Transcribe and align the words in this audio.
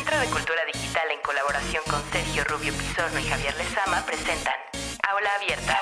Centro 0.00 0.18
de 0.18 0.26
Cultura 0.28 0.64
Digital 0.72 1.02
en 1.12 1.20
colaboración 1.20 1.82
con 1.90 2.00
Sergio 2.10 2.42
Rubio 2.44 2.72
Pizorno 2.72 3.20
y 3.20 3.22
Javier 3.24 3.54
Lezama 3.58 4.02
presentan 4.06 4.54
Aula 5.06 5.28
Abierta. 5.36 5.76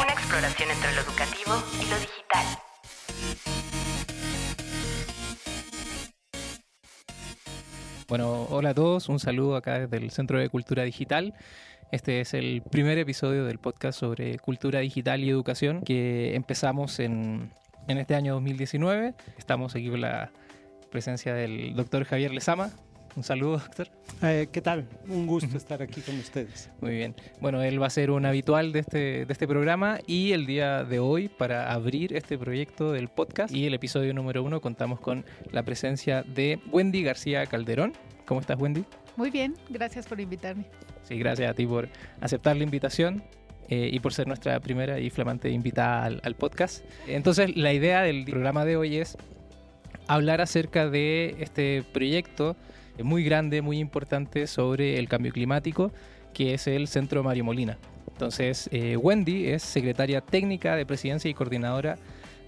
Una 0.00 0.12
exploración 0.14 0.70
entre 0.70 0.94
lo 0.94 1.02
educativo 1.02 1.52
y 1.74 1.90
lo 1.90 1.98
digital. 2.00 2.46
Bueno, 8.08 8.44
hola 8.48 8.70
a 8.70 8.74
todos, 8.74 9.10
un 9.10 9.20
saludo 9.20 9.56
acá 9.56 9.80
desde 9.80 9.98
el 9.98 10.10
Centro 10.10 10.38
de 10.38 10.48
Cultura 10.48 10.84
Digital. 10.84 11.34
Este 11.92 12.22
es 12.22 12.32
el 12.32 12.62
primer 12.62 12.96
episodio 12.96 13.44
del 13.44 13.58
podcast 13.58 14.00
sobre 14.00 14.38
cultura 14.38 14.78
digital 14.78 15.22
y 15.22 15.28
educación 15.28 15.82
que 15.82 16.34
empezamos 16.34 16.98
en, 16.98 17.52
en 17.88 17.98
este 17.98 18.14
año 18.14 18.32
2019. 18.32 19.12
Estamos 19.36 19.74
aquí 19.74 19.90
con 19.90 20.00
la 20.00 20.32
presencia 20.90 21.34
del 21.34 21.76
doctor 21.76 22.04
Javier 22.04 22.32
Lezama. 22.32 22.70
Un 23.16 23.24
saludo, 23.24 23.58
doctor. 23.58 23.88
Eh, 24.22 24.48
¿Qué 24.52 24.60
tal? 24.60 24.86
Un 25.08 25.26
gusto 25.26 25.56
estar 25.56 25.82
aquí 25.82 26.00
con 26.00 26.16
ustedes. 26.18 26.70
Muy 26.80 26.92
bien. 26.92 27.14
Bueno, 27.40 27.62
él 27.62 27.82
va 27.82 27.86
a 27.86 27.90
ser 27.90 28.10
un 28.10 28.24
habitual 28.24 28.72
de 28.72 28.80
este, 28.80 29.26
de 29.26 29.32
este 29.32 29.48
programa 29.48 29.98
y 30.06 30.32
el 30.32 30.46
día 30.46 30.84
de 30.84 31.00
hoy, 31.00 31.28
para 31.28 31.72
abrir 31.72 32.16
este 32.16 32.38
proyecto 32.38 32.92
del 32.92 33.08
podcast 33.08 33.52
y 33.52 33.66
el 33.66 33.74
episodio 33.74 34.14
número 34.14 34.44
uno, 34.44 34.60
contamos 34.60 35.00
con 35.00 35.24
la 35.50 35.64
presencia 35.64 36.22
de 36.22 36.60
Wendy 36.70 37.02
García 37.02 37.46
Calderón. 37.46 37.94
¿Cómo 38.26 38.40
estás, 38.40 38.58
Wendy? 38.60 38.84
Muy 39.16 39.30
bien, 39.30 39.54
gracias 39.68 40.06
por 40.06 40.20
invitarme. 40.20 40.66
Sí, 41.02 41.18
gracias 41.18 41.50
a 41.50 41.54
ti 41.54 41.66
por 41.66 41.88
aceptar 42.20 42.56
la 42.56 42.64
invitación. 42.64 43.22
Eh, 43.72 43.88
y 43.92 44.00
por 44.00 44.12
ser 44.12 44.26
nuestra 44.26 44.58
primera 44.58 44.98
y 44.98 45.10
flamante 45.10 45.48
invitada 45.48 46.02
al, 46.02 46.20
al 46.24 46.34
podcast. 46.34 46.84
Entonces, 47.06 47.56
la 47.56 47.72
idea 47.72 48.02
del 48.02 48.24
programa 48.24 48.64
de 48.64 48.76
hoy 48.76 48.96
es 48.96 49.16
hablar 50.08 50.40
acerca 50.40 50.90
de 50.90 51.36
este 51.38 51.84
proyecto 51.92 52.56
muy 53.02 53.24
grande, 53.24 53.62
muy 53.62 53.78
importante 53.78 54.46
sobre 54.46 54.98
el 54.98 55.08
cambio 55.08 55.32
climático, 55.32 55.92
que 56.32 56.54
es 56.54 56.66
el 56.66 56.88
Centro 56.88 57.22
Mario 57.22 57.44
Molina. 57.44 57.78
Entonces, 58.12 58.68
eh, 58.72 58.96
Wendy 58.96 59.46
es 59.46 59.62
secretaria 59.62 60.20
técnica 60.20 60.76
de 60.76 60.84
presidencia 60.84 61.30
y 61.30 61.34
coordinadora 61.34 61.96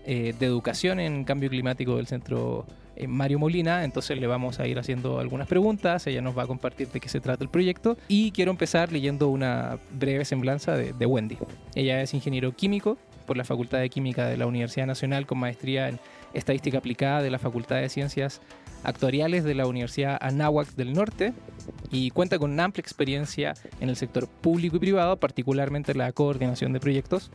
eh, 0.05 0.35
de 0.39 0.47
educación 0.47 1.01
en 1.01 1.25
cambio 1.25 1.49
climático 1.49 1.97
del 1.97 2.07
Centro 2.07 2.67
eh, 2.95 3.07
Mario 3.07 3.39
Molina. 3.39 3.85
Entonces, 3.85 4.19
le 4.21 4.27
vamos 4.27 4.61
a 4.61 4.67
ir 4.67 4.79
haciendo 4.79 5.19
algunas 5.19 5.49
preguntas. 5.49 6.07
Ella 6.07 6.21
nos 6.21 6.37
va 6.37 6.43
a 6.43 6.47
compartir 6.47 6.89
de 6.89 7.01
qué 7.01 7.09
se 7.09 7.21
trata 7.21 7.43
el 7.43 7.49
proyecto. 7.49 7.97
Y 8.09 8.33
quiero 8.33 8.51
empezar 8.51 8.93
leyendo 8.93 9.29
una 9.29 9.79
breve 9.93 10.25
semblanza 10.25 10.77
de 10.77 11.07
Wendy. 11.07 11.39
Ella 11.75 12.03
es 12.03 12.13
ingeniero 12.13 12.53
químico 12.53 12.99
por 13.23 13.37
la 13.37 13.45
Facultad 13.45 13.79
de 13.79 13.89
Química 13.89 14.27
de 14.27 14.37
la 14.37 14.47
Universidad 14.47 14.87
Nacional 14.87 15.27
con 15.27 15.39
maestría 15.39 15.89
en 15.89 15.99
Estadística 16.35 16.79
Aplicada 16.79 17.23
de 17.23 17.31
la 17.31 17.39
Facultad 17.39 17.77
de 17.77 17.89
Ciencias 17.89 18.41
Actuariales 18.85 19.45
de 19.45 19.55
la 19.55 19.67
Universidad 19.67 20.19
Anáhuac 20.21 20.75
del 20.75 20.93
Norte 20.93 21.33
y 21.91 22.11
cuenta 22.11 22.39
con 22.39 22.53
una 22.53 22.65
amplia 22.65 22.81
experiencia 22.81 23.55
en 23.81 23.89
el 23.89 23.97
sector 23.97 24.29
público 24.29 24.77
y 24.77 24.81
privado, 24.81 25.19
particularmente 25.19 25.93
en 25.93 25.99
la 25.99 26.13
coordinación 26.13 26.73
de 26.73 26.81
proyectos. 26.81 27.31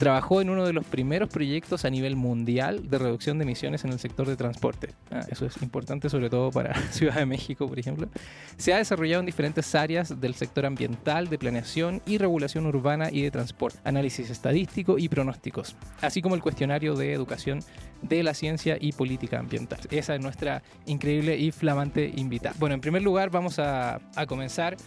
Trabajó 0.00 0.40
en 0.40 0.48
uno 0.48 0.64
de 0.64 0.72
los 0.72 0.86
primeros 0.86 1.28
proyectos 1.28 1.84
a 1.84 1.90
nivel 1.90 2.16
mundial 2.16 2.88
de 2.88 2.96
reducción 2.96 3.36
de 3.36 3.44
emisiones 3.44 3.84
en 3.84 3.92
el 3.92 3.98
sector 3.98 4.26
de 4.26 4.34
transporte. 4.34 4.94
Ah, 5.10 5.20
eso 5.28 5.44
es 5.44 5.60
importante 5.60 6.08
sobre 6.08 6.30
todo 6.30 6.50
para 6.50 6.74
Ciudad 6.90 7.16
de 7.16 7.26
México, 7.26 7.68
por 7.68 7.78
ejemplo. 7.78 8.08
Se 8.56 8.72
ha 8.72 8.78
desarrollado 8.78 9.20
en 9.20 9.26
diferentes 9.26 9.74
áreas 9.74 10.18
del 10.18 10.34
sector 10.34 10.64
ambiental, 10.64 11.28
de 11.28 11.36
planeación 11.36 12.00
y 12.06 12.16
regulación 12.16 12.64
urbana 12.64 13.10
y 13.12 13.20
de 13.20 13.30
transporte, 13.30 13.78
análisis 13.84 14.30
estadístico 14.30 14.96
y 14.96 15.10
pronósticos, 15.10 15.76
así 16.00 16.22
como 16.22 16.34
el 16.34 16.40
cuestionario 16.40 16.94
de 16.94 17.12
educación 17.12 17.60
de 18.00 18.22
la 18.22 18.32
ciencia 18.32 18.78
y 18.80 18.92
política 18.92 19.38
ambiental. 19.38 19.80
Esa 19.90 20.14
es 20.14 20.22
nuestra 20.22 20.62
increíble 20.86 21.36
y 21.36 21.50
flamante 21.50 22.10
invitada. 22.16 22.56
Bueno, 22.58 22.74
en 22.74 22.80
primer 22.80 23.02
lugar 23.02 23.28
vamos 23.28 23.58
a, 23.58 24.00
a 24.16 24.24
comenzar 24.24 24.78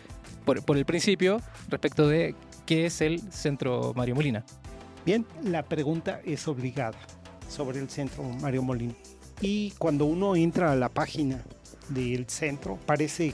por, 0.43 0.65
por 0.65 0.75
el 0.75 0.85
principio 0.85 1.39
respecto 1.69 2.07
de 2.07 2.33
qué 2.65 2.87
es 2.87 2.99
el 2.99 3.19
Centro 3.31 3.93
Mario 3.95 4.15
Molina. 4.15 4.43
Bien, 5.05 5.25
la 5.43 5.63
pregunta 5.63 6.21
es 6.23 6.47
obligada 6.47 6.97
sobre 7.49 7.79
el 7.79 7.89
centro 7.89 8.23
Mario 8.23 8.63
Molina. 8.63 8.93
Y 9.41 9.71
cuando 9.71 10.05
uno 10.05 10.37
entra 10.37 10.71
a 10.71 10.77
la 10.77 10.87
página 10.87 11.43
del 11.89 12.29
centro, 12.29 12.79
parece 12.85 13.33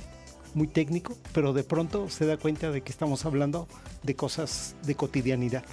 muy 0.56 0.66
técnico, 0.68 1.16
pero 1.32 1.54
de 1.54 1.64
pronto 1.64 2.10
se 2.10 2.26
da 2.26 2.38
cuenta 2.38 2.72
de 2.72 2.82
que 2.82 2.92
estamos 2.92 3.24
hablando 3.24 3.68
de 4.02 4.16
cosas 4.16 4.76
de 4.82 4.96
cotidianidad. 4.96 5.64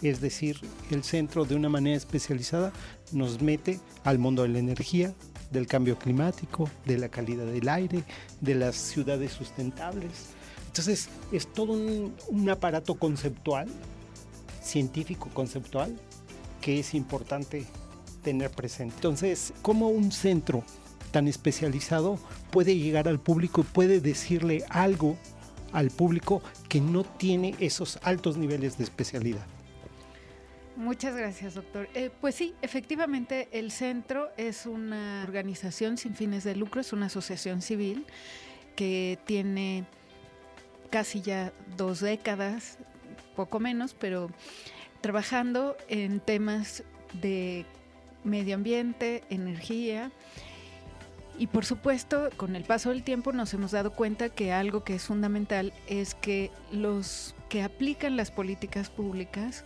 Es 0.00 0.22
decir, 0.22 0.58
el 0.90 1.04
centro 1.04 1.44
de 1.44 1.54
una 1.54 1.68
manera 1.68 1.98
especializada 1.98 2.72
nos 3.12 3.42
mete 3.42 3.78
al 4.04 4.18
mundo 4.18 4.42
de 4.42 4.48
la 4.48 4.58
energía, 4.58 5.12
del 5.50 5.66
cambio 5.66 5.98
climático, 5.98 6.70
de 6.86 6.96
la 6.96 7.10
calidad 7.10 7.44
del 7.44 7.68
aire, 7.68 8.04
de 8.40 8.54
las 8.54 8.74
ciudades 8.76 9.32
sustentables. 9.32 10.30
Entonces 10.68 11.10
es 11.30 11.46
todo 11.46 11.74
un, 11.74 12.14
un 12.28 12.48
aparato 12.48 12.94
conceptual 12.94 13.68
científico 14.66 15.30
conceptual 15.32 15.96
que 16.60 16.80
es 16.80 16.94
importante 16.94 17.64
tener 18.22 18.50
presente. 18.50 18.94
Entonces, 18.96 19.52
¿cómo 19.62 19.88
un 19.88 20.10
centro 20.10 20.64
tan 21.12 21.28
especializado 21.28 22.18
puede 22.50 22.76
llegar 22.76 23.08
al 23.08 23.20
público 23.20 23.60
y 23.60 23.64
puede 23.64 24.00
decirle 24.00 24.64
algo 24.68 25.16
al 25.72 25.90
público 25.90 26.42
que 26.68 26.80
no 26.80 27.04
tiene 27.04 27.54
esos 27.60 27.98
altos 28.02 28.36
niveles 28.36 28.78
de 28.78 28.84
especialidad? 28.84 29.46
Muchas 30.76 31.16
gracias, 31.16 31.54
doctor. 31.54 31.88
Eh, 31.94 32.10
pues 32.20 32.34
sí, 32.34 32.54
efectivamente, 32.60 33.48
el 33.52 33.70
centro 33.70 34.28
es 34.36 34.66
una 34.66 35.22
organización 35.26 35.96
sin 35.96 36.14
fines 36.14 36.44
de 36.44 36.54
lucro, 36.54 36.82
es 36.82 36.92
una 36.92 37.06
asociación 37.06 37.62
civil 37.62 38.04
que 38.74 39.18
tiene 39.24 39.86
casi 40.90 41.22
ya 41.22 41.52
dos 41.76 42.00
décadas 42.00 42.78
poco 43.36 43.60
menos, 43.60 43.94
pero 43.94 44.30
trabajando 45.00 45.76
en 45.88 46.18
temas 46.18 46.82
de 47.12 47.64
medio 48.24 48.56
ambiente, 48.56 49.22
energía. 49.30 50.10
Y 51.38 51.48
por 51.48 51.64
supuesto, 51.64 52.30
con 52.36 52.56
el 52.56 52.64
paso 52.64 52.90
del 52.90 53.02
tiempo 53.02 53.32
nos 53.32 53.52
hemos 53.54 53.70
dado 53.70 53.92
cuenta 53.92 54.30
que 54.30 54.52
algo 54.52 54.84
que 54.84 54.94
es 54.94 55.04
fundamental 55.04 55.72
es 55.86 56.14
que 56.14 56.50
los 56.72 57.34
que 57.48 57.62
aplican 57.62 58.16
las 58.16 58.30
políticas 58.30 58.90
públicas 58.90 59.64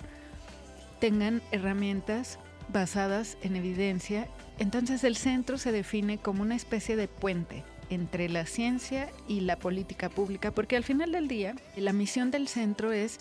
tengan 0.98 1.40
herramientas 1.52 2.38
basadas 2.68 3.38
en 3.42 3.56
evidencia. 3.56 4.28
Entonces 4.58 5.04
el 5.04 5.16
centro 5.16 5.58
se 5.58 5.72
define 5.72 6.18
como 6.18 6.42
una 6.42 6.56
especie 6.56 6.96
de 6.96 7.08
puente 7.08 7.64
entre 7.88 8.28
la 8.28 8.46
ciencia 8.46 9.10
y 9.26 9.40
la 9.40 9.56
política 9.56 10.08
pública, 10.08 10.52
porque 10.52 10.76
al 10.76 10.84
final 10.84 11.12
del 11.12 11.28
día 11.28 11.54
la 11.76 11.92
misión 11.92 12.30
del 12.30 12.46
centro 12.46 12.92
es 12.92 13.18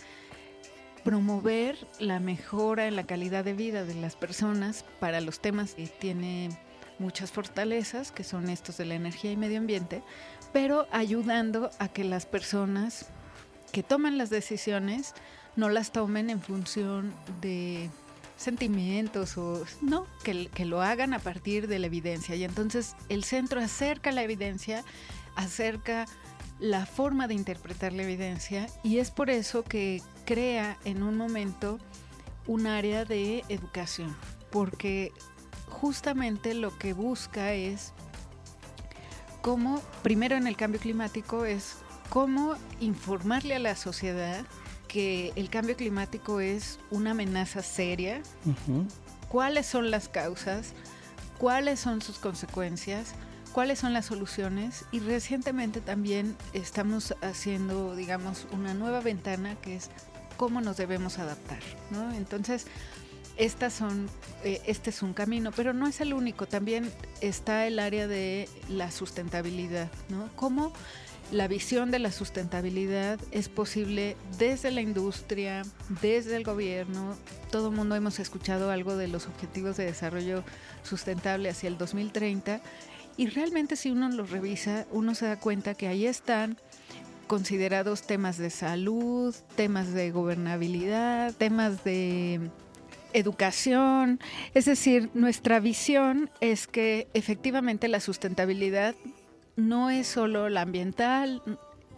promover 1.10 1.76
la 1.98 2.20
mejora 2.20 2.86
en 2.86 2.96
la 2.96 3.04
calidad 3.04 3.44
de 3.44 3.56
vida 3.56 3.84
de 3.84 3.96
las 3.96 4.16
personas 4.16 4.86
para 5.00 5.22
los 5.22 5.40
temas 5.40 5.74
que 5.74 5.88
tiene 5.88 6.50
muchas 7.00 7.32
fortalezas, 7.32 8.12
que 8.12 8.24
son 8.24 8.48
estos 8.48 8.78
de 8.78 8.86
la 8.86 8.94
energía 8.94 9.32
y 9.32 9.36
medio 9.36 9.58
ambiente, 9.58 10.04
pero 10.54 10.86
ayudando 10.92 11.72
a 11.80 11.88
que 11.88 12.04
las 12.04 12.28
personas 12.28 13.08
que 13.72 13.82
toman 13.82 14.20
las 14.20 14.30
decisiones 14.30 15.16
no 15.56 15.70
las 15.70 15.92
tomen 15.92 16.30
en 16.30 16.44
función 16.44 17.12
de 17.42 17.90
sentimientos 18.38 19.36
o 19.40 19.66
no, 19.82 20.06
que, 20.24 20.46
que 20.54 20.66
lo 20.66 20.84
hagan 20.84 21.16
a 21.16 21.20
partir 21.20 21.68
de 21.68 21.80
la 21.80 21.88
evidencia. 21.88 22.36
Y 22.36 22.44
entonces 22.44 22.96
el 23.10 23.24
centro 23.24 23.60
acerca 23.60 24.12
la 24.12 24.22
evidencia, 24.22 24.84
acerca 25.36 26.06
la 26.60 26.86
forma 26.86 27.28
de 27.28 27.34
interpretar 27.34 27.94
la 27.94 28.04
evidencia 28.04 28.68
y 28.84 28.98
es 28.98 29.12
por 29.12 29.30
eso 29.30 29.64
que 29.64 30.02
crea 30.30 30.78
en 30.86 31.02
un 31.02 31.18
momento 31.18 31.80
un 32.46 32.68
área 32.68 33.04
de 33.04 33.44
educación, 33.50 34.16
porque 34.52 35.12
justamente 35.68 36.54
lo 36.54 36.78
que 36.78 36.94
busca 36.94 37.54
es 37.54 37.94
cómo, 39.42 39.82
primero 40.04 40.36
en 40.36 40.46
el 40.46 40.56
cambio 40.56 40.80
climático, 40.80 41.46
es 41.46 41.78
cómo 42.12 42.54
informarle 42.80 43.56
a 43.56 43.60
la 43.60 43.76
sociedad 43.76 44.46
que 44.88 45.34
el 45.36 45.50
cambio 45.50 45.76
climático 45.76 46.42
es 46.42 46.78
una 46.92 47.12
amenaza 47.12 47.64
seria, 47.64 48.22
uh 48.46 48.52
-huh. 48.52 48.88
cuáles 49.30 49.66
son 49.66 49.90
las 49.90 50.10
causas, 50.10 50.74
cuáles 51.40 51.80
son 51.80 52.04
sus 52.04 52.20
consecuencias, 52.20 53.16
cuáles 53.52 53.80
son 53.80 53.94
las 53.94 54.06
soluciones 54.06 54.86
y 54.92 55.00
recientemente 55.00 55.82
también 55.82 56.36
estamos 56.54 57.16
haciendo, 57.24 57.96
digamos, 57.96 58.46
una 58.52 58.76
nueva 58.76 59.00
ventana 59.00 59.56
que 59.56 59.76
es 59.76 59.90
cómo 60.40 60.62
nos 60.62 60.78
debemos 60.78 61.20
adaptar. 61.20 61.60
Entonces, 62.16 62.66
estas 63.36 63.74
son, 63.74 64.10
eh, 64.46 64.62
este 64.66 64.90
es 64.90 65.04
un 65.04 65.14
camino, 65.14 65.52
pero 65.54 65.74
no 65.74 65.86
es 65.86 66.00
el 66.00 66.14
único, 66.14 66.46
también 66.46 66.90
está 67.20 67.68
el 67.68 67.78
área 67.78 68.08
de 68.08 68.48
la 68.70 68.90
sustentabilidad, 68.90 69.92
¿no? 70.08 70.30
Cómo 70.38 70.72
la 71.34 71.50
visión 71.50 71.92
de 71.92 72.00
la 72.00 72.14
sustentabilidad 72.14 73.20
es 73.32 73.50
posible 73.50 74.16
desde 74.38 74.72
la 74.72 74.80
industria, 74.80 75.64
desde 76.02 76.38
el 76.38 76.46
gobierno. 76.46 77.18
Todo 77.52 77.68
el 77.68 77.76
mundo 77.76 77.96
hemos 77.96 78.18
escuchado 78.20 78.72
algo 78.72 78.96
de 78.96 79.10
los 79.10 79.28
objetivos 79.28 79.76
de 79.76 79.88
desarrollo 79.88 80.46
sustentable 80.84 81.50
hacia 81.50 81.68
el 81.68 81.78
2030 81.78 82.62
Y 83.18 83.28
realmente 83.28 83.76
si 83.76 83.92
uno 83.92 84.08
los 84.10 84.30
revisa, 84.30 84.86
uno 84.92 85.14
se 85.16 85.26
da 85.26 85.38
cuenta 85.38 85.74
que 85.74 85.90
ahí 85.90 86.06
están 86.06 86.58
considerados 87.30 88.02
temas 88.02 88.40
de 88.40 88.50
salud, 88.50 89.36
temas 89.56 89.94
de 89.94 90.10
gobernabilidad, 90.10 91.32
temas 91.36 91.84
de 91.84 92.50
educación. 93.14 94.20
Es 94.56 94.66
decir, 94.66 95.12
nuestra 95.14 95.60
visión 95.60 96.32
es 96.42 96.66
que 96.66 97.08
efectivamente 97.14 97.88
la 97.88 98.00
sustentabilidad 98.00 98.96
no 99.56 99.92
es 99.92 100.08
solo 100.08 100.50
la 100.50 100.62
ambiental, 100.62 101.44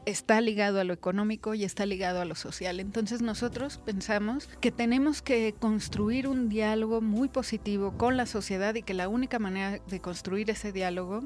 está 0.06 0.42
ligado 0.42 0.82
a 0.82 0.84
lo 0.84 0.94
económico 0.94 1.54
y 1.54 1.64
está 1.64 1.86
ligado 1.86 2.20
a 2.20 2.26
lo 2.26 2.36
social. 2.36 2.82
Entonces 2.82 3.22
nosotros 3.22 3.78
pensamos 3.78 4.50
que 4.60 4.72
tenemos 4.72 5.22
que 5.22 5.56
construir 5.58 6.28
un 6.28 6.50
diálogo 6.50 7.00
muy 7.00 7.30
positivo 7.30 7.98
con 7.98 8.18
la 8.18 8.26
sociedad 8.26 8.76
y 8.76 8.82
que 8.82 8.94
la 8.94 9.08
única 9.08 9.40
manera 9.40 9.80
de 9.88 10.02
construir 10.02 10.50
ese 10.50 10.74
diálogo 10.74 11.24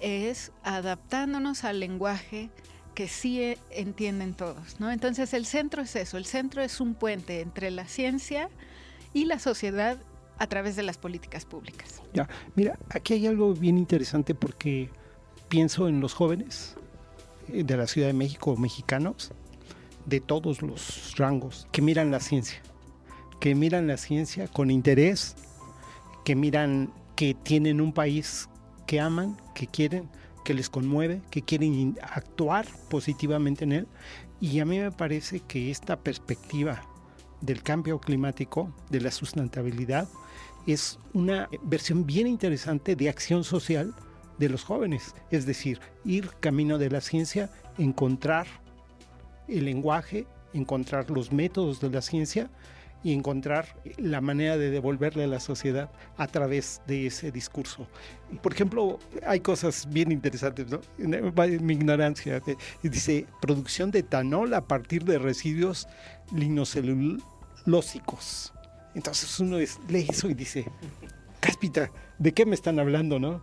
es 0.00 0.52
adaptándonos 0.62 1.64
al 1.64 1.80
lenguaje 1.80 2.48
que 2.94 3.08
sí 3.08 3.54
entienden 3.70 4.34
todos, 4.34 4.80
¿no? 4.80 4.90
Entonces 4.90 5.32
el 5.34 5.46
centro 5.46 5.82
es 5.82 5.96
eso, 5.96 6.16
el 6.16 6.26
centro 6.26 6.62
es 6.62 6.80
un 6.80 6.94
puente 6.94 7.40
entre 7.40 7.70
la 7.70 7.86
ciencia 7.86 8.50
y 9.12 9.24
la 9.24 9.38
sociedad 9.38 9.98
a 10.38 10.46
través 10.46 10.76
de 10.76 10.82
las 10.82 10.98
políticas 10.98 11.44
públicas. 11.44 12.02
Ya, 12.12 12.28
mira, 12.54 12.78
aquí 12.90 13.14
hay 13.14 13.26
algo 13.26 13.54
bien 13.54 13.78
interesante 13.78 14.34
porque 14.34 14.90
pienso 15.48 15.88
en 15.88 16.00
los 16.00 16.14
jóvenes 16.14 16.76
eh, 17.48 17.64
de 17.64 17.76
la 17.76 17.86
Ciudad 17.86 18.08
de 18.08 18.14
México, 18.14 18.56
mexicanos, 18.56 19.32
de 20.06 20.20
todos 20.20 20.62
los 20.62 21.16
rangos, 21.16 21.68
que 21.70 21.80
miran 21.80 22.10
la 22.10 22.20
ciencia, 22.20 22.60
que 23.40 23.54
miran 23.54 23.86
la 23.86 23.96
ciencia 23.96 24.48
con 24.48 24.70
interés, 24.70 25.36
que 26.24 26.34
miran 26.34 26.92
que 27.14 27.34
tienen 27.34 27.80
un 27.80 27.92
país 27.92 28.48
que 28.86 29.00
aman, 29.00 29.36
que 29.54 29.66
quieren, 29.66 30.08
que 30.44 30.54
les 30.54 30.68
conmueve, 30.68 31.22
que 31.30 31.42
quieren 31.42 31.98
actuar 32.02 32.66
positivamente 32.88 33.64
en 33.64 33.72
él. 33.72 33.88
Y 34.40 34.60
a 34.60 34.64
mí 34.64 34.78
me 34.78 34.90
parece 34.90 35.40
que 35.40 35.70
esta 35.70 35.96
perspectiva 36.00 36.82
del 37.40 37.62
cambio 37.62 38.00
climático, 38.00 38.72
de 38.90 39.00
la 39.00 39.10
sustentabilidad, 39.10 40.08
es 40.66 40.98
una 41.12 41.48
versión 41.62 42.06
bien 42.06 42.26
interesante 42.26 42.94
de 42.96 43.08
acción 43.08 43.44
social 43.44 43.94
de 44.38 44.48
los 44.48 44.64
jóvenes, 44.64 45.14
es 45.30 45.46
decir, 45.46 45.80
ir 46.04 46.30
camino 46.40 46.78
de 46.78 46.90
la 46.90 47.00
ciencia, 47.00 47.50
encontrar 47.78 48.46
el 49.48 49.64
lenguaje, 49.64 50.26
encontrar 50.52 51.10
los 51.10 51.32
métodos 51.32 51.80
de 51.80 51.90
la 51.90 52.02
ciencia 52.02 52.50
y 53.04 53.12
encontrar 53.12 53.66
la 53.98 54.20
manera 54.20 54.56
de 54.56 54.70
devolverle 54.70 55.24
a 55.24 55.26
la 55.26 55.40
sociedad 55.40 55.90
a 56.16 56.28
través 56.28 56.80
de 56.86 57.06
ese 57.06 57.32
discurso. 57.32 57.88
Por 58.42 58.52
ejemplo, 58.52 58.98
hay 59.26 59.40
cosas 59.40 59.88
bien 59.90 60.12
interesantes, 60.12 60.68
¿no? 60.68 60.80
En 60.98 61.66
mi 61.66 61.74
ignorancia, 61.74 62.40
dice 62.82 63.26
producción 63.40 63.90
de 63.90 64.00
etanol 64.00 64.54
a 64.54 64.66
partir 64.66 65.04
de 65.04 65.18
residuos 65.18 65.88
linocelulósicos. 66.34 68.52
Entonces 68.94 69.40
uno 69.40 69.58
lee 69.58 70.06
eso 70.08 70.28
y 70.28 70.34
dice, 70.34 70.66
cáspita, 71.40 71.90
¿de 72.18 72.32
qué 72.32 72.46
me 72.46 72.54
están 72.54 72.78
hablando, 72.78 73.18
no? 73.18 73.42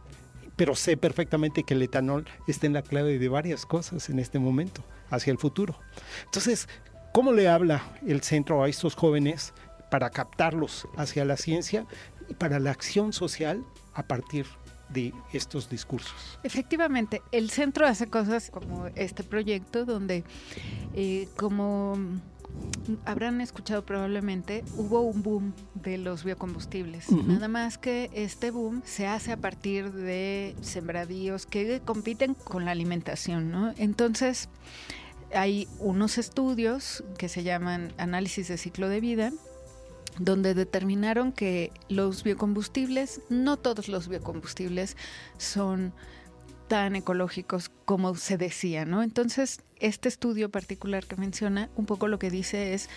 Pero 0.55 0.75
sé 0.75 0.97
perfectamente 0.97 1.63
que 1.63 1.73
el 1.73 1.81
etanol 1.81 2.25
está 2.47 2.67
en 2.67 2.73
la 2.73 2.81
clave 2.81 3.17
de 3.17 3.29
varias 3.29 3.65
cosas 3.65 4.09
en 4.09 4.19
este 4.19 4.39
momento, 4.39 4.83
hacia 5.09 5.31
el 5.31 5.37
futuro. 5.37 5.79
Entonces, 6.25 6.67
¿Cómo 7.13 7.33
le 7.33 7.47
habla 7.47 7.83
el 8.05 8.21
centro 8.21 8.63
a 8.63 8.69
estos 8.69 8.95
jóvenes 8.95 9.53
para 9.89 10.09
captarlos 10.11 10.87
hacia 10.95 11.25
la 11.25 11.37
ciencia 11.37 11.87
y 12.29 12.35
para 12.35 12.59
la 12.59 12.71
acción 12.71 13.13
social 13.13 13.65
a 13.93 14.03
partir 14.03 14.45
de 14.89 15.13
estos 15.33 15.69
discursos? 15.69 16.39
Efectivamente, 16.43 17.21
el 17.31 17.49
centro 17.49 17.87
hace 17.87 18.07
cosas 18.07 18.51
como 18.51 18.87
este 18.95 19.23
proyecto 19.23 19.85
donde, 19.85 20.23
eh, 20.93 21.27
como 21.35 21.97
habrán 23.05 23.41
escuchado 23.41 23.83
probablemente, 23.83 24.63
hubo 24.77 25.01
un 25.01 25.23
boom 25.23 25.53
de 25.73 25.97
los 25.97 26.23
biocombustibles. 26.23 27.11
Nada 27.11 27.47
más 27.47 27.77
que 27.79 28.09
este 28.13 28.51
boom 28.51 28.81
se 28.85 29.07
hace 29.07 29.31
a 29.31 29.37
partir 29.37 29.91
de 29.91 30.55
sembradíos 30.61 31.45
que 31.45 31.81
compiten 31.83 32.33
con 32.33 32.65
la 32.65 32.71
alimentación, 32.71 33.51
¿no? 33.51 33.73
Entonces, 33.77 34.49
hay 35.33 35.67
unos 35.79 36.17
estudios 36.17 37.03
que 37.17 37.29
se 37.29 37.43
llaman 37.43 37.93
análisis 37.97 38.47
de 38.47 38.57
ciclo 38.57 38.89
de 38.89 38.99
vida, 39.01 39.31
donde 40.17 40.53
determinaron 40.53 41.31
que 41.31 41.71
los 41.87 42.23
biocombustibles, 42.23 43.21
no 43.29 43.57
todos 43.57 43.87
los 43.87 44.07
biocombustibles 44.07 44.97
son 45.37 45.93
tan 46.67 46.95
ecológicos 46.95 47.71
como 47.85 48.15
se 48.15 48.37
decía, 48.37 48.85
¿no? 48.85 49.01
Entonces, 49.01 49.61
este 49.79 50.09
estudio 50.09 50.49
particular 50.49 51.05
que 51.05 51.15
menciona, 51.15 51.69
un 51.75 51.85
poco 51.85 52.07
lo 52.07 52.19
que 52.19 52.29
dice 52.29 52.73
es, 52.73 52.89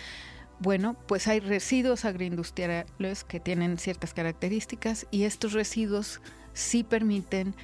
bueno, 0.59 0.95
pues 1.07 1.27
hay 1.27 1.39
residuos 1.39 2.05
agroindustriales 2.05 3.23
que 3.23 3.39
tienen 3.39 3.77
ciertas 3.77 4.13
características 4.13 5.07
y 5.11 5.23
estos 5.23 5.53
residuos 5.53 6.21
sí 6.53 6.83
permiten 6.83 7.55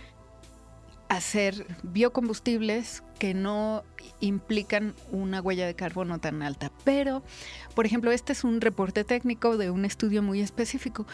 hacer 1.10 1.66
biocombustibles 1.84 3.04
que 3.18 3.34
no 3.34 3.84
implican 4.20 4.96
una 5.12 5.42
huella 5.42 5.66
de 5.66 5.76
carbono 5.76 6.20
tan 6.20 6.42
alta. 6.42 6.72
Pero, 6.84 7.24
por 7.76 7.86
ejemplo, 7.86 8.12
este 8.12 8.32
es 8.32 8.44
un 8.44 8.62
reporte 8.62 9.04
técnico 9.04 9.58
de 9.58 9.72
un 9.72 9.86
estudio 9.86 10.22
muy 10.22 10.40
específico, 10.40 11.06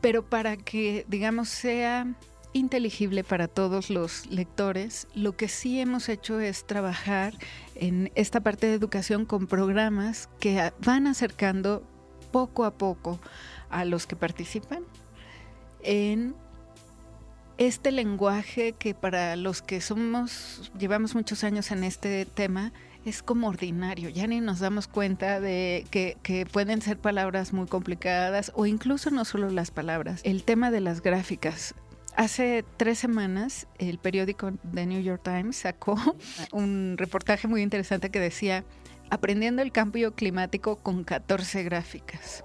pero 0.00 0.28
para 0.28 0.56
que, 0.56 1.06
digamos, 1.08 1.48
sea 1.48 2.14
inteligible 2.52 3.24
para 3.24 3.48
todos 3.48 3.90
los 3.90 4.26
lectores, 4.26 5.08
lo 5.14 5.36
que 5.36 5.48
sí 5.48 5.80
hemos 5.80 6.08
hecho 6.08 6.38
es 6.38 6.66
trabajar 6.66 7.34
en 7.74 8.12
esta 8.14 8.40
parte 8.42 8.68
de 8.68 8.74
educación 8.74 9.24
con 9.24 9.46
programas 9.46 10.28
que 10.38 10.72
van 10.84 11.06
acercando 11.06 11.82
poco 12.30 12.64
a 12.64 12.74
poco 12.74 13.18
a 13.70 13.84
los 13.84 14.06
que 14.06 14.16
participan 14.16 14.84
en 15.82 16.34
este 17.58 17.92
lenguaje 17.92 18.72
que 18.72 18.94
para 18.94 19.36
los 19.36 19.62
que 19.62 19.80
somos, 19.80 20.72
llevamos 20.78 21.14
muchos 21.14 21.44
años 21.44 21.70
en 21.70 21.84
este 21.84 22.26
tema, 22.26 22.72
es 23.04 23.22
como 23.22 23.48
ordinario, 23.48 24.08
ya 24.08 24.26
ni 24.26 24.40
nos 24.40 24.60
damos 24.60 24.88
cuenta 24.88 25.38
de 25.38 25.86
que, 25.90 26.16
que, 26.22 26.46
pueden 26.46 26.80
ser 26.80 26.98
palabras 26.98 27.52
muy 27.52 27.66
complicadas 27.66 28.50
o 28.54 28.66
incluso 28.66 29.10
no 29.10 29.24
solo 29.24 29.50
las 29.50 29.70
palabras, 29.70 30.20
el 30.24 30.42
tema 30.42 30.70
de 30.70 30.80
las 30.80 31.02
gráficas. 31.02 31.74
Hace 32.16 32.64
tres 32.76 32.98
semanas 32.98 33.66
el 33.78 33.98
periódico 33.98 34.52
The 34.72 34.86
New 34.86 35.02
York 35.02 35.22
Times 35.22 35.56
sacó 35.56 35.96
un 36.52 36.94
reportaje 36.96 37.46
muy 37.48 37.60
interesante 37.60 38.10
que 38.10 38.20
decía, 38.20 38.64
aprendiendo 39.10 39.62
el 39.62 39.72
cambio 39.72 40.14
climático 40.14 40.76
con 40.76 41.04
14 41.04 41.62
gráficas. 41.64 42.44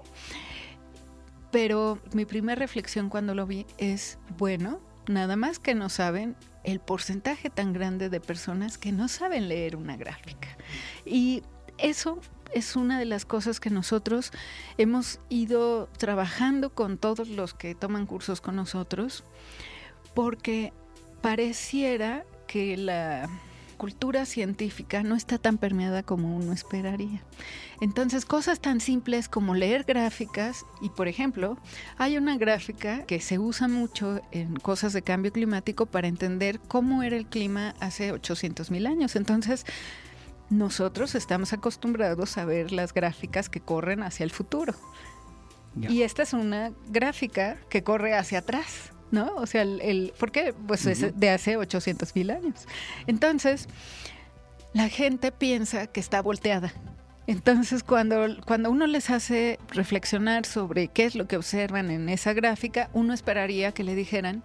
Pero 1.50 1.98
mi 2.12 2.26
primera 2.26 2.58
reflexión 2.58 3.08
cuando 3.08 3.34
lo 3.34 3.46
vi 3.46 3.66
es, 3.78 4.18
bueno, 4.38 4.80
nada 5.10 5.36
más 5.36 5.58
que 5.58 5.74
no 5.74 5.88
saben 5.88 6.36
el 6.64 6.80
porcentaje 6.80 7.50
tan 7.50 7.72
grande 7.72 8.08
de 8.08 8.20
personas 8.20 8.78
que 8.78 8.92
no 8.92 9.08
saben 9.08 9.48
leer 9.48 9.76
una 9.76 9.96
gráfica. 9.96 10.48
Y 11.04 11.42
eso 11.78 12.20
es 12.54 12.76
una 12.76 12.98
de 12.98 13.04
las 13.04 13.24
cosas 13.24 13.60
que 13.60 13.70
nosotros 13.70 14.32
hemos 14.78 15.20
ido 15.28 15.88
trabajando 15.98 16.70
con 16.70 16.98
todos 16.98 17.28
los 17.28 17.54
que 17.54 17.74
toman 17.74 18.06
cursos 18.06 18.40
con 18.40 18.56
nosotros, 18.56 19.24
porque 20.14 20.72
pareciera 21.22 22.24
que 22.46 22.76
la 22.76 23.28
cultura 23.80 24.26
científica 24.26 25.02
no 25.02 25.14
está 25.14 25.38
tan 25.38 25.56
permeada 25.56 26.02
como 26.02 26.36
uno 26.36 26.52
esperaría. 26.52 27.22
Entonces, 27.80 28.26
cosas 28.26 28.60
tan 28.60 28.78
simples 28.78 29.26
como 29.26 29.54
leer 29.54 29.84
gráficas, 29.84 30.66
y 30.82 30.90
por 30.90 31.08
ejemplo, 31.08 31.56
hay 31.96 32.18
una 32.18 32.36
gráfica 32.36 33.06
que 33.06 33.20
se 33.20 33.38
usa 33.38 33.68
mucho 33.68 34.20
en 34.32 34.56
cosas 34.56 34.92
de 34.92 35.00
cambio 35.00 35.32
climático 35.32 35.86
para 35.86 36.08
entender 36.08 36.60
cómo 36.60 37.02
era 37.02 37.16
el 37.16 37.24
clima 37.24 37.74
hace 37.80 38.12
800 38.12 38.70
mil 38.70 38.86
años. 38.86 39.16
Entonces, 39.16 39.64
nosotros 40.50 41.14
estamos 41.14 41.54
acostumbrados 41.54 42.36
a 42.36 42.44
ver 42.44 42.72
las 42.72 42.92
gráficas 42.92 43.48
que 43.48 43.60
corren 43.60 44.02
hacia 44.02 44.24
el 44.24 44.30
futuro. 44.30 44.74
Y 45.74 46.02
esta 46.02 46.22
es 46.22 46.34
una 46.34 46.72
gráfica 46.90 47.56
que 47.70 47.82
corre 47.82 48.14
hacia 48.14 48.40
atrás. 48.40 48.92
¿No? 49.10 49.34
O 49.36 49.46
sea, 49.46 49.62
el, 49.62 50.12
¿por 50.18 50.32
qué? 50.32 50.54
Pues 50.66 50.86
es 50.86 51.18
de 51.18 51.30
hace 51.30 51.56
800 51.56 52.14
mil 52.14 52.30
años. 52.30 52.66
Entonces, 53.06 53.68
la 54.72 54.88
gente 54.88 55.32
piensa 55.32 55.86
que 55.86 56.00
está 56.00 56.22
volteada. 56.22 56.72
Entonces, 57.26 57.84
cuando, 57.84 58.26
cuando 58.44 58.70
uno 58.70 58.86
les 58.86 59.10
hace 59.10 59.58
reflexionar 59.68 60.46
sobre 60.46 60.88
qué 60.88 61.04
es 61.04 61.14
lo 61.14 61.28
que 61.28 61.36
observan 61.36 61.90
en 61.90 62.08
esa 62.08 62.32
gráfica, 62.32 62.90
uno 62.92 63.12
esperaría 63.12 63.72
que 63.72 63.84
le 63.84 63.94
dijeran, 63.94 64.42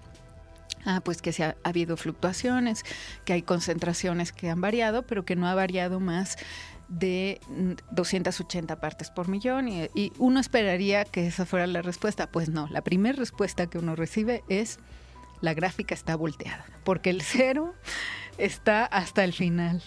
ah, 0.86 1.02
pues 1.04 1.22
que 1.22 1.32
se 1.32 1.44
ha, 1.44 1.56
habido 1.64 1.98
fluctuaciones, 1.98 2.84
que 3.24 3.34
hay 3.34 3.42
concentraciones 3.42 4.32
que 4.32 4.50
han 4.50 4.62
variado, 4.62 5.04
pero 5.04 5.26
que 5.26 5.36
no 5.36 5.48
ha 5.48 5.56
variado 5.56 6.00
más 6.00 6.38
de 6.88 7.40
280 7.92 8.80
partes 8.80 9.10
por 9.10 9.28
millón 9.28 9.68
y, 9.68 10.12
uno 10.18 10.40
esperaría 10.40 11.06
que 11.06 11.28
esa 11.28 11.46
fuera 11.46 11.68
la 11.68 11.82
respuesta. 11.82 12.32
Pues 12.32 12.50
no, 12.50 12.68
la 12.70 12.82
primera 12.82 13.18
respuesta 13.18 13.68
que 13.68 13.78
uno 13.78 13.96
recibe 13.96 14.44
es 14.50 14.80
la 15.42 15.54
gráfica 15.54 15.94
está 15.94 16.16
volteada, 16.16 16.66
porque 16.84 17.10
el 17.10 17.22
cero 17.22 17.74
está 18.38 18.86
hasta 18.86 19.24
el 19.24 19.34
final, 19.34 19.84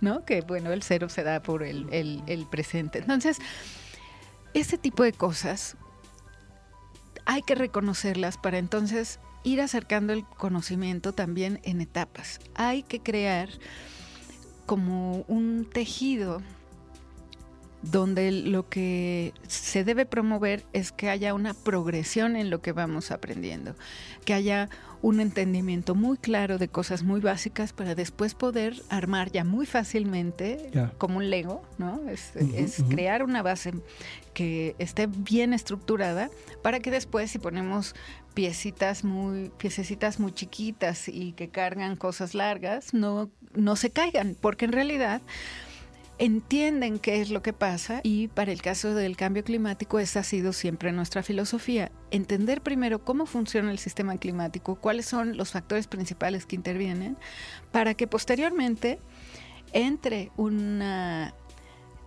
¿no? 0.00 0.24
Que 0.24 0.40
bueno, 0.40 0.72
el 0.72 0.82
cero 0.82 1.08
se 1.08 1.22
da 1.22 1.42
por 1.42 1.62
el, 1.62 1.88
el 1.92 2.46
presente. 2.46 2.98
Entonces, 2.98 3.38
ese 4.54 4.78
tipo 4.78 5.02
de 5.02 5.12
cosas 5.12 5.76
hay 7.26 7.42
que 7.42 7.54
reconocerlas 7.54 8.38
para 8.38 8.58
entonces 8.58 9.20
ir 9.44 9.60
acercando 9.60 10.12
el 10.12 10.24
conocimiento 10.24 11.12
también 11.12 11.60
en 11.62 11.80
etapas. 11.80 12.40
Hay 12.54 12.82
que 12.82 13.00
crear 13.00 13.50
como 14.68 15.24
un 15.28 15.66
tejido 15.72 16.42
donde 17.80 18.30
lo 18.32 18.68
que 18.68 19.32
se 19.46 19.82
debe 19.82 20.04
promover 20.04 20.62
es 20.74 20.92
que 20.92 21.08
haya 21.08 21.32
una 21.32 21.54
progresión 21.54 22.36
en 22.36 22.50
lo 22.50 22.60
que 22.60 22.72
vamos 22.72 23.10
aprendiendo, 23.10 23.74
que 24.26 24.34
haya 24.34 24.68
un 25.00 25.20
entendimiento 25.20 25.94
muy 25.94 26.18
claro 26.18 26.58
de 26.58 26.68
cosas 26.68 27.02
muy 27.02 27.20
básicas 27.20 27.72
para 27.72 27.94
después 27.94 28.34
poder 28.34 28.82
armar 28.90 29.32
ya 29.32 29.42
muy 29.42 29.64
fácilmente 29.64 30.70
como 30.98 31.16
un 31.16 31.30
Lego, 31.30 31.62
¿no? 31.78 32.02
Es, 32.10 32.84
crear 32.90 33.22
una 33.22 33.42
base 33.42 33.72
que 34.38 34.76
esté 34.78 35.08
bien 35.08 35.52
estructurada 35.52 36.30
para 36.62 36.78
que 36.78 36.92
después 36.92 37.28
si 37.28 37.40
ponemos 37.40 37.96
piecitas 38.34 39.02
muy 39.02 39.50
piececitas 39.58 40.20
muy 40.20 40.30
chiquitas 40.30 41.08
y 41.08 41.32
que 41.32 41.48
cargan 41.48 41.96
cosas 41.96 42.34
largas 42.34 42.94
no 42.94 43.30
no 43.56 43.74
se 43.74 43.90
caigan, 43.90 44.36
porque 44.40 44.66
en 44.66 44.72
realidad 44.72 45.20
entienden 46.18 47.00
qué 47.00 47.20
es 47.20 47.30
lo 47.30 47.42
que 47.42 47.52
pasa 47.52 48.00
y 48.04 48.28
para 48.28 48.52
el 48.52 48.62
caso 48.62 48.94
del 48.94 49.16
cambio 49.16 49.42
climático 49.42 49.98
esa 49.98 50.20
ha 50.20 50.22
sido 50.22 50.52
siempre 50.52 50.92
nuestra 50.92 51.24
filosofía. 51.24 51.90
Entender 52.12 52.60
primero 52.60 53.04
cómo 53.04 53.26
funciona 53.26 53.72
el 53.72 53.78
sistema 53.80 54.16
climático, 54.18 54.76
cuáles 54.76 55.06
son 55.06 55.36
los 55.36 55.50
factores 55.50 55.88
principales 55.88 56.46
que 56.46 56.54
intervienen, 56.54 57.16
para 57.72 57.94
que 57.94 58.06
posteriormente 58.06 59.00
entre 59.72 60.30
una 60.36 61.34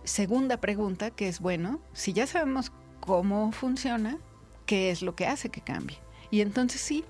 segunda 0.04 0.58
pregunta 0.58 1.10
que 1.10 1.28
es, 1.28 1.40
bueno, 1.40 1.80
si 1.92 2.12
ya 2.12 2.26
sabemos 2.26 2.72
cómo 3.00 3.52
funciona, 3.52 4.18
¿qué 4.66 4.90
es 4.90 5.02
lo 5.02 5.14
que 5.14 5.26
hace 5.26 5.48
que 5.48 5.60
cambie? 5.60 5.98
Y 6.30 6.40
entonces 6.40 6.80
sí, 6.80 7.04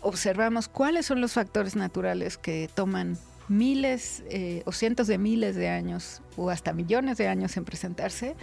observamos 0.00 0.68
cuáles 0.68 1.06
son 1.06 1.20
los 1.20 1.32
factores 1.32 1.76
naturales 1.76 2.36
que 2.38 2.68
toman 2.74 3.18
miles 3.48 4.24
eh, 4.28 4.62
o 4.66 4.72
cientos 4.72 5.06
de 5.06 5.18
miles 5.18 5.54
de 5.54 5.68
años 5.68 6.20
o 6.36 6.50
hasta 6.50 6.72
millones 6.72 7.16
de 7.16 7.28
años 7.28 7.56
en 7.56 7.64
presentarse 7.64 8.34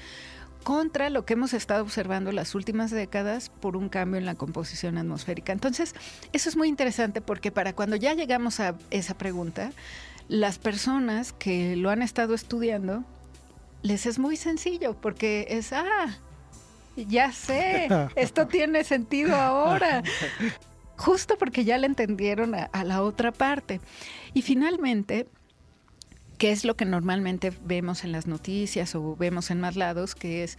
contra 0.63 1.09
lo 1.09 1.25
que 1.25 1.33
hemos 1.33 1.53
estado 1.53 1.83
observando 1.83 2.31
las 2.31 2.55
últimas 2.55 2.89
décadas 2.89 3.49
por 3.49 3.75
un 3.75 3.89
cambio 3.89 4.17
en 4.17 4.25
la 4.25 4.35
composición 4.35 4.97
atmosférica. 4.97 5.51
Entonces, 5.51 5.93
eso 6.31 6.49
es 6.49 6.55
muy 6.55 6.69
interesante 6.69 7.21
porque 7.21 7.51
para 7.51 7.73
cuando 7.73 7.97
ya 7.97 8.13
llegamos 8.13 8.61
a 8.61 8.75
esa 8.89 9.17
pregunta, 9.17 9.71
las 10.29 10.59
personas 10.59 11.33
que 11.33 11.75
lo 11.75 11.89
han 11.89 12.01
estado 12.01 12.33
estudiando, 12.33 13.03
les 13.83 14.05
es 14.07 14.17
muy 14.17 14.37
sencillo 14.37 14.99
porque 14.99 15.45
es, 15.49 15.71
ah, 15.71 16.17
ya 16.95 17.31
sé, 17.31 17.87
esto 18.15 18.47
tiene 18.47 18.83
sentido 18.83 19.35
ahora 19.35 20.01
justo 20.97 21.37
porque 21.37 21.65
ya 21.65 21.77
le 21.77 21.87
entendieron 21.87 22.55
a, 22.55 22.83
la 22.83 23.03
otra 23.03 23.31
parte. 23.31 23.81
Y 24.33 24.41
finalmente, 24.41 25.27
¿qué 26.37 26.51
es 26.51 26.65
lo 26.65 26.75
que 26.75 26.85
normalmente 26.85 27.51
vemos 27.63 28.03
en 28.03 28.11
las 28.11 28.27
noticias 28.27 28.95
o 28.95 29.15
vemos 29.15 29.51
en 29.51 29.59
más 29.59 29.75
lados? 29.75 30.15
Que 30.15 30.43
es 30.43 30.57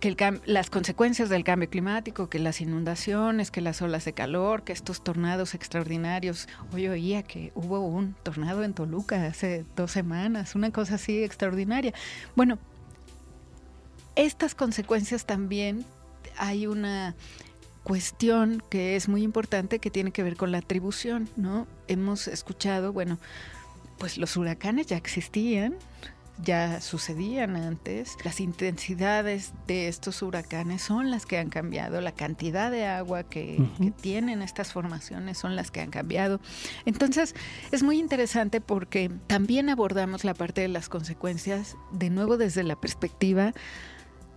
que 0.00 0.40
las 0.46 0.70
consecuencias 0.70 1.28
del 1.28 1.44
cambio 1.44 1.68
climático, 1.68 2.30
que 2.30 2.38
las 2.38 2.60
inundaciones, 2.60 3.50
que 3.50 3.60
las 3.60 3.82
olas 3.82 4.06
de 4.06 4.14
calor, 4.14 4.62
que 4.64 4.72
estos 4.72 5.04
tornados 5.04 5.54
extraordinarios. 5.54 6.48
Hoy 6.72 6.88
oía 6.88 7.22
que 7.22 7.52
hubo 7.54 7.80
un 7.80 8.14
tornado 8.22 8.64
en 8.64 8.72
Toluca 8.72 9.26
hace 9.26 9.64
dos 9.76 9.92
semanas, 9.92 10.54
una 10.54 10.72
cosa 10.72 10.94
así 10.94 11.22
extraordinaria. 11.22 11.92
Bueno, 12.34 12.58
estas 14.16 14.54
consecuencias 14.54 15.26
también 15.26 15.84
hay 16.38 16.66
una 16.66 17.14
cuestión 17.84 18.62
que 18.70 18.96
es 18.96 19.08
muy 19.08 19.22
importante 19.22 19.78
que 19.78 19.90
tiene 19.90 20.12
que 20.12 20.22
ver 20.22 20.36
con 20.36 20.50
la 20.50 20.58
atribución, 20.58 21.28
¿no? 21.36 21.66
Hemos 21.88 22.26
escuchado, 22.26 22.92
bueno, 22.92 23.18
pues 23.98 24.16
los 24.16 24.36
huracanes 24.38 24.86
ya 24.86 24.96
existían, 24.96 25.74
ya 26.42 26.80
sucedían 26.80 27.56
antes, 27.56 28.16
las 28.24 28.40
intensidades 28.40 29.52
de 29.66 29.88
estos 29.88 30.22
huracanes 30.22 30.82
son 30.82 31.10
las 31.10 31.26
que 31.26 31.38
han 31.38 31.50
cambiado, 31.50 32.00
la 32.00 32.12
cantidad 32.12 32.70
de 32.70 32.86
agua 32.86 33.24
que, 33.24 33.62
que, 33.78 33.90
tienen 33.90 34.42
estas 34.42 34.72
formaciones 34.72 35.38
son 35.38 35.56
las 35.56 35.70
que 35.70 35.80
han 35.80 35.90
cambiado. 35.90 36.40
Entonces, 36.86 37.34
es 37.70 37.82
muy 37.82 37.98
interesante 37.98 38.60
porque 38.60 39.10
también 39.26 39.68
abordamos 39.68 40.24
la 40.24 40.34
parte 40.34 40.62
de 40.62 40.68
las 40.68 40.88
consecuencias, 40.88 41.76
de 41.92 42.10
nuevo 42.10 42.36
desde 42.36 42.62
la 42.62 42.76
perspectiva 42.76 43.52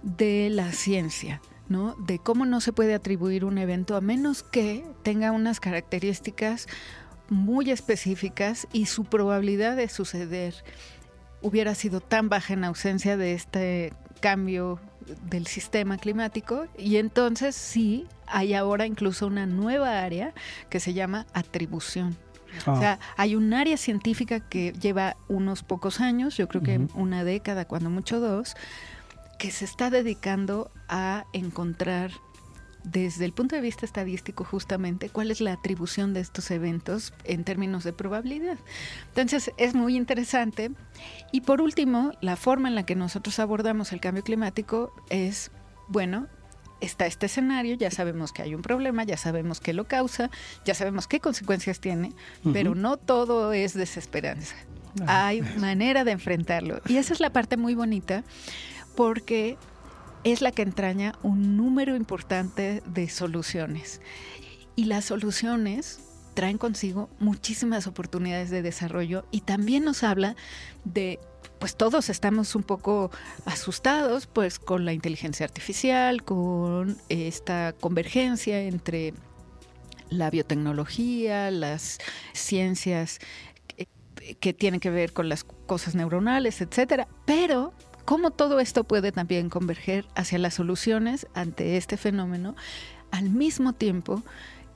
de 0.02 0.50
la 0.50 0.72
ciencia. 0.72 1.42
¿no? 1.70 1.96
De 1.96 2.20
cómo 2.20 2.46
no 2.46 2.60
se 2.60 2.74
puede 2.74 2.94
atribuir 2.94 3.46
un 3.46 3.58
evento 3.58 3.96
a 3.96 4.02
menos 4.02 4.44
que 4.44 4.86
tenga 5.02 5.32
unas 5.32 5.60
características 5.60 6.68
muy 7.30 7.72
específicas 7.72 8.68
y 8.74 8.88
su 8.88 9.06
probabilidad 9.06 9.76
de 9.76 9.88
suceder 9.90 10.54
hubiera 11.44 11.76
sido 11.76 12.02
tan 12.02 12.30
baja 12.30 12.54
en 12.54 12.64
ausencia 12.64 13.16
de 13.18 13.34
este 13.34 13.94
cambio 14.20 14.80
del 15.30 15.46
sistema 15.48 15.98
climático 15.98 16.66
y 16.78 16.96
entonces 16.96 17.56
sí 17.56 18.08
hay 18.26 18.54
ahora 18.54 18.86
incluso 18.86 19.28
una 19.28 19.46
nueva 19.46 20.02
área 20.02 20.34
que 20.70 20.80
se 20.80 20.94
llama 20.94 21.28
atribución. 21.34 22.18
O 22.68 22.80
sea, 22.80 23.00
ah. 23.02 23.14
hay 23.18 23.36
un 23.36 23.54
área 23.54 23.78
científica 23.78 24.40
que 24.40 24.74
lleva 24.74 25.18
unos 25.28 25.64
pocos 25.64 26.00
años, 26.00 26.38
yo 26.38 26.48
creo 26.48 26.62
que 26.62 26.88
una 26.94 27.24
década, 27.24 27.66
cuando 27.66 27.90
mucho 27.90 28.20
dos, 28.20 28.56
que 29.40 29.52
se 29.52 29.66
está 29.66 29.90
dedicando 29.90 30.72
a 30.88 31.26
encontrar 31.34 32.12
desde 32.84 33.26
el 33.26 33.34
punto 33.34 33.56
de 33.56 33.62
vista 33.62 33.86
estadístico 33.86 34.44
justamente 34.44 35.10
cuál 35.10 35.32
es 35.32 35.42
la 35.42 35.54
atribución 35.54 36.14
de 36.14 36.20
estos 36.20 36.52
eventos 36.52 37.14
en 37.24 37.44
términos 37.44 37.84
de 37.84 37.94
probabilidad. 37.94 38.58
Entonces 39.10 39.52
es 39.58 39.74
muy 39.74 39.96
interesante. 39.96 40.72
Y 41.32 41.42
por 41.42 41.62
último, 41.62 42.12
la 42.22 42.36
forma 42.36 42.68
en 42.68 42.76
la 42.76 42.86
que 42.86 42.96
nosotros 42.96 43.40
abordamos 43.40 43.94
el 43.94 44.02
cambio 44.02 44.24
climático 44.24 44.94
es, 45.10 45.52
bueno, 45.88 46.28
está 46.82 47.06
este 47.06 47.28
escenario, 47.28 47.76
ya 47.76 47.92
sabemos 47.92 48.34
que 48.34 48.42
hay 48.42 48.56
un 48.56 48.62
problema, 48.62 49.04
ya 49.04 49.18
sabemos 49.18 49.62
qué 49.62 49.74
lo 49.74 49.86
causa, 49.86 50.30
ya 50.66 50.74
sabemos 50.74 51.08
qué 51.08 51.20
consecuencias 51.20 51.80
tiene, 51.80 52.12
pero 52.52 52.76
no 52.76 52.98
todo 52.98 53.54
es 53.54 53.74
desesperanza. 53.74 54.56
Hay 55.08 55.42
manera 55.58 56.04
de 56.04 56.12
enfrentarlo. 56.12 56.82
Y 56.88 56.98
esa 56.98 57.14
es 57.14 57.20
la 57.20 57.32
parte 57.32 57.58
muy 57.58 57.74
bonita 57.74 58.24
porque 58.96 59.58
es 60.24 60.42
la 60.42 60.52
que 60.52 60.62
entraña 60.62 61.14
un 61.24 61.58
número 61.58 61.96
importante 61.96 62.82
de 62.86 63.10
soluciones. 63.10 64.02
Y 64.76 64.86
las 64.86 65.06
soluciones 65.06 66.00
traen 66.34 66.58
consigo 66.58 67.10
muchísimas 67.20 67.88
oportunidades 67.88 68.50
de 68.50 68.62
desarrollo 68.62 69.26
y 69.32 69.42
también 69.42 69.84
nos 69.84 70.04
habla 70.04 70.36
de 70.84 71.20
pues 71.60 71.76
todos 71.76 72.10
estamos 72.10 72.56
un 72.56 72.64
poco 72.64 73.12
asustados 73.46 74.28
pues 74.28 74.60
con 74.60 74.84
la 74.86 74.94
inteligencia 74.94 75.46
artificial, 75.46 76.24
con 76.24 76.98
esta 77.10 77.74
convergencia 77.74 78.62
entre 78.64 79.14
la 80.10 80.30
biotecnología, 80.30 81.52
las 81.52 82.00
ciencias 82.34 83.20
que, 83.68 83.88
que 84.36 84.54
tienen 84.54 84.80
que 84.80 84.90
ver 84.90 85.14
con 85.14 85.30
las 85.30 85.44
cosas 85.44 85.96
neuronales, 85.96 86.62
etcétera, 86.62 87.08
pero 87.26 87.74
cómo 88.06 88.32
todo 88.32 88.60
esto 88.60 88.84
puede 88.84 89.12
también 89.12 89.50
converger 89.50 90.06
hacia 90.16 90.40
las 90.40 90.56
soluciones 90.56 91.28
ante 91.34 91.78
este 91.78 91.98
fenómeno 91.98 92.56
al 93.12 93.30
mismo 93.30 93.74
tiempo 93.74 94.24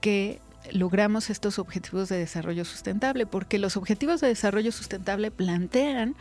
que 0.02 0.40
logramos 0.72 1.30
estos 1.30 1.60
objetivos 1.60 2.10
de 2.10 2.18
desarrollo 2.18 2.66
sustentable, 2.66 3.26
porque 3.26 3.58
los 3.58 3.78
objetivos 3.78 4.22
de 4.22 4.28
desarrollo 4.28 4.72
sustentable 4.72 5.32
plantean 5.32 6.16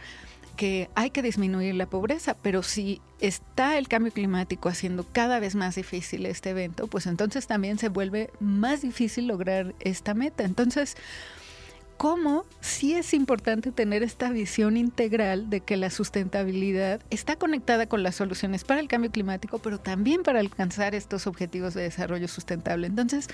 que 0.56 0.88
hay 0.94 1.10
que 1.10 1.22
disminuir 1.22 1.74
la 1.74 1.86
pobreza, 1.86 2.34
pero 2.42 2.62
si 2.62 3.00
está 3.20 3.76
el 3.76 3.88
cambio 3.88 4.12
climático 4.12 4.68
haciendo 4.68 5.04
cada 5.12 5.38
vez 5.38 5.54
más 5.54 5.74
difícil 5.74 6.26
este 6.26 6.50
evento, 6.50 6.86
pues 6.86 7.06
entonces 7.06 7.46
también 7.46 7.78
se 7.78 7.90
vuelve 7.90 8.30
más 8.40 8.82
difícil 8.82 9.26
lograr 9.26 9.74
esta 9.80 10.14
meta. 10.14 10.44
Entonces, 10.44 10.96
cómo 11.96 12.44
sí 12.60 12.94
es 12.94 13.14
importante 13.14 13.72
tener 13.72 14.02
esta 14.02 14.30
visión 14.30 14.76
integral 14.76 15.50
de 15.50 15.60
que 15.60 15.76
la 15.76 15.90
sustentabilidad 15.90 17.00
está 17.10 17.36
conectada 17.36 17.86
con 17.86 18.02
las 18.02 18.16
soluciones 18.16 18.64
para 18.64 18.80
el 18.80 18.88
cambio 18.88 19.10
climático, 19.10 19.58
pero 19.58 19.78
también 19.78 20.22
para 20.22 20.40
alcanzar 20.40 20.94
estos 20.94 21.26
objetivos 21.26 21.74
de 21.74 21.82
desarrollo 21.82 22.28
sustentable. 22.28 22.86
Entonces, 22.86 23.28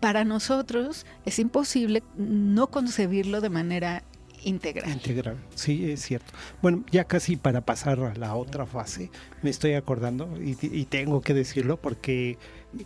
para 0.00 0.24
nosotros 0.24 1.06
es 1.24 1.38
imposible 1.38 2.02
no 2.16 2.68
concebirlo 2.68 3.40
de 3.40 3.50
manera 3.50 4.02
integral. 4.42 4.90
Integral, 4.90 5.36
sí, 5.54 5.90
es 5.90 6.02
cierto. 6.02 6.32
Bueno, 6.60 6.84
ya 6.90 7.04
casi 7.04 7.36
para 7.36 7.60
pasar 7.60 8.00
a 8.00 8.14
la 8.14 8.34
otra 8.34 8.66
fase, 8.66 9.10
me 9.42 9.50
estoy 9.50 9.74
acordando 9.74 10.28
y, 10.42 10.56
y 10.60 10.86
tengo 10.86 11.20
que 11.20 11.34
decirlo 11.34 11.76
porque 11.76 12.38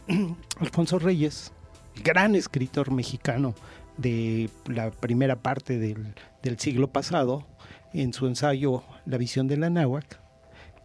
Alfonso 0.61 0.99
Reyes 0.99 1.53
gran 2.03 2.35
escritor 2.35 2.91
mexicano 2.91 3.55
de 3.97 4.51
la 4.67 4.91
primera 4.91 5.37
parte 5.37 5.79
del, 5.79 6.15
del 6.43 6.59
siglo 6.59 6.89
pasado, 6.89 7.47
en 7.93 8.13
su 8.13 8.27
ensayo 8.27 8.85
La 9.07 9.17
visión 9.17 9.47
de 9.47 9.57
la 9.57 9.71
náhuatl, 9.71 10.17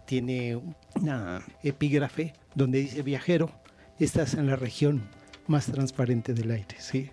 tiene 0.06 0.60
una 0.96 1.42
epígrafe 1.64 2.34
donde 2.56 2.80
dice, 2.80 3.02
viajero, 3.02 3.52
estás 4.00 4.34
en 4.34 4.48
la 4.48 4.56
región 4.56 5.04
más 5.48 5.68
transparente 5.68 6.34
del 6.34 6.52
aire. 6.52 6.76
¿sí? 6.80 7.10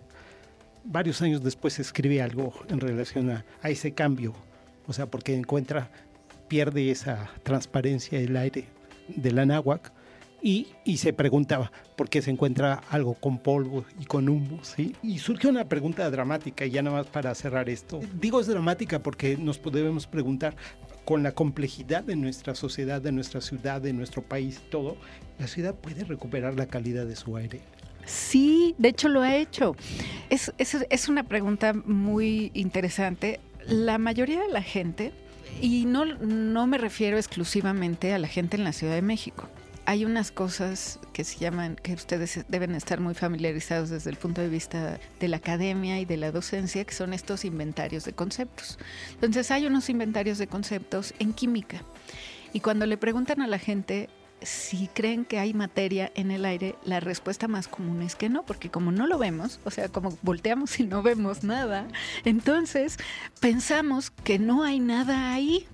Varios 0.85 1.23
años 1.23 1.43
después 1.43 1.79
escribe 1.79 2.23
algo 2.23 2.53
en 2.69 2.81
relación 2.81 3.31
a, 3.31 3.45
a 3.63 3.71
ese 3.71 3.93
cambio, 3.93 4.35
o 4.87 4.93
sea, 4.93 5.07
porque 5.07 5.35
encuentra, 5.35 5.91
pierde 6.49 6.91
esa 6.91 7.31
transparencia 7.43 8.19
del 8.19 8.37
aire 8.37 8.65
de 9.09 9.33
la 9.33 9.47
náhuatl 9.47 9.91
y, 10.41 10.69
se 10.97 11.13
preguntaba 11.13 11.73
por 11.97 12.09
qué 12.09 12.23
se 12.23 12.31
encuentra 12.31 12.83
algo 12.91 13.15
con 13.15 13.39
polvo 13.39 13.85
y 14.01 14.05
con 14.05 14.29
humo, 14.29 14.63
¿sí? 14.63 14.95
Y 15.03 15.19
surge 15.19 15.49
una 15.49 15.69
pregunta 15.69 16.09
dramática, 16.11 16.65
y 16.65 16.71
ya 16.71 16.83
nada 16.83 16.99
más 16.99 17.07
para 17.07 17.35
cerrar 17.35 17.69
esto. 17.69 18.01
Digo 18.21 18.41
es 18.41 18.47
dramática 18.47 19.03
porque 19.03 19.37
nos 19.37 19.59
podemos 19.59 20.07
preguntar, 20.07 20.57
con 21.05 21.23
la 21.23 21.33
complejidad 21.33 22.05
de 22.05 22.17
nuestra 22.17 22.55
sociedad, 22.55 23.01
de 23.01 23.13
nuestra 23.13 23.41
ciudad, 23.41 23.81
de 23.81 23.93
nuestro 23.95 24.23
país, 24.23 24.61
todo, 24.71 24.97
¿la 25.39 25.47
ciudad 25.47 25.75
puede 25.75 26.05
recuperar 26.05 26.55
la 26.55 26.67
calidad 26.67 27.07
de 27.07 27.17
su 27.17 27.37
aire? 27.37 27.63
Sí, 28.05 28.75
de 28.79 28.91
hecho 28.91 29.09
lo 29.09 29.23
ha 29.23 29.37
hecho. 29.37 29.75
Es, 30.29 31.09
una 31.09 31.23
pregunta 31.25 31.73
muy 31.73 32.51
interesante. 32.55 33.41
La 33.67 33.99
mayoría 33.99 34.41
de 34.41 34.53
la 34.53 34.63
gente, 34.63 35.13
y 35.63 35.87
no 35.87 36.67
me 36.67 36.79
refiero 36.79 37.17
exclusivamente 37.17 38.13
a 38.13 38.19
la 38.19 38.29
gente 38.29 38.57
en 38.57 38.65
la 38.65 38.73
Ciudad 38.73 38.95
de 38.95 39.03
México, 39.03 39.49
hay 39.89 40.05
unas 40.05 40.31
cosas 40.31 40.99
que 41.15 41.25
se 41.25 41.39
llaman, 41.39 41.77
que 41.77 41.95
ustedes 41.95 42.45
deben 42.49 42.75
estar 42.75 43.01
muy 43.01 43.15
familiarizados 43.15 43.89
desde 43.89 44.11
el 44.11 44.17
punto 44.17 44.43
de 44.43 44.51
vista 44.51 45.01
de 45.19 45.29
la 45.29 45.39
academia 45.39 45.99
y 45.99 46.05
de 46.05 46.19
la 46.19 46.31
docencia, 46.31 46.85
que 46.85 46.93
son 46.93 47.15
estos 47.15 47.47
inventarios 47.47 48.05
de 48.05 48.13
conceptos. 48.13 48.79
Entonces 49.15 49.51
hay 49.51 49.65
unos 49.65 49.89
inventarios 49.89 50.37
de 50.37 50.47
conceptos 50.47 51.15
en 51.19 51.33
química. 51.33 51.81
Y 52.53 52.61
cuando 52.61 52.85
le 52.85 52.99
preguntan 52.99 53.41
a 53.41 53.47
la 53.47 53.59
gente 53.59 54.11
si 54.43 54.89
creen 54.89 55.25
que 55.25 55.39
hay 55.39 55.55
materia 55.55 56.13
en 56.15 56.33
el 56.33 56.45
aire, 56.45 56.75
la 56.85 57.01
respuesta 57.01 57.49
más 57.49 57.67
común 57.67 58.03
es 58.03 58.15
que 58.15 58.29
no, 58.29 58.45
porque 58.45 58.69
como 58.69 58.93
no 58.93 59.07
lo 59.07 59.17
vemos, 59.17 59.59
o 59.65 59.71
sea, 59.71 59.89
como 59.89 60.19
volteamos 60.21 60.79
y 60.81 60.83
no 60.83 61.03
vemos 61.03 61.45
nada, 61.45 61.89
entonces 62.27 62.99
pensamos 63.41 64.11
que 64.11 64.39
no 64.39 64.65
hay 64.65 64.81
nada 64.81 65.33
ahí. 65.33 65.67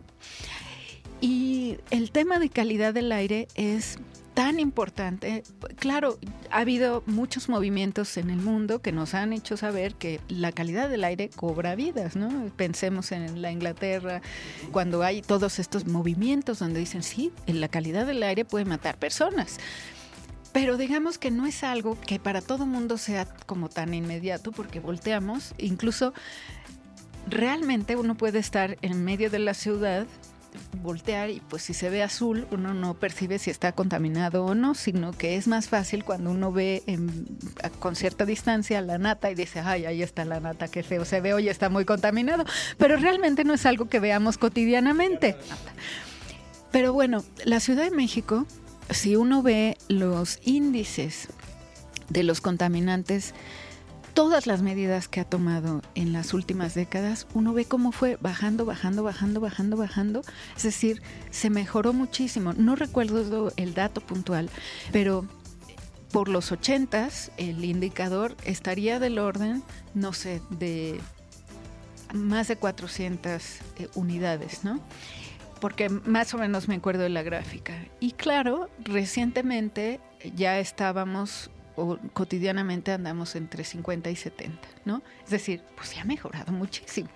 Y 1.25 1.79
el 1.89 2.11
tema 2.11 2.39
de 2.39 2.51
calidad 2.51 2.93
del 2.93 3.11
aire 3.11 3.49
es 3.55 3.97
tan 4.35 4.61
importante. 4.61 5.43
Claro, 5.77 6.19
ha 6.51 6.59
habido 6.59 7.03
muchos 7.07 7.49
movimientos 7.49 8.19
en 8.19 8.29
el 8.29 8.37
mundo 8.37 8.83
que 8.83 8.93
nos 8.93 9.15
han 9.15 9.33
hecho 9.33 9.57
saber 9.57 9.95
que 9.95 10.21
la 10.29 10.53
calidad 10.53 10.91
del 10.91 11.03
aire 11.03 11.31
cobra 11.35 11.77
vidas, 11.77 12.15
¿no? 12.15 12.29
Pensemos 12.57 13.11
en 13.11 13.41
la 13.41 13.51
Inglaterra, 13.51 14.21
cuando 14.71 15.03
hay 15.03 15.23
todos 15.23 15.59
estos 15.59 15.87
movimientos 15.87 16.59
donde 16.59 16.81
dicen, 16.81 17.03
sí, 17.03 17.33
la 17.47 17.69
calidad 17.69 18.05
del 18.05 18.23
aire 18.23 18.45
puede 18.45 18.67
matar 18.67 18.99
personas. 18.99 19.57
Pero 20.53 20.77
digamos 20.77 21.17
que 21.17 21.31
no 21.31 21.47
es 21.47 21.65
algo 21.65 21.99
que 22.07 22.19
para 22.19 22.43
todo 22.43 22.67
mundo 22.67 22.99
sea 22.99 23.25
como 23.47 23.71
tan 23.71 23.95
inmediato, 23.95 24.53
porque 24.53 24.79
volteamos, 24.79 25.55
incluso 25.57 26.13
realmente 27.27 27.97
uno 27.97 28.15
puede 28.15 28.41
estar 28.41 28.77
en 28.83 29.03
medio 29.07 29.31
de 29.31 29.39
la 29.39 29.55
ciudad 29.55 30.07
voltear 30.83 31.31
y 31.31 31.41
pues 31.41 31.63
si 31.63 31.75
se 31.75 31.91
ve 31.91 32.03
azul 32.03 32.47
uno 32.51 32.75
no 32.75 32.95
percibe 32.95 33.39
si 33.39 33.51
está 33.51 33.73
contaminado 33.73 34.45
o 34.45 34.55
no, 34.55 34.75
sino 34.75 35.13
que 35.13 35.37
es 35.37 35.49
más 35.49 35.69
fácil 35.69 36.05
cuando 36.05 36.31
uno 36.31 36.53
ve 36.53 36.83
con 37.81 37.97
cierta 37.97 38.27
distancia 38.27 38.81
la 38.81 38.99
nata 38.99 39.31
y 39.31 39.35
dice, 39.35 39.61
ay, 39.61 39.87
ahí 39.87 40.03
está 40.03 40.25
la 40.25 40.41
nata, 40.41 40.69
qué 40.69 40.83
feo 40.83 41.05
se 41.05 41.21
ve, 41.21 41.35
hoy 41.35 41.49
está 41.49 41.69
muy 41.69 41.85
contaminado, 41.85 42.45
pero 42.79 42.97
realmente 42.97 43.45
no 43.45 43.55
es 43.55 43.67
algo 43.67 43.89
que 43.89 44.01
veamos 44.01 44.39
cotidianamente. 44.39 45.37
Pero 46.71 46.93
bueno, 46.93 47.25
la 47.45 47.61
Ciudad 47.61 47.85
de 47.85 47.91
México, 47.91 48.47
si 48.91 49.17
uno 49.17 49.43
ve 49.43 49.79
los 49.89 50.41
índices 50.43 51.29
de 52.09 52.25
los 52.25 52.41
contaminantes, 52.41 53.33
todas 54.15 54.47
las 54.47 54.63
medidas 54.63 55.09
que 55.09 55.21
ha 55.21 55.25
tomado 55.25 55.83
en 55.97 56.13
las 56.13 56.35
últimas 56.35 56.75
décadas, 56.75 57.27
uno 57.35 57.53
ve 57.53 57.65
cómo 57.65 57.91
fue 57.93 58.17
bajando, 58.21 58.65
bajando, 58.65 59.03
bajando, 59.03 59.41
bajando, 59.41 59.77
bajando. 59.77 60.23
Es 60.57 60.63
decir, 60.63 61.03
se 61.31 61.51
mejoró 61.51 61.93
muchísimo. 61.93 62.53
No 62.55 62.77
recuerdo 62.77 63.53
el 63.57 63.75
dato 63.75 64.01
puntual, 64.01 64.49
pero 64.93 65.27
por 66.13 66.29
los 66.29 66.53
80 66.53 67.09
el 67.39 67.65
indicador 67.65 68.37
estaría 68.45 69.01
del 69.01 69.19
orden, 69.19 69.65
no 69.95 70.13
sé, 70.13 70.41
de 70.49 71.01
más 72.15 72.47
de 72.47 72.57
400 72.57 73.43
eh, 73.79 73.89
unidades, 73.97 74.63
¿no? 74.63 74.81
Porque 75.61 75.89
más 75.89 76.33
o 76.35 76.39
menos 76.39 76.69
me 76.69 76.77
acuerdo 76.77 77.03
de 77.03 77.09
la 77.09 77.25
gráfica. 77.25 77.75
Y 77.99 78.13
claro, 78.13 78.71
recientemente 78.79 80.01
ya 80.37 80.61
estábamos 80.61 81.51
cotidianamente 82.13 82.93
andamos 82.93 83.37
entre 83.37 83.65
50 83.65 84.11
y 84.11 84.17
70, 84.17 84.69
¿no? 84.85 85.03
Es 85.25 85.31
decir, 85.31 85.63
pues 85.77 85.89
se 85.89 86.01
ha 86.01 86.05
mejorado 86.05 86.53
muchísimo. 86.53 87.09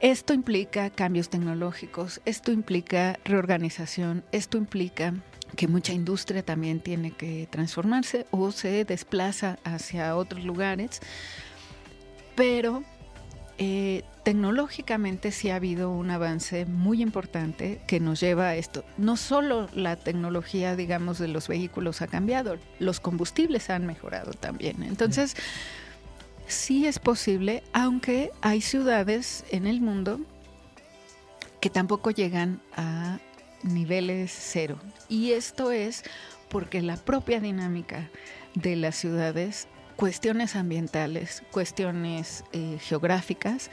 Esto 0.00 0.32
implica 0.32 0.88
cambios 0.88 1.28
tecnológicos, 1.28 2.22
esto 2.24 2.52
implica 2.52 3.18
reorganización, 3.24 4.24
esto 4.32 4.56
implica 4.56 5.12
que 5.56 5.68
mucha 5.68 5.92
industria 5.92 6.42
también 6.42 6.80
tiene 6.80 7.10
que 7.10 7.46
transformarse 7.50 8.26
o 8.30 8.50
se 8.50 8.84
desplaza 8.84 9.58
hacia 9.62 10.16
otros 10.16 10.44
lugares, 10.44 11.00
pero 12.34 12.82
eh, 13.58 14.04
tecnológicamente 14.22 15.32
sí 15.32 15.50
ha 15.50 15.56
habido 15.56 15.90
un 15.90 16.10
avance 16.10 16.66
muy 16.66 17.02
importante 17.02 17.80
que 17.86 18.00
nos 18.00 18.20
lleva 18.20 18.48
a 18.48 18.56
esto. 18.56 18.84
No 18.98 19.16
solo 19.16 19.68
la 19.74 19.96
tecnología, 19.96 20.76
digamos, 20.76 21.18
de 21.18 21.28
los 21.28 21.48
vehículos 21.48 22.02
ha 22.02 22.06
cambiado, 22.06 22.58
los 22.78 23.00
combustibles 23.00 23.70
han 23.70 23.86
mejorado 23.86 24.32
también. 24.32 24.82
Entonces, 24.82 25.36
sí 26.46 26.86
es 26.86 26.98
posible, 26.98 27.62
aunque 27.72 28.30
hay 28.42 28.60
ciudades 28.60 29.44
en 29.50 29.66
el 29.66 29.80
mundo 29.80 30.20
que 31.60 31.70
tampoco 31.70 32.10
llegan 32.10 32.60
a 32.76 33.18
niveles 33.62 34.32
cero. 34.34 34.78
Y 35.08 35.32
esto 35.32 35.70
es 35.70 36.04
porque 36.48 36.82
la 36.82 36.96
propia 36.96 37.40
dinámica 37.40 38.10
de 38.54 38.76
las 38.76 38.96
ciudades 38.96 39.68
cuestiones 40.00 40.56
ambientales, 40.56 41.42
cuestiones 41.50 42.42
eh, 42.52 42.78
geográficas. 42.80 43.70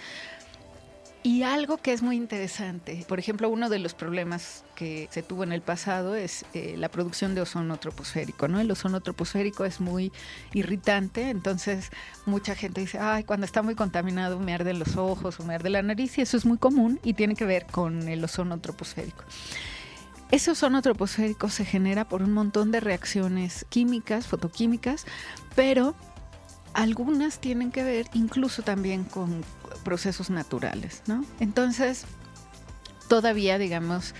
Y 1.24 1.44
algo 1.44 1.78
que 1.78 1.92
es 1.92 2.02
muy 2.02 2.16
interesante, 2.16 3.04
por 3.08 3.20
ejemplo, 3.20 3.50
uno 3.50 3.70
de 3.70 3.80
los 3.80 3.94
problemas 3.94 4.64
que 4.76 5.10
se 5.12 5.24
tuvo 5.24 5.44
en 5.44 5.52
el 5.52 5.62
pasado 5.62 6.16
es 6.16 6.46
eh, 6.54 6.76
la 6.78 6.90
producción 6.90 7.36
de 7.36 7.42
ozono 7.42 7.78
troposférico, 7.78 8.48
¿no? 8.48 8.60
El 8.60 8.72
ozono 8.72 9.02
troposférico 9.02 9.66
es 9.66 9.82
muy 9.82 10.12
irritante, 10.54 11.30
entonces 11.30 11.90
mucha 12.26 12.56
gente 12.56 12.82
dice, 12.82 13.00
ay, 13.00 13.24
cuando 13.24 13.46
está 13.46 13.62
muy 13.62 13.76
contaminado 13.76 14.40
me 14.40 14.54
arden 14.54 14.80
los 14.80 14.96
ojos 14.96 15.40
o 15.40 15.44
me 15.44 15.56
arde 15.56 15.70
la 15.70 15.82
nariz, 15.82 16.18
y 16.18 16.22
eso 16.22 16.38
es 16.38 16.46
muy 16.46 16.60
común 16.60 17.00
y 17.04 17.14
tiene 17.14 17.36
que 17.36 17.46
ver 17.46 17.66
con 17.66 18.08
el 18.08 18.24
ozono 18.24 18.60
troposférico. 18.60 19.24
Ese 20.30 20.52
ozono 20.52 20.82
troposférico 20.82 21.50
se 21.50 21.66
genera 21.66 22.08
por 22.08 22.22
un 22.22 22.34
montón 22.34 22.72
de 22.72 22.80
reacciones 22.80 23.66
químicas, 23.70 24.28
fotoquímicas, 24.28 25.06
pero 25.56 25.96
algunas 26.78 27.40
tienen 27.40 27.72
que 27.72 27.84
ver 27.84 28.08
incluso 28.14 28.62
también 28.62 29.04
con 29.04 29.44
procesos 29.84 30.30
naturales, 30.30 31.02
¿no? 31.08 31.26
Entonces, 31.40 32.06
todavía, 33.10 33.58
digamos, 33.58 34.14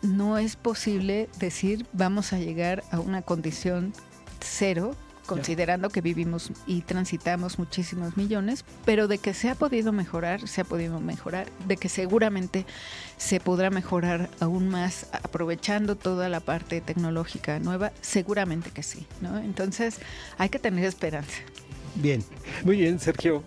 no 0.00 0.38
es 0.38 0.54
posible 0.54 1.28
decir 1.40 1.86
vamos 1.92 2.32
a 2.32 2.38
llegar 2.38 2.84
a 2.92 3.00
una 3.00 3.22
condición 3.22 3.92
cero 4.38 4.94
considerando 5.28 5.90
que 5.90 6.00
vivimos 6.00 6.50
y 6.66 6.80
transitamos 6.80 7.58
muchísimos 7.58 8.16
millones, 8.16 8.64
pero 8.84 9.06
de 9.06 9.18
que 9.18 9.34
se 9.34 9.50
ha 9.50 9.54
podido 9.54 9.92
mejorar, 9.92 10.48
se 10.48 10.62
ha 10.62 10.64
podido 10.64 10.98
mejorar, 10.98 11.46
de 11.68 11.76
que 11.76 11.88
seguramente 11.88 12.64
se 13.18 13.38
podrá 13.38 13.70
mejorar 13.70 14.30
aún 14.40 14.68
más 14.68 15.06
aprovechando 15.12 15.94
toda 15.94 16.28
la 16.28 16.40
parte 16.40 16.80
tecnológica 16.80 17.60
nueva, 17.60 17.92
seguramente 18.00 18.70
que 18.70 18.82
sí, 18.82 19.06
¿no? 19.20 19.38
Entonces 19.38 19.98
hay 20.38 20.48
que 20.48 20.58
tener 20.58 20.86
esperanza. 20.86 21.36
Bien, 21.94 22.24
muy 22.64 22.78
bien, 22.78 22.98
Sergio 22.98 23.44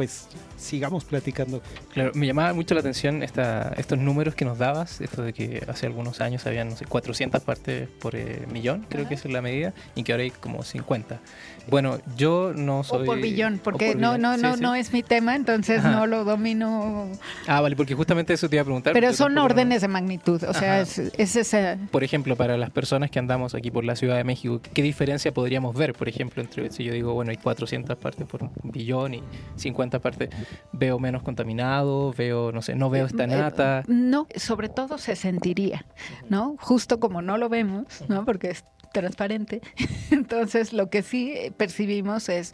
pues 0.00 0.28
sigamos 0.56 1.04
platicando. 1.04 1.60
Claro, 1.92 2.12
me 2.14 2.26
llamaba 2.26 2.54
mucho 2.54 2.72
la 2.72 2.80
atención 2.80 3.22
esta, 3.22 3.74
estos 3.76 3.98
números 3.98 4.34
que 4.34 4.46
nos 4.46 4.56
dabas, 4.56 5.02
esto 5.02 5.22
de 5.22 5.34
que 5.34 5.62
hace 5.68 5.84
algunos 5.84 6.22
años 6.22 6.46
habían, 6.46 6.70
no 6.70 6.76
sé, 6.76 6.86
400 6.86 7.42
partes 7.42 7.86
por 8.00 8.16
eh, 8.16 8.46
millón, 8.50 8.86
creo 8.88 9.06
que 9.06 9.12
esa 9.12 9.28
es 9.28 9.34
la 9.34 9.42
medida, 9.42 9.74
y 9.94 10.02
que 10.02 10.12
ahora 10.12 10.24
hay 10.24 10.30
como 10.30 10.62
50. 10.62 11.20
Bueno, 11.68 11.98
yo 12.16 12.52
no 12.56 12.82
soy... 12.82 13.02
O 13.02 13.04
por 13.04 13.20
billón, 13.20 13.60
porque 13.62 13.94
no, 13.94 14.16
no, 14.16 14.38
no, 14.38 14.56
no 14.56 14.74
es 14.74 14.90
mi 14.94 15.02
tema, 15.02 15.36
entonces 15.36 15.84
no 15.84 16.06
lo 16.06 16.24
domino. 16.24 17.10
Ah, 17.46 17.60
vale, 17.60 17.76
porque 17.76 17.94
justamente 17.94 18.32
eso 18.32 18.48
te 18.48 18.56
iba 18.56 18.62
a 18.62 18.64
preguntar. 18.64 18.94
Pero 18.94 19.12
son 19.12 19.36
órdenes 19.36 19.82
de 19.82 19.88
magnitud, 19.88 20.42
o 20.44 20.54
sea, 20.54 20.80
es, 20.80 20.98
es 20.98 21.36
esa... 21.36 21.76
Por 21.90 22.04
ejemplo, 22.04 22.36
para 22.36 22.56
las 22.56 22.70
personas 22.70 23.10
que 23.10 23.18
andamos 23.18 23.54
aquí 23.54 23.70
por 23.70 23.84
la 23.84 23.96
Ciudad 23.96 24.16
de 24.16 24.24
México, 24.24 24.62
¿qué 24.72 24.82
diferencia 24.82 25.32
podríamos 25.32 25.74
ver, 25.74 25.92
por 25.92 26.08
ejemplo, 26.08 26.40
entre 26.42 26.70
si 26.70 26.84
yo 26.84 26.94
digo, 26.94 27.12
bueno, 27.12 27.32
hay 27.32 27.36
400 27.36 27.98
partes 27.98 28.26
por 28.26 28.48
billón 28.62 29.14
y 29.14 29.22
50 29.56 29.89
partes, 29.98 30.28
veo 30.72 30.98
menos 31.00 31.22
contaminado, 31.22 32.12
veo, 32.16 32.52
no 32.52 32.62
sé, 32.62 32.76
no 32.76 32.90
veo 32.90 33.06
esta 33.06 33.24
Eh, 33.24 33.26
nata? 33.26 33.82
No, 33.88 34.26
sobre 34.36 34.68
todo 34.68 34.98
se 34.98 35.16
sentiría, 35.16 35.84
¿no? 36.28 36.54
Justo 36.60 37.00
como 37.00 37.22
no 37.22 37.38
lo 37.38 37.48
vemos, 37.48 38.04
¿no? 38.08 38.24
Porque 38.24 38.50
es 38.50 38.64
transparente. 38.92 39.60
Entonces, 40.10 40.72
lo 40.72 40.90
que 40.90 41.02
sí 41.02 41.34
percibimos 41.56 42.28
es 42.28 42.52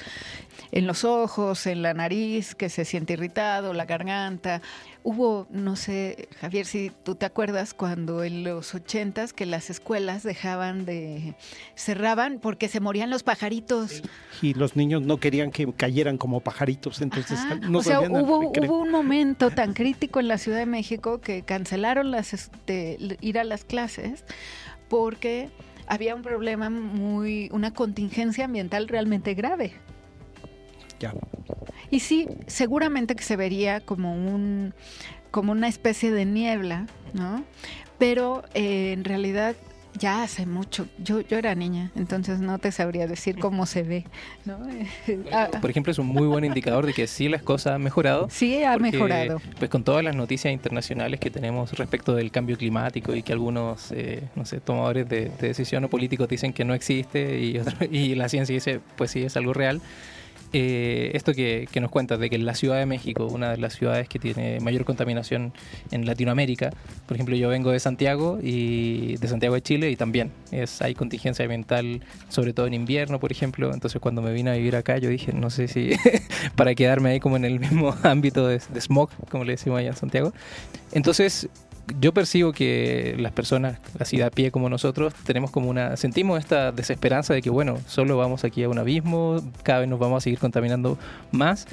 en 0.71 0.87
los 0.87 1.05
ojos, 1.05 1.67
en 1.67 1.83
la 1.83 1.95
nariz, 1.95 2.55
que 2.55 2.69
se 2.69 2.85
siente 2.85 3.15
irritado, 3.15 3.73
la 3.73 3.85
garganta. 3.87 4.61
Hubo, 5.09 5.47
no 5.51 5.77
sé, 5.77 6.29
Javier, 6.41 6.67
si 6.67 6.91
tú 7.05 7.15
te 7.15 7.27
acuerdas, 7.27 7.75
cuando 7.75 8.25
en 8.25 8.43
los 8.43 8.75
ochentas 8.75 9.33
que 9.33 9.47
las 9.47 9.71
escuelas 9.71 10.25
dejaban 10.25 10.85
de... 10.85 11.37
cerraban 11.77 12.41
porque 12.41 12.67
se 12.67 12.81
morían 12.81 13.09
los 13.09 13.23
pajaritos. 13.23 14.03
Y 14.43 14.55
los 14.55 14.75
niños 14.75 15.03
no 15.03 15.19
querían 15.19 15.53
que 15.53 15.73
cayeran 15.73 16.19
como 16.19 16.41
pajaritos, 16.41 17.01
entonces 17.03 17.39
Ajá. 17.39 17.55
no 17.55 17.79
o 17.79 17.83
sea, 17.85 18.01
hubo, 18.01 18.51
hubo 18.51 18.79
un 18.81 18.91
momento 18.91 19.53
tan 19.53 19.75
crítico 19.75 20.19
en 20.19 20.27
la 20.27 20.39
Ciudad 20.39 20.59
de 20.59 20.67
México 20.67 21.21
que 21.21 21.43
cancelaron 21.43 22.11
las, 22.11 22.35
este, 22.35 22.99
ir 23.21 23.39
a 23.39 23.45
las 23.45 23.65
clases 23.65 24.25
porque 24.89 25.51
había 25.87 26.17
un 26.17 26.23
problema 26.23 26.69
muy, 26.69 27.49
una 27.53 27.73
contingencia 27.73 28.47
ambiental 28.47 28.89
realmente 28.89 29.35
grave. 29.35 29.86
Ya. 31.01 31.13
Y 31.91 32.01
sí, 32.01 32.27
seguramente 32.47 33.15
que 33.15 33.23
se 33.23 33.37
vería 33.37 33.81
como 33.81 34.15
un 34.15 34.75
como 35.31 35.53
una 35.53 35.69
especie 35.69 36.11
de 36.11 36.25
niebla, 36.25 36.87
¿no? 37.13 37.45
Pero 37.99 38.43
eh, 38.55 38.93
en 38.93 39.05
realidad 39.05 39.55
ya 39.99 40.23
hace 40.23 40.45
mucho. 40.47 40.87
Yo 40.99 41.21
yo 41.21 41.39
era 41.39 41.55
niña, 41.55 41.91
entonces 41.95 42.41
no 42.41 42.59
te 42.59 42.71
sabría 42.73 43.07
decir 43.07 43.39
cómo 43.39 43.65
se 43.67 43.83
ve, 43.83 44.05
¿no? 44.45 44.59
Ah, 45.33 45.49
Por 45.61 45.71
ejemplo, 45.71 45.91
es 45.91 45.99
un 45.99 46.07
muy 46.07 46.27
buen 46.27 46.45
indicador 46.45 46.85
de 46.87 46.93
que 46.93 47.07
sí 47.07 47.29
las 47.29 47.43
cosas 47.43 47.75
han 47.75 47.83
mejorado. 47.83 48.29
sí 48.31 48.63
ha 48.65 48.73
porque, 48.75 48.93
mejorado. 48.93 49.41
Pues 49.59 49.71
con 49.71 49.85
todas 49.85 50.03
las 50.05 50.15
noticias 50.17 50.53
internacionales 50.53 51.19
que 51.21 51.31
tenemos 51.31 51.73
respecto 51.73 52.15
del 52.15 52.31
cambio 52.31 52.57
climático 52.59 53.15
y 53.15 53.23
que 53.23 53.33
algunos, 53.33 53.91
eh, 53.93 54.23
no 54.37 54.45
sé, 54.45 54.61
tomadores 54.61 55.09
de, 55.09 55.31
de 55.41 55.49
decisión 55.49 55.85
o 55.85 55.89
políticos 55.89 56.29
dicen 56.29 56.53
que 56.53 56.65
no 56.65 56.75
existe 56.75 57.41
y, 57.41 57.59
otro- 57.59 57.77
y 57.91 58.15
la 58.17 58.29
ciencia 58.29 58.55
dice, 58.55 58.81
pues 58.97 59.11
sí, 59.11 59.23
es 59.23 59.37
algo 59.37 59.53
real. 59.55 59.81
Eh, 60.59 61.11
esto 61.13 61.35
que, 61.35 61.69
que 61.71 61.83
nos 61.83 61.91
cuentas 61.91 62.19
de 62.19 62.31
que 62.31 62.39
la 62.39 62.55
Ciudad 62.55 62.79
de 62.79 62.87
México, 62.87 63.27
una 63.27 63.51
de 63.51 63.59
las 63.59 63.75
ciudades 63.75 64.09
que 64.09 64.19
tiene 64.19 64.59
mayor 64.61 64.87
contaminación 64.87 65.53
en 65.91 66.07
Latinoamérica, 66.07 66.71
por 67.07 67.15
ejemplo, 67.15 67.37
yo 67.37 67.51
vengo 67.51 67.73
de 67.73 67.79
Santiago 67.79 68.39
y 68.43 69.19
de 69.19 69.29
Santiago 69.29 69.55
de 69.55 69.61
Chile 69.61 69.91
y 69.91 69.97
también 69.97 70.33
es 70.53 70.81
hay 70.81 70.95
contingencia 70.95 71.45
ambiental, 71.45 72.01
sobre 72.31 72.55
todo 72.55 72.67
en 72.67 72.73
invierno, 72.73 73.21
por 73.21 73.33
ejemplo. 73.33 73.71
Entonces, 73.75 74.01
cuando 74.01 74.23
me 74.23 74.33
vine 74.33 74.49
a 74.49 74.55
vivir 74.55 74.77
acá, 74.77 74.97
yo 74.97 75.11
dije, 75.11 75.35
no 75.35 75.51
sé 75.51 75.69
si 75.69 75.91
para 76.57 76.75
quedarme 76.75 77.11
ahí 77.11 77.21
como 77.21 77.37
en 77.37 77.45
el 77.45 77.61
mismo 77.61 77.95
ámbito 78.03 78.49
de, 78.49 78.59
de 78.73 78.81
smog, 78.81 79.11
como 79.29 79.45
le 79.45 79.53
decimos 79.53 79.81
allá 79.81 79.91
en 79.91 79.97
Santiago. 79.97 80.33
Entonces, 80.93 81.51
yo 82.01 82.13
percibo 82.13 82.53
que 82.53 83.15
las 83.19 83.33
personas 83.33 83.79
así 83.99 84.17
de 84.17 84.25
a 84.25 84.31
pie 84.31 84.51
como 84.51 84.69
nosotros 84.69 85.15
tenemos 85.25 85.51
como 85.51 85.71
una 85.71 85.97
sentimos 85.97 86.39
esta 86.39 86.73
desesperanza 86.73 87.35
de 87.35 87.43
que 87.43 87.51
bueno 87.51 87.79
solo 87.87 88.17
vamos 88.17 88.45
aquí 88.45 88.63
a 88.63 88.69
un 88.69 88.79
abismo 88.79 89.43
cada 89.63 89.81
vez 89.81 89.89
nos 89.89 89.99
vamos 89.99 90.19
a 90.19 90.21
seguir 90.23 90.39
contaminando 90.39 90.99
más 91.31 91.67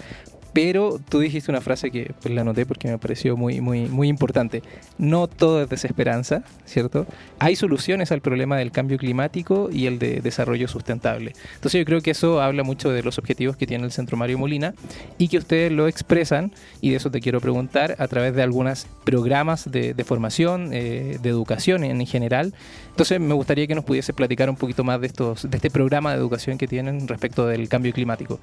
pero 0.53 0.99
tú 1.09 1.19
dijiste 1.19 1.51
una 1.51 1.61
frase 1.61 1.91
que 1.91 2.13
pues, 2.21 2.33
la 2.33 2.41
anoté 2.41 2.65
porque 2.65 2.87
me 2.87 2.97
pareció 2.97 3.35
muy 3.35 3.61
muy 3.61 3.87
muy 3.87 4.07
importante 4.07 4.61
no 4.97 5.27
todo 5.27 5.63
es 5.63 5.69
desesperanza 5.69 6.43
cierto 6.65 7.05
hay 7.39 7.55
soluciones 7.55 8.11
al 8.11 8.21
problema 8.21 8.57
del 8.57 8.71
cambio 8.71 8.97
climático 8.97 9.69
y 9.71 9.87
el 9.87 9.99
de 9.99 10.21
desarrollo 10.21 10.67
sustentable 10.67 11.33
entonces 11.55 11.79
yo 11.79 11.85
creo 11.85 12.01
que 12.01 12.11
eso 12.11 12.41
habla 12.41 12.63
mucho 12.63 12.91
de 12.91 13.03
los 13.03 13.17
objetivos 13.17 13.57
que 13.57 13.67
tiene 13.67 13.85
el 13.85 13.91
Centro 13.91 14.17
Mario 14.17 14.37
Molina 14.37 14.73
y 15.17 15.27
que 15.27 15.37
ustedes 15.37 15.71
lo 15.71 15.87
expresan 15.87 16.53
y 16.81 16.91
de 16.91 16.97
eso 16.97 17.11
te 17.11 17.19
quiero 17.19 17.41
preguntar 17.41 17.95
a 17.97 18.07
través 18.07 18.35
de 18.35 18.41
algunos 18.41 18.87
programas 19.03 19.69
de, 19.69 20.03
formación, 20.05 20.69
eh, 20.73 21.17
de 21.21 21.29
educación 21.29 21.83
en, 21.83 22.05
general. 22.05 22.53
Entonces 22.89 23.19
me 23.19 23.33
gustaría 23.33 23.67
que 23.67 23.75
nos 23.75 23.85
pudiese 23.85 24.13
platicar 24.13 24.49
un 24.49 24.55
poquito 24.55 24.83
más 24.83 24.99
de 25.01 25.07
estos, 25.07 25.49
de 25.49 25.57
este 25.57 25.69
programa 25.69 26.11
de 26.11 26.17
educación 26.17 26.57
que 26.57 26.67
tienen 26.67 27.07
respecto 27.07 27.47
del 27.47 27.69
cambio 27.69 27.93
climático. 27.93 28.39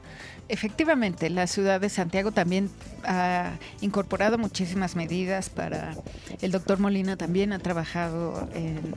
Efectivamente, 0.49 1.31
la 1.31 1.47
ciudad 1.47 1.81
de 1.81 1.89
Santiago 2.01 2.33
también 2.33 2.71
ha 3.05 3.59
incorporado 3.83 4.39
muchísimas 4.39 4.97
medidas 4.97 5.51
para... 5.51 5.95
El 6.41 6.51
doctor 6.51 6.79
Molina 6.79 7.19
también 7.19 7.53
ha 7.53 7.59
trabajado 7.59 8.49
en, 8.55 8.97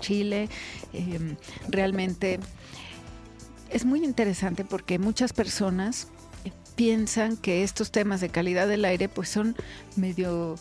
Chile. 0.00 0.48
Eh, 0.94 1.36
realmente 1.68 2.40
es 3.68 3.84
muy 3.84 4.02
interesante 4.02 4.64
porque 4.64 4.98
muchas 4.98 5.34
personas 5.34 6.08
piensan 6.74 7.36
que 7.36 7.64
estos 7.64 7.90
temas 7.90 8.22
de 8.22 8.30
calidad 8.30 8.66
del 8.66 8.86
aire 8.86 9.10
pues 9.10 9.28
son 9.28 9.54
medio 9.96 10.54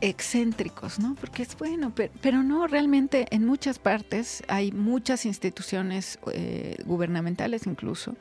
excéntricos, 0.00 0.98
¿no? 0.98 1.14
Porque 1.14 1.42
es 1.42 1.58
bueno, 1.58 1.92
pero, 1.94 2.10
pero 2.22 2.42
no, 2.42 2.66
realmente 2.66 3.26
en 3.32 3.44
muchas 3.44 3.78
partes 3.78 4.42
hay 4.48 4.72
muchas 4.72 5.26
instituciones 5.26 6.18
eh, 6.32 6.76
gubernamentales 6.86 7.66
incluso 7.66 8.16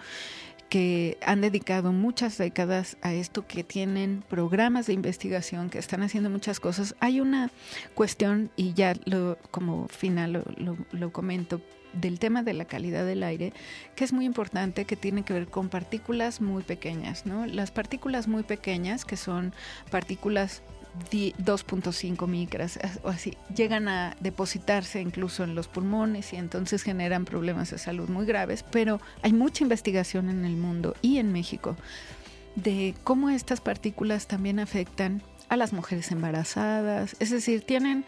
que 0.70 1.18
han 1.22 1.42
dedicado 1.42 1.92
muchas 1.92 2.38
décadas 2.38 2.98
a 3.02 3.14
esto, 3.14 3.46
que 3.48 3.64
tienen 3.64 4.24
programas 4.28 4.88
de 4.88 4.94
investigación, 4.94 5.70
que 5.70 5.80
están 5.80 6.02
haciendo 6.02 6.30
muchas 6.30 6.60
cosas. 6.60 6.96
Hay 7.00 7.22
una 7.22 7.52
cuestión, 7.94 8.50
y 8.56 8.74
ya 8.74 8.96
lo, 9.06 9.38
como 9.52 9.88
final 9.88 10.34
lo, 10.34 10.44
lo, 10.58 10.78
lo 10.92 11.12
comento, 11.12 11.62
del 11.94 12.20
tema 12.20 12.44
de 12.44 12.54
la 12.54 12.66
calidad 12.66 13.06
del 13.06 13.24
aire, 13.24 13.54
que 13.96 14.04
es 14.04 14.14
muy 14.14 14.26
importante, 14.26 14.86
que 14.86 14.96
tiene 14.96 15.24
que 15.24 15.34
ver 15.34 15.48
con 15.48 15.70
partículas 15.70 16.42
muy 16.42 16.64
pequeñas, 16.64 17.26
¿no? 17.26 17.46
Las 17.46 17.72
partículas 17.72 18.28
muy 18.28 18.44
pequeñas, 18.44 19.06
que 19.06 19.18
son 19.18 19.54
partículas 19.90 20.62
2.5 21.12 22.28
micras 22.28 22.80
o 23.04 23.10
así, 23.10 23.38
llegan 23.56 23.88
a 23.88 24.16
depositarse 24.20 25.02
incluso 25.02 25.44
en 25.44 25.56
los 25.56 25.68
pulmones 25.68 26.34
y 26.34 26.38
entonces 26.38 26.84
generan 26.84 27.26
problemas 27.26 27.72
de 27.72 27.78
salud 27.78 28.10
muy 28.10 28.26
graves, 28.26 28.64
pero 28.64 29.00
hay 29.22 29.34
mucha 29.34 29.64
investigación 29.64 30.30
en 30.30 30.46
el 30.46 30.56
mundo 30.56 30.96
y 31.02 31.18
en 31.18 31.32
México 31.32 31.76
de 32.56 32.96
cómo 33.04 33.30
estas 33.30 33.62
partículas 33.62 34.28
también 34.28 34.60
afectan 34.60 35.22
a 35.50 35.58
las 35.58 35.74
mujeres 35.74 36.12
embarazadas, 36.12 37.16
es 37.20 37.30
decir, 37.30 37.62
tienen 37.62 38.06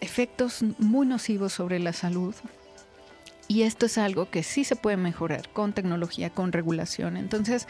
efectos 0.00 0.64
muy 0.78 1.06
nocivos 1.06 1.52
sobre 1.52 1.78
la 1.78 1.92
salud. 1.92 2.34
Y 3.48 3.62
esto 3.62 3.86
es 3.86 3.98
algo 3.98 4.30
que 4.30 4.42
sí 4.42 4.64
se 4.64 4.76
puede 4.76 4.96
mejorar 4.96 5.48
con 5.50 5.72
tecnología, 5.72 6.30
con 6.30 6.52
regulación. 6.52 7.16
Entonces, 7.16 7.68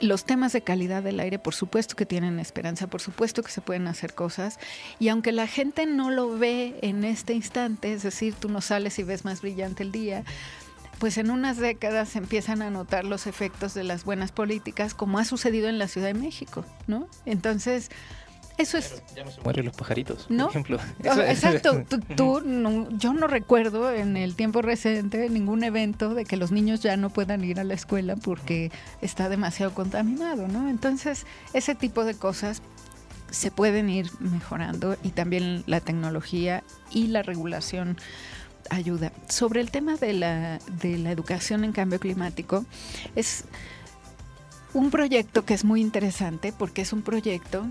los 0.00 0.24
temas 0.24 0.52
de 0.52 0.62
calidad 0.62 1.02
del 1.02 1.20
aire, 1.20 1.38
por 1.38 1.54
supuesto 1.54 1.96
que 1.96 2.06
tienen 2.06 2.38
esperanza, 2.40 2.86
por 2.86 3.00
supuesto 3.00 3.42
que 3.42 3.50
se 3.50 3.60
pueden 3.60 3.86
hacer 3.86 4.14
cosas. 4.14 4.58
Y 4.98 5.08
aunque 5.08 5.32
la 5.32 5.46
gente 5.46 5.86
no 5.86 6.10
lo 6.10 6.36
ve 6.38 6.76
en 6.82 7.04
este 7.04 7.34
instante, 7.34 7.92
es 7.92 8.02
decir, 8.02 8.34
tú 8.34 8.48
no 8.48 8.60
sales 8.60 8.98
y 8.98 9.02
ves 9.02 9.24
más 9.24 9.40
brillante 9.42 9.82
el 9.82 9.92
día, 9.92 10.24
pues 10.98 11.18
en 11.18 11.30
unas 11.30 11.58
décadas 11.58 12.16
empiezan 12.16 12.62
a 12.62 12.70
notar 12.70 13.04
los 13.04 13.26
efectos 13.26 13.74
de 13.74 13.84
las 13.84 14.04
buenas 14.04 14.32
políticas, 14.32 14.94
como 14.94 15.18
ha 15.18 15.24
sucedido 15.24 15.68
en 15.68 15.78
la 15.78 15.88
Ciudad 15.88 16.08
de 16.08 16.14
México, 16.14 16.64
¿no? 16.86 17.08
Entonces, 17.26 17.90
eso 18.56 18.78
es... 18.78 19.02
Ya 19.16 19.24
no 19.24 19.30
se 19.30 19.40
mueren 19.40 19.64
los 19.66 19.76
pajaritos, 19.76 20.26
¿No? 20.28 20.44
por 20.44 20.50
ejemplo. 20.50 20.78
Oh, 21.04 21.20
exacto, 21.20 21.84
tú, 21.88 22.00
tú 22.16 22.40
no, 22.44 22.88
yo 22.90 23.12
no 23.12 23.26
recuerdo 23.26 23.92
en 23.92 24.16
el 24.16 24.36
tiempo 24.36 24.62
reciente 24.62 25.28
ningún 25.28 25.64
evento 25.64 26.14
de 26.14 26.24
que 26.24 26.36
los 26.36 26.52
niños 26.52 26.80
ya 26.80 26.96
no 26.96 27.10
puedan 27.10 27.44
ir 27.44 27.58
a 27.58 27.64
la 27.64 27.74
escuela 27.74 28.16
porque 28.16 28.70
está 29.00 29.28
demasiado 29.28 29.74
contaminado, 29.74 30.46
¿no? 30.48 30.68
Entonces, 30.68 31.26
ese 31.52 31.74
tipo 31.74 32.04
de 32.04 32.14
cosas 32.14 32.62
se 33.30 33.50
pueden 33.50 33.90
ir 33.90 34.10
mejorando 34.20 34.96
y 35.02 35.10
también 35.10 35.64
la 35.66 35.80
tecnología 35.80 36.62
y 36.90 37.08
la 37.08 37.22
regulación 37.22 37.96
ayuda. 38.70 39.12
Sobre 39.28 39.60
el 39.60 39.70
tema 39.70 39.96
de 39.96 40.12
la, 40.12 40.58
de 40.80 40.98
la 40.98 41.10
educación 41.10 41.64
en 41.64 41.72
cambio 41.72 41.98
climático, 41.98 42.64
es 43.16 43.44
un 44.74 44.90
proyecto 44.90 45.44
que 45.44 45.54
es 45.54 45.64
muy 45.64 45.80
interesante 45.80 46.52
porque 46.52 46.82
es 46.82 46.92
un 46.92 47.02
proyecto 47.02 47.66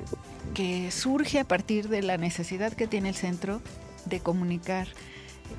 que 0.53 0.89
surge 0.91 1.39
a 1.39 1.43
partir 1.43 1.89
de 1.89 2.01
la 2.01 2.17
necesidad 2.17 2.73
que 2.73 2.87
tiene 2.87 3.09
el 3.09 3.15
centro 3.15 3.61
de 4.05 4.19
comunicar 4.19 4.87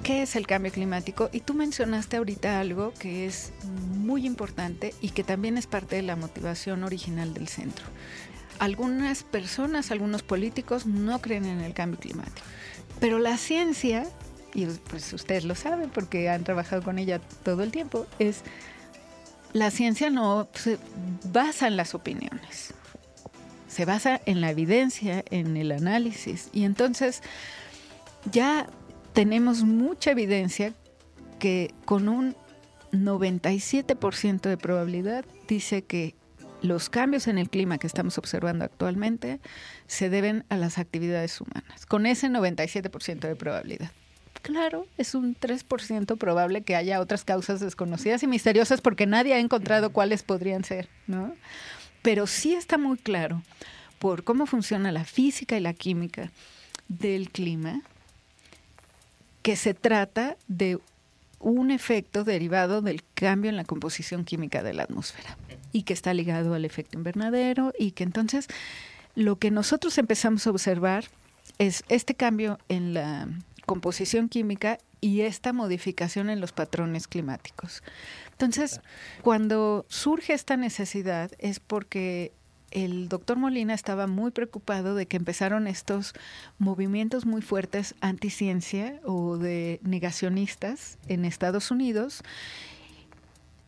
¿qué 0.02 0.22
es 0.22 0.36
el 0.36 0.46
cambio 0.46 0.72
climático? 0.72 1.30
Y 1.32 1.40
tú 1.40 1.54
mencionaste 1.54 2.16
ahorita 2.16 2.60
algo 2.60 2.92
que 2.98 3.26
es 3.26 3.52
muy 3.96 4.26
importante 4.26 4.94
y 5.00 5.10
que 5.10 5.24
también 5.24 5.56
es 5.56 5.66
parte 5.66 5.96
de 5.96 6.02
la 6.02 6.16
motivación 6.16 6.84
original 6.84 7.34
del 7.34 7.48
centro. 7.48 7.84
Algunas 8.58 9.22
personas, 9.22 9.90
algunos 9.90 10.22
políticos 10.22 10.86
no 10.86 11.20
creen 11.20 11.44
en 11.44 11.60
el 11.60 11.74
cambio 11.74 11.98
climático, 11.98 12.46
pero 13.00 13.18
la 13.18 13.36
ciencia, 13.36 14.06
y 14.54 14.66
pues 14.66 15.12
ustedes 15.12 15.44
lo 15.44 15.54
saben 15.54 15.90
porque 15.90 16.28
han 16.28 16.44
trabajado 16.44 16.82
con 16.82 16.98
ella 16.98 17.20
todo 17.42 17.62
el 17.62 17.72
tiempo, 17.72 18.06
es 18.18 18.42
la 19.54 19.70
ciencia 19.70 20.10
no 20.10 20.48
se 20.52 20.78
basa 21.32 21.68
en 21.68 21.76
las 21.76 21.94
opiniones, 21.94 22.74
se 23.68 23.84
basa 23.84 24.20
en 24.26 24.40
la 24.40 24.50
evidencia, 24.50 25.24
en 25.30 25.56
el 25.56 25.70
análisis. 25.72 26.50
Y 26.52 26.64
entonces 26.64 27.22
ya 28.30 28.68
tenemos 29.12 29.62
mucha 29.62 30.10
evidencia 30.10 30.74
que 31.38 31.72
con 31.84 32.08
un 32.08 32.36
97% 32.92 34.40
de 34.40 34.56
probabilidad 34.56 35.24
dice 35.46 35.84
que 35.84 36.16
los 36.60 36.90
cambios 36.90 37.28
en 37.28 37.38
el 37.38 37.48
clima 37.48 37.78
que 37.78 37.86
estamos 37.86 38.18
observando 38.18 38.64
actualmente 38.64 39.40
se 39.86 40.10
deben 40.10 40.44
a 40.48 40.56
las 40.56 40.78
actividades 40.78 41.40
humanas, 41.40 41.86
con 41.86 42.06
ese 42.06 42.28
97% 42.28 43.20
de 43.20 43.36
probabilidad. 43.36 43.90
Claro, 44.44 44.86
es 44.98 45.14
un 45.14 45.34
3% 45.34 46.18
probable 46.18 46.60
que 46.60 46.76
haya 46.76 47.00
otras 47.00 47.24
causas 47.24 47.60
desconocidas 47.60 48.22
y 48.22 48.26
misteriosas 48.26 48.82
porque 48.82 49.06
nadie 49.06 49.32
ha 49.32 49.38
encontrado 49.38 49.90
cuáles 49.90 50.22
podrían 50.22 50.64
ser, 50.64 50.90
¿no? 51.06 51.34
Pero 52.02 52.26
sí 52.26 52.52
está 52.52 52.76
muy 52.76 52.98
claro 52.98 53.42
por 53.98 54.22
cómo 54.22 54.44
funciona 54.44 54.92
la 54.92 55.04
física 55.04 55.56
y 55.56 55.60
la 55.60 55.72
química 55.72 56.30
del 56.88 57.30
clima 57.30 57.80
que 59.40 59.56
se 59.56 59.72
trata 59.72 60.36
de 60.46 60.78
un 61.40 61.70
efecto 61.70 62.22
derivado 62.22 62.82
del 62.82 63.02
cambio 63.14 63.48
en 63.48 63.56
la 63.56 63.64
composición 63.64 64.26
química 64.26 64.62
de 64.62 64.74
la 64.74 64.82
atmósfera 64.82 65.38
y 65.72 65.84
que 65.84 65.94
está 65.94 66.12
ligado 66.12 66.52
al 66.52 66.66
efecto 66.66 66.98
invernadero 66.98 67.72
y 67.78 67.92
que 67.92 68.04
entonces 68.04 68.48
lo 69.14 69.36
que 69.38 69.50
nosotros 69.50 69.96
empezamos 69.96 70.46
a 70.46 70.50
observar 70.50 71.06
es 71.58 71.82
este 71.88 72.14
cambio 72.14 72.58
en 72.68 72.92
la 72.92 73.26
composición 73.66 74.28
química 74.28 74.78
y 75.00 75.22
esta 75.22 75.52
modificación 75.52 76.30
en 76.30 76.40
los 76.40 76.52
patrones 76.52 77.08
climáticos. 77.08 77.82
Entonces, 78.32 78.80
cuando 79.22 79.84
surge 79.88 80.32
esta 80.32 80.56
necesidad 80.56 81.30
es 81.38 81.60
porque 81.60 82.32
el 82.74 83.08
doctor 83.08 83.38
Molina 83.38 83.72
estaba 83.72 84.06
muy 84.06 84.32
preocupado 84.32 84.94
de 84.94 85.06
que 85.06 85.16
empezaron 85.16 85.66
estos 85.66 86.12
movimientos 86.58 87.24
muy 87.24 87.40
fuertes 87.40 87.94
anticiencia 88.00 89.00
o 89.04 89.36
de 89.36 89.78
negacionistas 89.82 90.98
en 91.06 91.24
Estados 91.24 91.70
Unidos. 91.70 92.22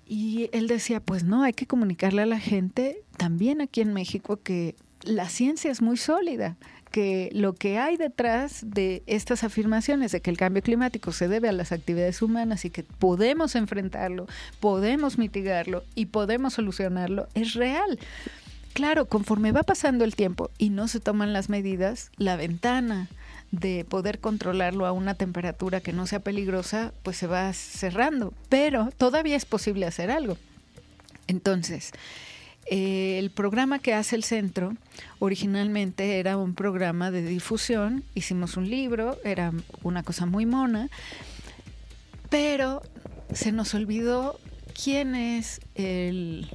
Y 0.08 0.50
él 0.52 0.66
decía, 0.66 1.00
pues 1.00 1.22
no, 1.22 1.44
hay 1.44 1.52
que 1.52 1.66
comunicarle 1.66 2.22
a 2.22 2.26
la 2.26 2.40
gente, 2.40 3.02
también 3.16 3.60
aquí 3.60 3.80
en 3.80 3.92
México, 3.92 4.38
que 4.42 4.74
la 5.02 5.28
ciencia 5.28 5.70
es 5.70 5.82
muy 5.82 5.96
sólida, 5.96 6.56
que 6.90 7.30
lo 7.32 7.54
que 7.54 7.78
hay 7.78 7.96
detrás 7.96 8.60
de 8.62 9.02
estas 9.06 9.44
afirmaciones 9.44 10.12
de 10.12 10.20
que 10.20 10.30
el 10.30 10.36
cambio 10.36 10.62
climático 10.62 11.12
se 11.12 11.28
debe 11.28 11.48
a 11.48 11.52
las 11.52 11.72
actividades 11.72 12.22
humanas 12.22 12.64
y 12.64 12.70
que 12.70 12.82
podemos 12.82 13.54
enfrentarlo, 13.54 14.26
podemos 14.60 15.18
mitigarlo 15.18 15.84
y 15.94 16.06
podemos 16.06 16.54
solucionarlo, 16.54 17.28
es 17.34 17.54
real. 17.54 17.98
Claro, 18.72 19.06
conforme 19.06 19.52
va 19.52 19.62
pasando 19.62 20.04
el 20.04 20.14
tiempo 20.14 20.50
y 20.58 20.70
no 20.70 20.86
se 20.88 21.00
toman 21.00 21.32
las 21.32 21.48
medidas, 21.48 22.10
la 22.16 22.36
ventana 22.36 23.08
de 23.50 23.84
poder 23.84 24.18
controlarlo 24.18 24.86
a 24.86 24.92
una 24.92 25.14
temperatura 25.14 25.80
que 25.80 25.92
no 25.92 26.06
sea 26.06 26.20
peligrosa, 26.20 26.92
pues 27.02 27.16
se 27.16 27.26
va 27.26 27.52
cerrando. 27.52 28.34
Pero 28.48 28.90
todavía 28.98 29.36
es 29.36 29.44
posible 29.44 29.86
hacer 29.86 30.10
algo. 30.10 30.36
Entonces, 31.26 31.92
eh, 32.68 33.18
el 33.18 33.30
programa 33.30 33.78
que 33.78 33.94
hace 33.94 34.16
el 34.16 34.24
centro 34.24 34.74
originalmente 35.20 36.18
era 36.18 36.36
un 36.36 36.54
programa 36.54 37.10
de 37.10 37.22
difusión, 37.22 38.02
hicimos 38.14 38.56
un 38.56 38.68
libro, 38.68 39.18
era 39.24 39.52
una 39.82 40.02
cosa 40.02 40.26
muy 40.26 40.46
mona, 40.46 40.88
pero 42.28 42.82
se 43.32 43.52
nos 43.52 43.74
olvidó 43.74 44.38
quién 44.82 45.14
es 45.14 45.60
el 45.74 46.50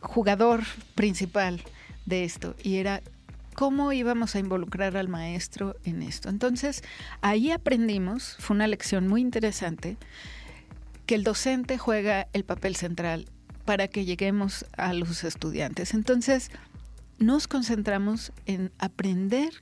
jugador 0.00 0.64
principal 0.94 1.62
de 2.06 2.24
esto 2.24 2.56
y 2.62 2.76
era 2.76 3.02
cómo 3.54 3.92
íbamos 3.92 4.34
a 4.34 4.38
involucrar 4.38 4.96
al 4.96 5.08
maestro 5.08 5.76
en 5.84 6.02
esto. 6.02 6.28
Entonces, 6.28 6.82
ahí 7.20 7.50
aprendimos, 7.52 8.36
fue 8.38 8.54
una 8.54 8.66
lección 8.66 9.08
muy 9.08 9.20
interesante, 9.20 9.96
que 11.06 11.14
el 11.14 11.24
docente 11.24 11.78
juega 11.78 12.26
el 12.32 12.44
papel 12.44 12.76
central 12.76 13.26
para 13.66 13.88
que 13.88 14.04
lleguemos 14.04 14.64
a 14.76 14.94
los 14.94 15.24
estudiantes. 15.24 15.92
Entonces, 15.92 16.50
nos 17.18 17.48
concentramos 17.48 18.32
en 18.46 18.72
aprender 18.78 19.52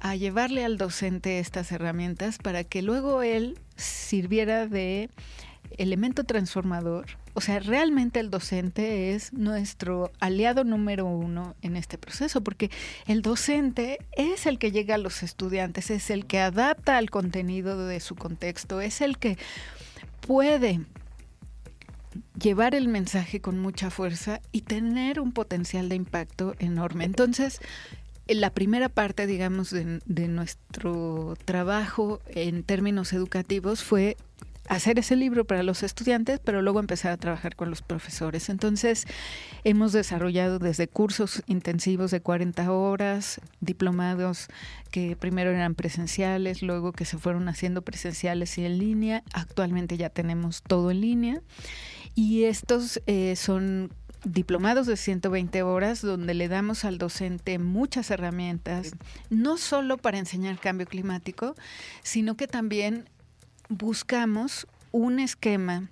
a 0.00 0.16
llevarle 0.16 0.64
al 0.64 0.78
docente 0.78 1.38
estas 1.38 1.70
herramientas 1.70 2.38
para 2.38 2.64
que 2.64 2.82
luego 2.82 3.22
él 3.22 3.58
sirviera 3.76 4.66
de 4.66 5.10
elemento 5.76 6.24
transformador 6.24 7.06
o 7.38 7.40
sea, 7.40 7.60
realmente 7.60 8.18
el 8.18 8.30
docente 8.30 9.14
es 9.14 9.32
nuestro 9.32 10.10
aliado 10.18 10.64
número 10.64 11.06
uno 11.06 11.54
en 11.62 11.76
este 11.76 11.96
proceso, 11.96 12.40
porque 12.40 12.68
el 13.06 13.22
docente 13.22 14.00
es 14.16 14.46
el 14.46 14.58
que 14.58 14.72
llega 14.72 14.96
a 14.96 14.98
los 14.98 15.22
estudiantes, 15.22 15.92
es 15.92 16.10
el 16.10 16.26
que 16.26 16.40
adapta 16.40 16.98
al 16.98 17.10
contenido 17.10 17.86
de 17.86 18.00
su 18.00 18.16
contexto, 18.16 18.80
es 18.80 19.00
el 19.00 19.18
que 19.18 19.38
puede 20.20 20.80
llevar 22.40 22.74
el 22.74 22.88
mensaje 22.88 23.40
con 23.40 23.58
mucha 23.58 23.90
fuerza 23.90 24.40
y 24.52 24.62
tener 24.62 25.20
un 25.20 25.32
potencial 25.32 25.88
de 25.88 25.96
impacto 25.96 26.54
enorme. 26.58 27.04
Entonces, 27.04 27.60
la 28.28 28.50
primera 28.50 28.88
parte, 28.88 29.26
digamos, 29.26 29.70
de, 29.70 30.28
nuestro 30.28 31.36
trabajo 31.44 32.20
en 32.28 32.62
términos 32.62 33.12
educativos 33.12 33.82
fue 33.82 34.16
hacer 34.68 34.98
ese 34.98 35.16
libro 35.16 35.46
para 35.46 35.62
los 35.62 35.82
estudiantes, 35.82 36.38
pero 36.44 36.60
luego 36.60 36.78
empezar 36.78 37.10
a 37.12 37.16
trabajar 37.16 37.56
con 37.56 37.70
los 37.70 37.80
profesores. 37.80 38.50
Entonces, 38.50 39.06
hemos 39.64 39.92
desarrollado 39.92 40.58
desde 40.58 40.88
cursos 40.88 41.42
intensivos 41.46 42.10
de 42.10 42.20
40 42.20 42.70
horas, 42.70 43.40
diplomados 43.60 44.48
que 44.90 45.16
primero 45.16 45.50
eran 45.50 45.74
presenciales, 45.74 46.60
luego 46.62 46.92
que 46.92 47.06
se 47.06 47.16
fueron 47.16 47.48
haciendo 47.48 47.80
presenciales 47.80 48.58
y 48.58 48.66
en 48.66 48.78
línea. 48.78 49.22
Actualmente 49.32 49.96
ya 49.96 50.10
tenemos 50.10 50.62
todo 50.62 50.90
en 50.90 51.00
línea. 51.00 51.40
Y 52.18 52.46
estos 52.46 53.00
eh, 53.06 53.36
son 53.36 53.92
diplomados 54.24 54.88
de 54.88 54.96
120 54.96 55.62
horas 55.62 56.02
donde 56.02 56.34
le 56.34 56.48
damos 56.48 56.84
al 56.84 56.98
docente 56.98 57.60
muchas 57.60 58.10
herramientas, 58.10 58.90
no 59.30 59.56
solo 59.56 59.98
para 59.98 60.18
enseñar 60.18 60.58
cambio 60.58 60.88
climático, 60.88 61.54
sino 62.02 62.36
que 62.36 62.48
también 62.48 63.08
buscamos 63.68 64.66
un 64.90 65.20
esquema, 65.20 65.90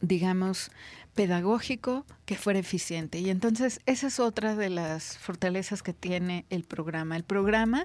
digamos, 0.00 0.70
pedagógico 1.14 2.06
que 2.24 2.36
fuera 2.36 2.58
eficiente. 2.58 3.18
Y 3.18 3.28
entonces 3.28 3.80
esa 3.84 4.06
es 4.06 4.20
otra 4.20 4.56
de 4.56 4.70
las 4.70 5.18
fortalezas 5.18 5.82
que 5.82 5.92
tiene 5.92 6.46
el 6.48 6.64
programa. 6.64 7.16
El 7.16 7.24
programa 7.24 7.84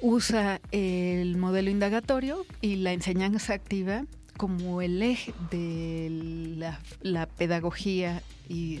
usa 0.00 0.60
el 0.72 1.36
modelo 1.36 1.70
indagatorio 1.70 2.44
y 2.60 2.74
la 2.74 2.92
enseñanza 2.92 3.54
activa 3.54 4.04
como 4.38 4.80
el 4.80 5.02
eje 5.02 5.34
de 5.50 6.70
la, 7.02 7.26
pedagogía. 7.26 8.22
Y, 8.48 8.80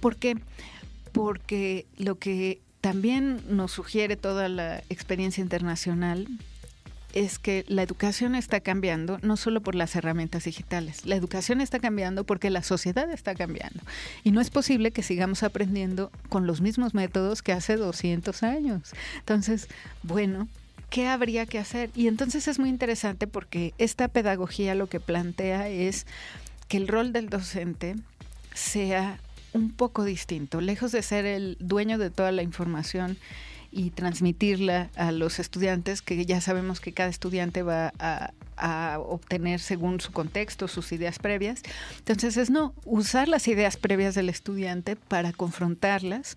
¿Por 0.00 0.16
qué? 0.16 0.36
Porque 1.12 1.86
lo 1.96 2.18
que 2.18 2.60
también 2.82 3.40
nos 3.48 3.70
sugiere 3.70 4.16
toda 4.16 4.48
la 4.50 4.82
experiencia 4.90 5.40
internacional 5.40 6.26
es 7.14 7.38
que 7.38 7.64
la 7.68 7.82
educación 7.82 8.34
está 8.34 8.60
cambiando 8.60 9.18
no 9.22 9.36
solo 9.36 9.60
por 9.60 9.74
las 9.74 9.94
herramientas 9.94 10.44
digitales, 10.44 11.04
la 11.06 11.14
educación 11.14 11.60
está 11.60 11.78
cambiando 11.78 12.24
porque 12.24 12.50
la 12.50 12.62
sociedad 12.62 13.10
está 13.10 13.34
cambiando. 13.34 13.80
Y 14.24 14.32
no 14.32 14.40
es 14.40 14.50
posible 14.50 14.90
que 14.90 15.02
sigamos 15.02 15.42
aprendiendo 15.42 16.10
con 16.28 16.46
los 16.46 16.60
mismos 16.60 16.94
métodos 16.94 17.42
que 17.42 17.52
hace 17.52 17.76
200 17.76 18.42
años. 18.42 18.92
Entonces, 19.18 19.68
bueno, 20.02 20.48
¿qué 20.92 21.08
habría 21.08 21.46
que 21.46 21.58
hacer? 21.58 21.90
Y 21.96 22.06
entonces 22.06 22.46
es 22.48 22.58
muy 22.58 22.68
interesante 22.68 23.26
porque 23.26 23.72
esta 23.78 24.08
pedagogía 24.08 24.74
lo 24.74 24.88
que 24.88 25.00
plantea 25.00 25.70
es 25.70 26.06
que 26.68 26.76
el 26.76 26.86
rol 26.86 27.14
del 27.14 27.30
docente 27.30 27.96
sea 28.52 29.18
un 29.54 29.72
poco 29.72 30.04
distinto, 30.04 30.60
lejos 30.60 30.92
de 30.92 31.00
ser 31.02 31.24
el 31.24 31.56
dueño 31.60 31.96
de 31.96 32.10
toda 32.10 32.30
la 32.30 32.42
información 32.42 33.16
y 33.70 33.88
transmitirla 33.88 34.90
a 34.94 35.12
los 35.12 35.38
estudiantes, 35.38 36.02
que 36.02 36.26
ya 36.26 36.42
sabemos 36.42 36.80
que 36.80 36.92
cada 36.92 37.08
estudiante 37.08 37.62
va 37.62 37.94
a, 37.98 38.32
obtener 38.98 39.58
según 39.58 39.98
su 39.98 40.12
contexto, 40.12 40.68
sus 40.68 40.92
ideas 40.92 41.18
previas. 41.18 41.62
Entonces 41.98 42.36
es 42.36 42.50
no, 42.50 42.74
usar 42.84 43.26
las 43.26 43.48
ideas 43.48 43.76
previas 43.76 44.14
del 44.14 44.28
estudiante 44.28 44.94
para 44.94 45.32
confrontarlas 45.32 46.36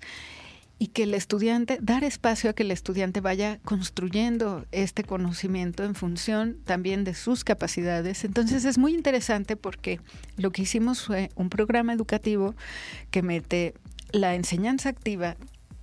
y 0.77 0.87
que 0.87 1.03
el 1.03 1.13
estudiante, 1.13 1.79
dar 1.81 2.03
espacio 2.03 2.49
a 2.49 2.53
que 2.53 2.63
el 2.63 2.71
estudiante 2.71 3.21
vaya 3.21 3.59
construyendo 3.63 4.65
este 4.71 5.03
conocimiento 5.03 5.83
en 5.83 5.95
función 5.95 6.57
también 6.65 7.03
de 7.03 7.13
sus 7.13 7.43
capacidades. 7.43 8.25
Entonces 8.25 8.65
es 8.65 8.77
muy 8.77 8.93
interesante 8.93 9.55
porque 9.55 10.01
lo 10.37 10.51
que 10.51 10.63
hicimos 10.63 11.01
fue 11.01 11.29
un 11.35 11.49
programa 11.49 11.93
educativo 11.93 12.55
que 13.09 13.21
mete 13.21 13.73
la 14.11 14.35
enseñanza 14.35 14.89
activa 14.89 15.37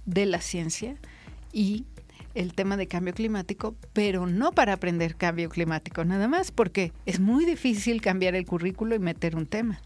de 0.04 0.26
la 0.26 0.40
ciencia 0.40 0.96
y 1.52 1.86
el 2.34 2.54
tema 2.54 2.76
de 2.76 2.86
cambio 2.86 3.12
climático, 3.12 3.76
pero 3.92 4.26
no 4.26 4.52
para 4.52 4.72
aprender 4.72 5.16
cambio 5.16 5.48
climático 5.48 6.04
nada 6.04 6.28
más, 6.28 6.50
porque 6.50 6.92
es 7.06 7.20
muy 7.20 7.44
difícil 7.44 8.00
cambiar 8.00 8.34
el 8.34 8.46
currículo 8.46 8.94
y 8.94 8.98
meter 8.98 9.36
un 9.36 9.46
tema. 9.46 9.80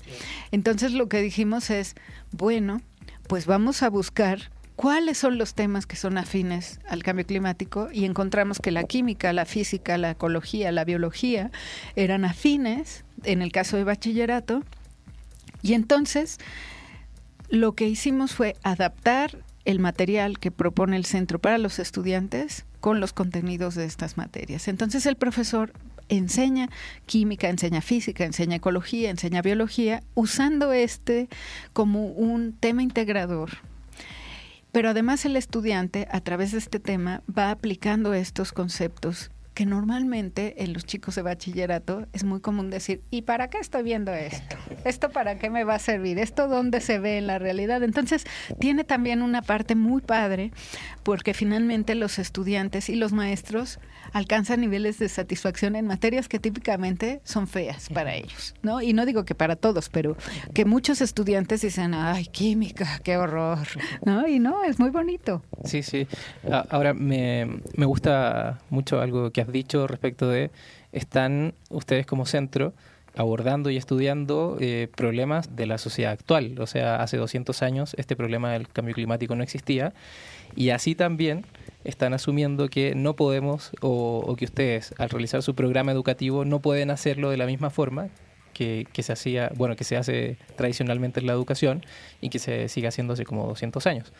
Entonces 0.52 0.92
lo 0.92 1.08
que 1.08 1.20
dijimos 1.20 1.70
es, 1.70 1.94
bueno, 2.32 2.80
pues 3.28 3.46
vamos 3.46 3.82
a 3.82 3.90
buscar 3.90 4.50
cuáles 4.76 5.16
son 5.18 5.38
los 5.38 5.54
temas 5.54 5.86
que 5.86 5.96
son 5.96 6.18
afines 6.18 6.78
al 6.86 7.02
cambio 7.02 7.26
climático 7.26 7.88
y 7.92 8.04
encontramos 8.04 8.60
que 8.60 8.70
la 8.70 8.84
química, 8.84 9.32
la 9.32 9.46
física, 9.46 9.98
la 9.98 10.12
ecología, 10.12 10.70
la 10.70 10.84
biología 10.84 11.50
eran 11.96 12.24
afines 12.24 13.04
en 13.24 13.42
el 13.42 13.50
caso 13.50 13.78
de 13.78 13.84
bachillerato. 13.84 14.62
Y 15.62 15.72
entonces 15.72 16.38
lo 17.48 17.74
que 17.74 17.88
hicimos 17.88 18.34
fue 18.34 18.54
adaptar 18.62 19.38
el 19.64 19.80
material 19.80 20.38
que 20.38 20.50
propone 20.50 20.96
el 20.96 21.06
centro 21.06 21.40
para 21.40 21.58
los 21.58 21.78
estudiantes 21.78 22.66
con 22.80 23.00
los 23.00 23.12
contenidos 23.12 23.74
de 23.74 23.86
estas 23.86 24.16
materias. 24.16 24.68
Entonces 24.68 25.06
el 25.06 25.16
profesor 25.16 25.72
enseña 26.08 26.68
química, 27.06 27.48
enseña 27.48 27.80
física, 27.80 28.24
enseña 28.24 28.56
ecología, 28.56 29.10
enseña 29.10 29.42
biología, 29.42 30.02
usando 30.14 30.72
este 30.72 31.28
como 31.72 32.06
un 32.06 32.52
tema 32.52 32.82
integrador 32.82 33.58
pero 34.76 34.90
además 34.90 35.24
el 35.24 35.36
estudiante, 35.36 36.06
a 36.10 36.20
través 36.20 36.52
de 36.52 36.58
este 36.58 36.78
tema, 36.78 37.22
va 37.26 37.50
aplicando 37.50 38.12
estos 38.12 38.52
conceptos 38.52 39.30
que 39.56 39.64
normalmente 39.64 40.62
en 40.62 40.74
los 40.74 40.84
chicos 40.84 41.14
de 41.14 41.22
bachillerato 41.22 42.06
es 42.12 42.24
muy 42.24 42.40
común 42.40 42.68
decir, 42.68 43.00
¿y 43.10 43.22
para 43.22 43.48
qué 43.48 43.56
estoy 43.56 43.84
viendo 43.84 44.12
esto? 44.12 44.54
¿Esto 44.84 45.08
para 45.08 45.38
qué 45.38 45.48
me 45.48 45.64
va 45.64 45.76
a 45.76 45.78
servir? 45.78 46.18
¿Esto 46.18 46.46
dónde 46.46 46.82
se 46.82 46.98
ve 46.98 47.16
en 47.16 47.26
la 47.26 47.38
realidad? 47.38 47.82
Entonces, 47.82 48.26
tiene 48.60 48.84
también 48.84 49.22
una 49.22 49.40
parte 49.40 49.74
muy 49.74 50.02
padre 50.02 50.52
porque 51.04 51.32
finalmente 51.32 51.94
los 51.94 52.18
estudiantes 52.18 52.90
y 52.90 52.96
los 52.96 53.12
maestros 53.12 53.78
alcanzan 54.12 54.60
niveles 54.60 54.98
de 54.98 55.08
satisfacción 55.08 55.74
en 55.74 55.86
materias 55.86 56.28
que 56.28 56.38
típicamente 56.38 57.22
son 57.24 57.46
feas 57.46 57.88
para 57.88 58.14
ellos, 58.14 58.54
¿no? 58.62 58.82
Y 58.82 58.92
no 58.92 59.06
digo 59.06 59.24
que 59.24 59.34
para 59.34 59.56
todos, 59.56 59.88
pero 59.88 60.18
que 60.52 60.66
muchos 60.66 61.00
estudiantes 61.00 61.62
dicen, 61.62 61.94
ay, 61.94 62.26
química, 62.26 63.00
qué 63.02 63.16
horror, 63.16 63.66
¿no? 64.04 64.28
Y 64.28 64.38
no, 64.38 64.64
es 64.64 64.78
muy 64.78 64.90
bonito. 64.90 65.42
Sí, 65.64 65.82
sí. 65.82 66.06
Ahora, 66.68 66.92
me, 66.92 67.60
me 67.74 67.86
gusta 67.86 68.58
mucho 68.68 69.00
algo 69.00 69.30
que 69.30 69.45
dicho 69.52 69.86
respecto 69.86 70.28
de, 70.28 70.50
están 70.92 71.54
ustedes 71.70 72.06
como 72.06 72.26
centro 72.26 72.72
abordando 73.16 73.70
y 73.70 73.76
estudiando 73.76 74.58
eh, 74.60 74.88
problemas 74.94 75.56
de 75.56 75.66
la 75.66 75.78
sociedad 75.78 76.12
actual. 76.12 76.58
O 76.60 76.66
sea, 76.66 77.02
hace 77.02 77.16
200 77.16 77.62
años 77.62 77.94
este 77.96 78.14
problema 78.14 78.52
del 78.52 78.68
cambio 78.68 78.94
climático 78.94 79.34
no 79.34 79.42
existía 79.42 79.94
y 80.54 80.70
así 80.70 80.94
también 80.94 81.44
están 81.84 82.12
asumiendo 82.14 82.68
que 82.68 82.94
no 82.94 83.16
podemos 83.16 83.72
o, 83.80 84.22
o 84.26 84.36
que 84.36 84.44
ustedes 84.44 84.94
al 84.98 85.08
realizar 85.08 85.42
su 85.42 85.54
programa 85.54 85.92
educativo 85.92 86.44
no 86.44 86.60
pueden 86.60 86.90
hacerlo 86.90 87.30
de 87.30 87.36
la 87.38 87.46
misma 87.46 87.70
forma 87.70 88.08
que, 88.56 89.02
se 89.02 89.12
hacía, 89.12 89.52
bueno, 89.54 89.76
que 89.76 89.84
se 89.84 89.98
hace 89.98 90.38
tradicionalmente 90.56 91.20
en 91.20 91.26
la 91.26 91.34
educación 91.34 91.84
y 92.22 92.30
que 92.30 92.38
se 92.38 92.68
sigue 92.68 92.88
haciendo 92.88 93.12
hace 93.12 93.24
como 93.24 93.46
200 93.48 93.86
años. 93.86 94.12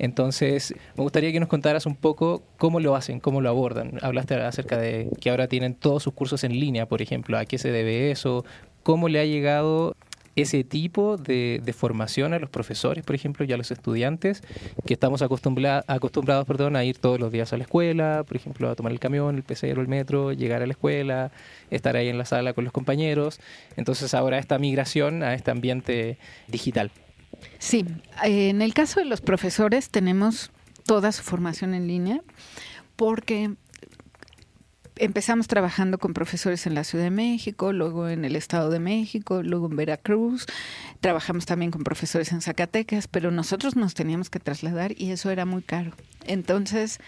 Entonces, 0.00 0.74
me 0.96 1.02
gustaría 1.02 1.30
que 1.30 1.38
nos 1.38 1.48
contaras 1.48 1.86
un 1.86 1.94
poco 1.94 2.42
cómo 2.56 2.80
lo 2.80 2.96
hacen, 2.96 3.20
cómo 3.20 3.40
lo 3.40 3.48
abordan. 3.48 3.98
Hablaste 4.02 4.34
acerca 4.34 4.78
de 4.78 5.08
que 5.20 5.30
ahora 5.30 5.46
tienen 5.46 5.74
todos 5.74 6.02
sus 6.02 6.12
cursos 6.12 6.42
en 6.42 6.58
línea, 6.58 6.86
por 6.86 7.02
ejemplo, 7.02 7.38
¿a 7.38 7.44
qué 7.44 7.56
se 7.56 7.70
debe 7.70 8.10
eso? 8.10 8.44
¿Cómo 8.82 9.08
le 9.08 9.20
ha 9.20 9.24
llegado 9.24 9.94
ese 10.36 10.64
tipo 10.64 11.16
de, 11.16 11.74
formación 11.76 12.34
a 12.34 12.38
los 12.38 12.50
profesores, 12.50 13.04
por 13.04 13.14
ejemplo, 13.14 13.44
y 13.44 13.52
a 13.52 13.56
los 13.56 13.70
estudiantes, 13.70 14.42
que 14.86 14.94
estamos 14.94 15.22
acostumbrados 15.22 16.46
perdón, 16.46 16.76
a 16.76 16.84
ir 16.84 16.98
todos 16.98 17.20
los 17.20 17.32
días 17.32 17.52
a 17.52 17.56
la 17.56 17.64
escuela, 17.64 18.24
por 18.26 18.36
ejemplo, 18.36 18.70
a 18.70 18.74
tomar 18.74 18.92
el 18.92 19.00
camión, 19.00 19.36
el 19.36 19.42
pecero, 19.42 19.80
el 19.80 19.88
metro, 19.88 20.32
llegar 20.32 20.62
a 20.62 20.66
la 20.66 20.72
escuela, 20.72 21.30
estar 21.70 21.96
ahí 21.96 22.08
en 22.08 22.18
la 22.18 22.24
sala 22.24 22.52
con 22.52 22.64
los 22.64 22.72
compañeros. 22.72 23.40
Entonces 23.76 24.14
ahora 24.14 24.38
esta 24.38 24.58
migración 24.58 25.22
a 25.22 25.34
este 25.34 25.50
ambiente 25.50 26.18
digital. 26.48 26.90
Sí, 27.58 27.84
en 28.22 28.62
el 28.62 28.74
caso 28.74 29.00
de 29.00 29.06
los 29.06 29.20
profesores 29.20 29.90
tenemos 29.90 30.50
toda 30.84 31.12
su 31.12 31.22
formación 31.22 31.74
en 31.74 31.86
línea 31.86 32.20
porque 32.96 33.54
empezamos 34.96 35.48
trabajando 35.48 35.98
con 35.98 36.14
profesores 36.14 36.66
en 36.66 36.74
la 36.74 36.84
Ciudad 36.84 37.04
de 37.04 37.10
México, 37.10 37.72
luego 37.72 38.08
en 38.08 38.24
el 38.24 38.36
Estado 38.36 38.70
de 38.70 38.78
México, 38.78 39.42
luego 39.42 39.66
en 39.66 39.76
Veracruz. 39.76 40.46
Trabajamos 41.00 41.46
también 41.46 41.70
con 41.70 41.82
profesores 41.82 42.32
en 42.32 42.40
Zacatecas, 42.40 43.08
pero 43.08 43.30
nosotros 43.30 43.76
nos 43.76 43.94
teníamos 43.94 44.30
que 44.30 44.40
trasladar 44.40 44.92
y 44.96 45.10
eso 45.10 45.30
era 45.30 45.44
muy 45.44 45.62
caro. 45.62 45.92
Entonces, 46.26 47.00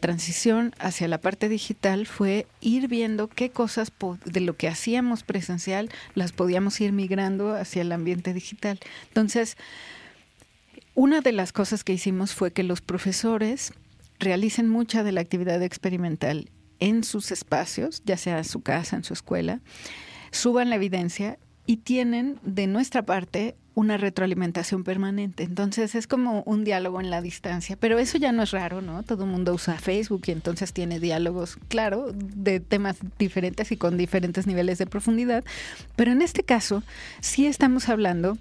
transición 0.00 0.74
hacia 0.78 1.08
la 1.08 1.20
parte 1.20 1.48
digital 1.48 2.06
fue 2.06 2.46
ir 2.60 2.88
viendo 2.88 3.28
qué 3.28 3.50
cosas 3.50 3.92
de 4.24 4.40
lo 4.40 4.56
que 4.56 4.68
hacíamos 4.68 5.22
presencial 5.22 5.90
las 6.14 6.32
podíamos 6.32 6.80
ir 6.80 6.92
migrando 6.92 7.54
hacia 7.54 7.82
el 7.82 7.92
ambiente 7.92 8.34
digital. 8.34 8.78
Entonces, 9.08 9.56
una 10.94 11.20
de 11.20 11.32
las 11.32 11.52
cosas 11.52 11.84
que 11.84 11.94
hicimos 11.94 12.34
fue 12.34 12.52
que 12.52 12.62
los 12.62 12.80
profesores 12.80 13.72
realicen 14.18 14.68
mucha 14.68 15.02
de 15.02 15.12
la 15.12 15.22
actividad 15.22 15.62
experimental 15.62 16.50
en 16.80 17.04
sus 17.04 17.30
espacios, 17.30 18.02
ya 18.04 18.16
sea 18.16 18.38
en 18.38 18.44
su 18.44 18.62
casa, 18.62 18.96
en 18.96 19.04
su 19.04 19.12
escuela, 19.12 19.60
suban 20.30 20.70
la 20.70 20.76
evidencia 20.76 21.38
y 21.66 21.78
tienen 21.78 22.38
de 22.42 22.66
nuestra 22.66 23.02
parte 23.02 23.54
una 23.74 23.96
retroalimentación 23.96 24.84
permanente. 24.84 25.44
Entonces 25.44 25.94
es 25.94 26.06
como 26.06 26.42
un 26.42 26.64
diálogo 26.64 27.00
en 27.00 27.10
la 27.10 27.22
distancia, 27.22 27.76
pero 27.76 27.98
eso 27.98 28.18
ya 28.18 28.32
no 28.32 28.42
es 28.42 28.50
raro, 28.50 28.82
¿no? 28.82 29.02
Todo 29.02 29.24
el 29.24 29.30
mundo 29.30 29.54
usa 29.54 29.78
Facebook 29.78 30.22
y 30.26 30.32
entonces 30.32 30.72
tiene 30.72 31.00
diálogos, 31.00 31.56
claro, 31.68 32.12
de 32.12 32.60
temas 32.60 32.96
diferentes 33.18 33.70
y 33.72 33.76
con 33.76 33.96
diferentes 33.96 34.46
niveles 34.46 34.78
de 34.78 34.86
profundidad, 34.86 35.44
pero 35.96 36.12
en 36.12 36.22
este 36.22 36.42
caso 36.42 36.82
sí 37.20 37.46
estamos 37.46 37.88
hablando 37.88 38.36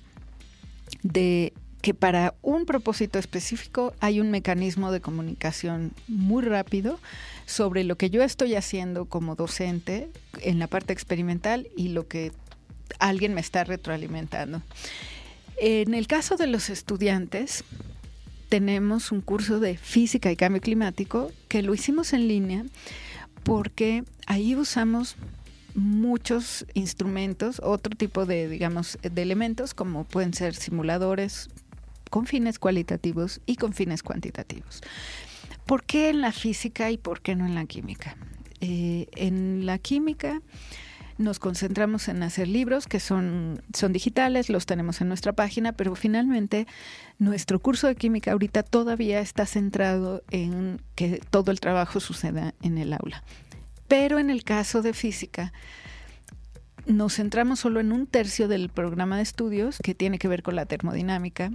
de 1.04 1.54
que 1.82 1.94
para 1.94 2.34
un 2.42 2.66
propósito 2.66 3.20
específico 3.20 3.94
hay 4.00 4.20
un 4.20 4.32
mecanismo 4.32 4.92
de 4.92 5.00
comunicación 5.00 5.94
muy 6.08 6.44
rápido 6.44 7.00
sobre 7.46 7.84
lo 7.84 7.98
que 7.98 8.10
yo 8.10 8.22
estoy 8.24 8.56
haciendo 8.56 9.06
como 9.06 9.36
docente 9.36 10.10
en 10.42 10.60
la 10.60 10.68
parte 10.68 10.94
experimental 10.94 11.68
y 11.78 11.90
lo 11.90 12.08
que 12.08 12.32
alguien 13.00 13.34
me 13.34 13.42
está 13.42 13.64
retroalimentando. 13.64 14.62
En 15.58 15.94
el 15.94 16.08
caso 16.08 16.36
de 16.36 16.48
los 16.48 16.70
estudiantes, 16.70 17.64
tenemos 18.50 19.12
un 19.12 19.22
curso 19.22 19.60
de 19.60 19.78
física 19.78 20.32
y 20.32 20.36
cambio 20.36 20.62
climático 20.62 21.32
que 21.48 21.62
lo 21.62 21.74
hicimos 21.74 22.14
en 22.14 22.28
línea 22.28 22.66
porque 23.44 24.04
ahí 24.26 24.56
usamos 24.56 25.16
muchos 25.76 26.66
instrumentos, 26.74 27.62
otro 27.64 27.96
tipo 27.96 28.26
de, 28.26 28.50
digamos, 28.50 28.98
de 29.02 29.22
elementos 29.22 29.74
como 29.74 30.04
pueden 30.04 30.34
ser 30.34 30.56
simuladores 30.56 31.50
con 32.10 32.26
fines 32.26 32.60
cualitativos 32.60 33.42
y 33.46 33.56
con 33.56 33.74
fines 33.74 34.04
cuantitativos. 34.04 34.82
¿Por 35.66 35.84
qué 35.84 36.10
en 36.10 36.22
la 36.22 36.32
física 36.32 36.92
y 36.92 36.98
por 36.98 37.22
qué 37.22 37.36
no 37.36 37.46
en 37.46 37.56
la 37.56 37.66
química? 37.66 38.18
Eh, 38.62 39.08
en 39.16 39.66
la 39.66 39.78
química 39.78 40.42
nos 41.20 41.38
concentramos 41.38 42.08
en 42.08 42.24
hacer 42.24 42.48
libros 42.48 42.88
que 42.88 43.00
son, 43.00 43.62
son 43.74 43.92
digitales, 43.92 44.50
los 44.50 44.66
tenemos 44.66 45.02
en 45.02 45.10
nuestra 45.10 45.34
página, 45.34 45.74
pero 45.74 45.94
finalmente 45.96 46.66
nuestro 47.20 47.60
curso 47.60 47.88
de 47.88 47.96
química 47.96 48.32
ahorita 48.32 48.64
todavía 48.64 49.20
está 49.20 49.46
centrado 49.46 50.24
en 50.32 50.82
que 50.96 51.22
todo 51.30 51.52
el 51.52 51.60
trabajo 51.60 52.00
suceda 52.00 52.54
en 52.62 52.78
el 52.78 52.94
aula. 52.94 53.24
Pero 53.90 54.18
en 54.18 54.30
el 54.30 54.44
caso 54.44 54.82
de 54.82 54.94
física, 54.94 55.52
nos 56.86 57.16
centramos 57.16 57.60
solo 57.60 57.82
en 57.82 57.92
un 57.92 58.08
tercio 58.08 58.48
del 58.48 58.70
programa 58.70 59.18
de 59.18 59.24
estudios 59.24 59.78
que 59.84 59.94
tiene 59.94 60.20
que 60.20 60.30
ver 60.30 60.42
con 60.42 60.56
la 60.56 60.66
termodinámica 60.66 61.52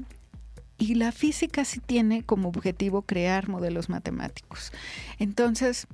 y 0.85 0.94
la 0.94 1.12
física 1.12 1.64
sí 1.64 1.81
tiene 1.81 2.23
como 2.23 2.49
objetivo 2.51 3.03
crear 3.03 3.49
modelos 3.49 3.88
matemáticos. 3.88 4.70
Entonces, 5.18 5.87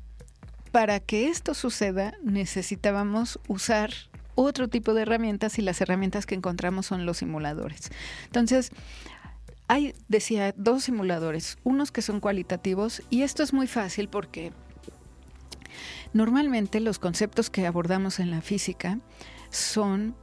para 0.72 0.98
que 0.98 1.28
esto 1.28 1.54
suceda, 1.54 2.14
necesitábamos 2.24 3.38
usar 3.46 3.92
otro 4.34 4.68
tipo 4.68 4.92
de 4.92 5.02
herramientas 5.02 5.58
y 5.58 5.62
las 5.62 5.80
herramientas 5.80 6.26
que 6.26 6.34
encontramos 6.34 6.86
son 6.86 7.06
los 7.06 7.18
simuladores. 7.18 7.90
Entonces, 8.24 8.70
hay, 9.68 9.94
decía, 10.08 10.52
dos 10.56 10.84
simuladores, 10.84 11.58
unos 11.62 11.92
que 11.92 12.02
son 12.02 12.18
cualitativos 12.18 13.02
y 13.10 13.22
esto 13.22 13.44
es 13.44 13.52
muy 13.52 13.68
fácil 13.68 14.08
porque 14.08 14.52
normalmente 16.12 16.80
los 16.80 16.98
conceptos 16.98 17.48
que 17.48 17.64
abordamos 17.64 18.18
en 18.18 18.32
la 18.32 18.40
física 18.40 18.98
son 19.50 20.16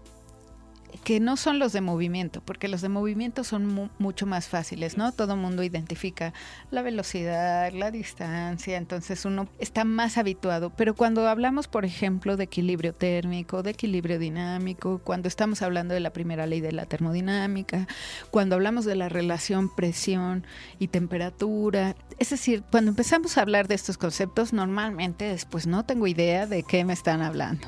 que 0.97 1.19
no 1.19 1.37
son 1.37 1.59
los 1.59 1.73
de 1.73 1.81
movimiento, 1.81 2.41
porque 2.41 2.67
los 2.67 2.81
de 2.81 2.89
movimiento 2.89 3.43
son 3.43 3.89
mucho 3.97 4.25
más 4.25 4.47
fáciles, 4.47 4.97
¿no? 4.97 5.11
Todo 5.11 5.35
mundo 5.35 5.63
identifica 5.63 6.33
la 6.71 6.81
velocidad, 6.81 7.71
la 7.73 7.91
distancia, 7.91 8.77
entonces 8.77 9.25
uno 9.25 9.47
está 9.59 9.83
más 9.83 10.17
habituado. 10.17 10.71
Pero 10.71 10.95
cuando 10.95 11.27
hablamos, 11.27 11.67
por 11.67 11.85
ejemplo, 11.85 12.37
de 12.37 12.45
equilibrio 12.45 12.93
térmico, 12.93 13.63
de 13.63 13.71
equilibrio 13.71 14.19
dinámico, 14.19 14.99
cuando 15.03 15.27
estamos 15.27 15.61
hablando 15.61 15.93
de 15.93 15.99
la 15.99 16.11
primera 16.11 16.47
ley 16.47 16.61
de 16.61 16.71
la 16.71 16.85
termodinámica, 16.85 17.87
cuando 18.31 18.55
hablamos 18.55 18.85
de 18.85 18.95
la 18.95 19.09
relación 19.09 19.73
presión 19.73 20.45
y 20.79 20.87
temperatura, 20.87 21.95
es 22.19 22.29
decir, 22.29 22.63
cuando 22.71 22.91
empezamos 22.91 23.37
a 23.37 23.41
hablar 23.41 23.67
de 23.67 23.75
estos 23.75 23.97
conceptos, 23.97 24.53
normalmente 24.53 25.25
después 25.25 25.67
no 25.67 25.85
tengo 25.85 26.07
idea 26.07 26.47
de 26.47 26.63
qué 26.63 26.83
me 26.83 26.93
están 26.93 27.21
hablando. 27.21 27.67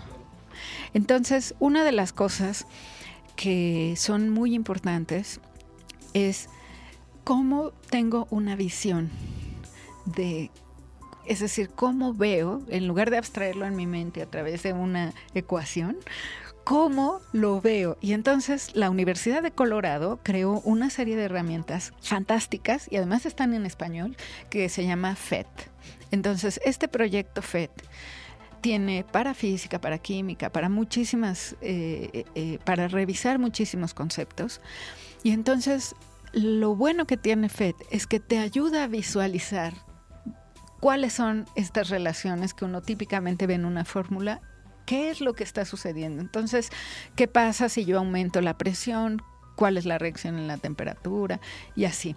Entonces, 0.94 1.56
una 1.60 1.84
de 1.84 1.92
las 1.92 2.14
cosas 2.14 2.66
que 3.40 3.94
son 3.96 4.30
muy 4.30 4.54
importantes 4.54 5.40
es 6.14 6.50
cómo 7.24 7.72
tengo 7.90 8.28
una 8.32 8.58
visión 8.58 9.10
de, 10.04 10.52
es 11.26 11.40
decir, 11.40 11.70
cómo 11.70 12.14
veo, 12.14 12.62
en 12.68 12.86
lugar 12.86 13.10
de 13.12 13.18
abstraerlo 13.18 13.66
en 13.66 13.78
mi 13.78 13.88
mente 13.88 14.22
a 14.22 14.26
través 14.26 14.64
de 14.64 14.74
una 14.74 15.14
ecuación, 15.34 15.96
cómo 16.66 17.22
lo 17.32 17.62
veo. 17.62 17.98
Y 18.02 18.12
entonces 18.12 18.76
la 18.76 18.90
Universidad 18.90 19.42
de 19.42 19.52
Colorado 19.52 20.20
creó 20.22 20.60
una 20.66 20.90
serie 20.90 21.16
de 21.16 21.24
herramientas 21.24 21.94
fantásticas 22.02 22.92
y 22.92 22.98
además 22.98 23.26
están 23.26 23.54
en 23.54 23.66
español 23.66 24.18
que 24.50 24.68
se 24.68 24.86
llama 24.86 25.16
FET. 25.16 25.48
Entonces, 26.12 26.60
este 26.66 26.90
proyecto 26.90 27.42
FET 27.42 27.72
tiene 28.60 29.04
para 29.04 29.34
física, 29.34 29.80
para 29.80 29.98
química, 29.98 30.52
para 30.52 30.70
muchísimas, 30.70 31.56
eh, 31.62 32.10
eh, 32.14 32.26
eh, 32.36 32.60
para 32.64 32.88
revisar 32.88 33.40
muchísimos 33.40 33.94
conceptos. 33.94 34.62
Y 35.24 35.32
entonces 35.32 35.96
lo 36.34 36.76
bueno 36.76 37.06
que 37.06 37.18
tiene 37.18 37.50
FED 37.50 37.76
es 37.92 38.08
que 38.08 38.20
te 38.20 38.38
ayuda 38.38 38.84
a 38.84 38.88
visualizar 38.88 39.74
cuáles 40.80 41.14
son 41.14 41.46
estas 41.56 41.90
relaciones 41.90 42.54
que 42.54 42.66
uno 42.66 42.82
típicamente 42.82 43.48
ve 43.48 43.56
en 43.56 43.66
una 43.66 43.86
fórmula, 43.86 44.42
qué 44.86 45.10
es 45.10 45.22
lo 45.22 45.34
que 45.34 45.44
está 45.44 45.66
sucediendo. 45.66 46.22
Entonces, 46.22 46.70
¿qué 47.16 47.28
pasa 47.28 47.70
si 47.70 47.86
yo 47.86 47.98
aumento 47.98 48.42
la 48.42 48.58
presión? 48.58 49.22
¿Cuál 49.56 49.78
es 49.78 49.86
la 49.86 49.98
reacción 49.98 50.38
en 50.38 50.48
la 50.48 50.58
temperatura? 50.58 51.40
Y 51.76 51.86
así. 51.86 52.16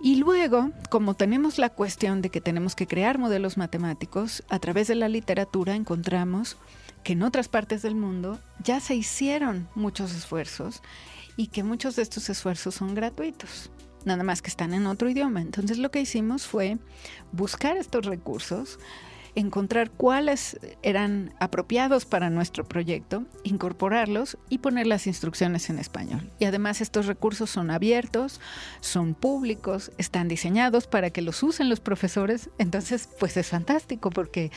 Y 0.00 0.16
luego, 0.16 0.70
como 0.90 1.14
tenemos 1.14 1.58
la 1.58 1.70
cuestión 1.70 2.20
de 2.20 2.30
que 2.30 2.40
tenemos 2.40 2.74
que 2.74 2.86
crear 2.86 3.18
modelos 3.18 3.56
matemáticos, 3.56 4.44
a 4.48 4.58
través 4.58 4.88
de 4.88 4.94
la 4.94 5.08
literatura 5.08 5.74
encontramos 5.74 6.58
que 7.02 7.14
en 7.14 7.22
otras 7.22 7.48
partes 7.48 7.82
del 7.82 7.94
mundo 7.94 8.38
ya 8.62 8.80
se 8.80 8.94
hicieron 8.94 9.68
muchos 9.74 10.14
esfuerzos 10.14 10.82
y 11.36 11.48
que 11.48 11.62
muchos 11.62 11.96
de 11.96 12.02
estos 12.02 12.28
esfuerzos 12.28 12.74
son 12.74 12.94
gratuitos, 12.94 13.70
nada 14.04 14.24
más 14.24 14.42
que 14.42 14.50
están 14.50 14.74
en 14.74 14.86
otro 14.86 15.08
idioma. 15.08 15.40
Entonces 15.40 15.78
lo 15.78 15.90
que 15.90 16.00
hicimos 16.00 16.46
fue 16.46 16.78
buscar 17.32 17.76
estos 17.76 18.04
recursos, 18.04 18.78
encontrar 19.36 19.90
cuáles 19.90 20.58
eran 20.82 21.34
apropiados 21.38 22.06
para 22.06 22.30
nuestro 22.30 22.64
proyecto, 22.64 23.24
incorporarlos 23.44 24.38
y 24.48 24.58
poner 24.58 24.86
las 24.86 25.06
instrucciones 25.06 25.70
en 25.70 25.78
español. 25.78 26.28
Y 26.38 26.46
además 26.46 26.80
estos 26.80 27.06
recursos 27.06 27.50
son 27.50 27.70
abiertos, 27.70 28.40
son 28.80 29.14
públicos, 29.14 29.92
están 29.98 30.26
diseñados 30.26 30.86
para 30.86 31.10
que 31.10 31.20
los 31.20 31.42
usen 31.42 31.68
los 31.68 31.80
profesores. 31.80 32.48
Entonces, 32.58 33.08
pues 33.20 33.36
es 33.36 33.48
fantástico 33.48 34.08
porque 34.10 34.50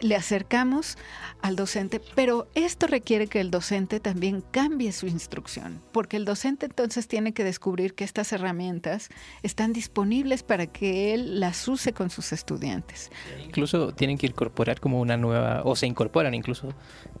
le 0.00 0.14
acercamos 0.14 0.98
al 1.40 1.56
docente, 1.56 2.00
pero 2.14 2.48
esto 2.54 2.86
requiere 2.86 3.28
que 3.28 3.40
el 3.40 3.50
docente 3.50 3.98
también 3.98 4.44
cambie 4.50 4.92
su 4.92 5.06
instrucción, 5.06 5.80
porque 5.90 6.18
el 6.18 6.26
docente 6.26 6.66
entonces 6.66 7.08
tiene 7.08 7.32
que 7.32 7.44
descubrir 7.44 7.94
que 7.94 8.04
estas 8.04 8.32
herramientas 8.32 9.08
están 9.42 9.72
disponibles 9.72 10.42
para 10.42 10.66
que 10.66 11.14
él 11.14 11.40
las 11.40 11.66
use 11.66 11.94
con 11.94 12.10
sus 12.10 12.32
estudiantes. 12.32 13.10
Incluso 13.42 13.94
tienen 13.94 14.17
que 14.18 14.26
incorporar 14.26 14.80
como 14.80 15.00
una 15.00 15.16
nueva, 15.16 15.62
o 15.64 15.76
se 15.76 15.86
incorporan 15.86 16.34
incluso, 16.34 16.68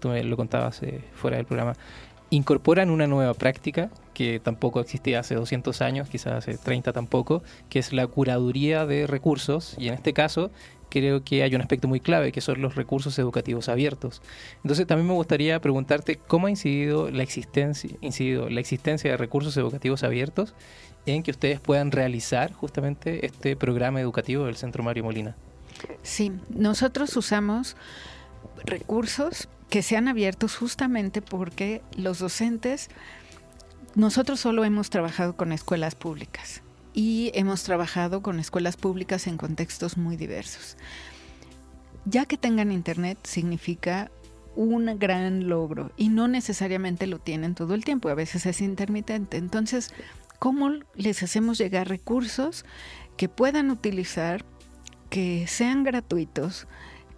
tú 0.00 0.08
me 0.08 0.22
lo 0.22 0.36
contabas 0.36 0.82
eh, 0.82 1.00
fuera 1.14 1.36
del 1.36 1.46
programa, 1.46 1.74
incorporan 2.30 2.90
una 2.90 3.06
nueva 3.06 3.34
práctica 3.34 3.90
que 4.12 4.40
tampoco 4.40 4.80
existía 4.80 5.20
hace 5.20 5.34
200 5.34 5.80
años, 5.80 6.08
quizás 6.08 6.34
hace 6.34 6.58
30 6.58 6.92
tampoco, 6.92 7.42
que 7.70 7.78
es 7.78 7.92
la 7.92 8.06
curaduría 8.06 8.84
de 8.84 9.06
recursos, 9.06 9.76
y 9.78 9.88
en 9.88 9.94
este 9.94 10.12
caso 10.12 10.50
creo 10.90 11.22
que 11.22 11.42
hay 11.42 11.54
un 11.54 11.60
aspecto 11.60 11.88
muy 11.88 12.00
clave, 12.00 12.32
que 12.32 12.40
son 12.40 12.60
los 12.60 12.74
recursos 12.74 13.18
educativos 13.18 13.68
abiertos. 13.68 14.22
Entonces 14.62 14.86
también 14.86 15.06
me 15.06 15.14
gustaría 15.14 15.60
preguntarte 15.60 16.16
cómo 16.16 16.46
ha 16.46 16.50
incidido 16.50 17.10
la 17.10 17.22
existencia, 17.22 17.90
incidido 18.00 18.48
la 18.48 18.60
existencia 18.60 19.10
de 19.10 19.16
recursos 19.16 19.56
educativos 19.56 20.02
abiertos 20.02 20.54
en 21.06 21.22
que 21.22 21.30
ustedes 21.30 21.60
puedan 21.60 21.92
realizar 21.92 22.52
justamente 22.52 23.24
este 23.24 23.56
programa 23.56 24.00
educativo 24.00 24.46
del 24.46 24.56
Centro 24.56 24.82
Mario 24.82 25.04
Molina. 25.04 25.36
Sí, 26.02 26.32
nosotros 26.48 27.16
usamos 27.16 27.76
recursos 28.64 29.48
que 29.70 29.82
sean 29.82 30.08
abiertos 30.08 30.56
justamente 30.56 31.22
porque 31.22 31.82
los 31.96 32.18
docentes, 32.18 32.88
nosotros 33.94 34.40
solo 34.40 34.64
hemos 34.64 34.90
trabajado 34.90 35.36
con 35.36 35.52
escuelas 35.52 35.94
públicas 35.94 36.62
y 36.94 37.30
hemos 37.34 37.62
trabajado 37.62 38.22
con 38.22 38.40
escuelas 38.40 38.76
públicas 38.76 39.26
en 39.26 39.36
contextos 39.36 39.96
muy 39.96 40.16
diversos. 40.16 40.76
Ya 42.04 42.24
que 42.24 42.38
tengan 42.38 42.72
internet 42.72 43.18
significa 43.24 44.10
un 44.56 44.98
gran 44.98 45.48
logro 45.48 45.92
y 45.96 46.08
no 46.08 46.26
necesariamente 46.26 47.06
lo 47.06 47.18
tienen 47.18 47.54
todo 47.54 47.74
el 47.74 47.84
tiempo, 47.84 48.08
a 48.08 48.14
veces 48.14 48.46
es 48.46 48.60
intermitente. 48.60 49.36
Entonces, 49.36 49.92
¿cómo 50.38 50.70
les 50.94 51.22
hacemos 51.22 51.58
llegar 51.58 51.88
recursos 51.88 52.64
que 53.16 53.28
puedan 53.28 53.70
utilizar 53.70 54.44
que 55.10 55.46
sean 55.46 55.84
gratuitos, 55.84 56.66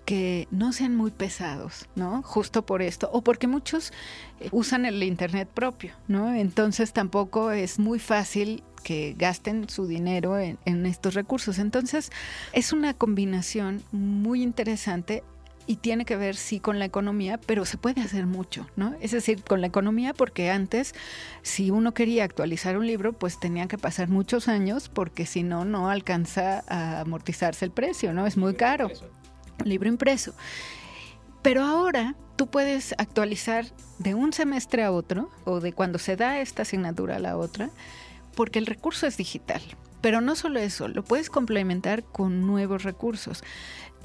que 0.04 0.48
no 0.50 0.72
sean 0.72 0.96
muy 0.96 1.10
pesados, 1.10 1.88
¿no? 1.94 2.22
Justo 2.22 2.66
por 2.66 2.82
esto, 2.82 3.08
o 3.12 3.22
porque 3.22 3.46
muchos 3.46 3.92
eh, 4.40 4.48
usan 4.50 4.84
el 4.84 5.02
Internet 5.02 5.48
propio, 5.52 5.92
¿no? 6.08 6.34
Entonces 6.34 6.92
tampoco 6.92 7.52
es 7.52 7.78
muy 7.78 7.98
fácil 7.98 8.62
que 8.82 9.14
gasten 9.16 9.68
su 9.68 9.86
dinero 9.86 10.38
en, 10.38 10.58
en 10.64 10.86
estos 10.86 11.14
recursos. 11.14 11.58
Entonces 11.58 12.10
es 12.52 12.72
una 12.72 12.94
combinación 12.94 13.82
muy 13.92 14.42
interesante 14.42 15.22
y 15.66 15.76
tiene 15.76 16.04
que 16.04 16.16
ver 16.16 16.36
sí 16.36 16.60
con 16.60 16.78
la 16.78 16.84
economía, 16.84 17.38
pero 17.38 17.64
se 17.64 17.78
puede 17.78 18.00
hacer 18.00 18.26
mucho, 18.26 18.66
¿no? 18.76 18.94
Es 19.00 19.12
decir, 19.12 19.42
con 19.44 19.60
la 19.60 19.66
economía 19.66 20.14
porque 20.14 20.50
antes 20.50 20.94
si 21.42 21.70
uno 21.70 21.94
quería 21.94 22.24
actualizar 22.24 22.76
un 22.76 22.86
libro, 22.86 23.12
pues 23.12 23.38
tenía 23.38 23.68
que 23.68 23.78
pasar 23.78 24.08
muchos 24.08 24.48
años 24.48 24.88
porque 24.88 25.26
si 25.26 25.42
no 25.42 25.64
no 25.64 25.90
alcanza 25.90 26.64
a 26.68 27.00
amortizarse 27.00 27.64
el 27.64 27.70
precio, 27.70 28.12
¿no? 28.12 28.26
Es 28.26 28.36
muy 28.36 28.54
caro. 28.54 28.90
Libro 29.64 29.88
impreso. 29.88 30.34
Pero 31.42 31.62
ahora 31.62 32.14
tú 32.36 32.48
puedes 32.48 32.94
actualizar 32.98 33.66
de 33.98 34.14
un 34.14 34.32
semestre 34.32 34.82
a 34.82 34.92
otro 34.92 35.30
o 35.44 35.60
de 35.60 35.72
cuando 35.72 35.98
se 35.98 36.16
da 36.16 36.40
esta 36.40 36.62
asignatura 36.62 37.16
a 37.16 37.20
la 37.20 37.36
otra, 37.36 37.70
porque 38.34 38.58
el 38.58 38.66
recurso 38.66 39.06
es 39.06 39.16
digital. 39.16 39.60
Pero 40.00 40.20
no 40.20 40.34
solo 40.34 40.60
eso, 40.60 40.88
lo 40.88 41.04
puedes 41.04 41.28
complementar 41.28 42.02
con 42.02 42.46
nuevos 42.46 42.82
recursos. 42.82 43.42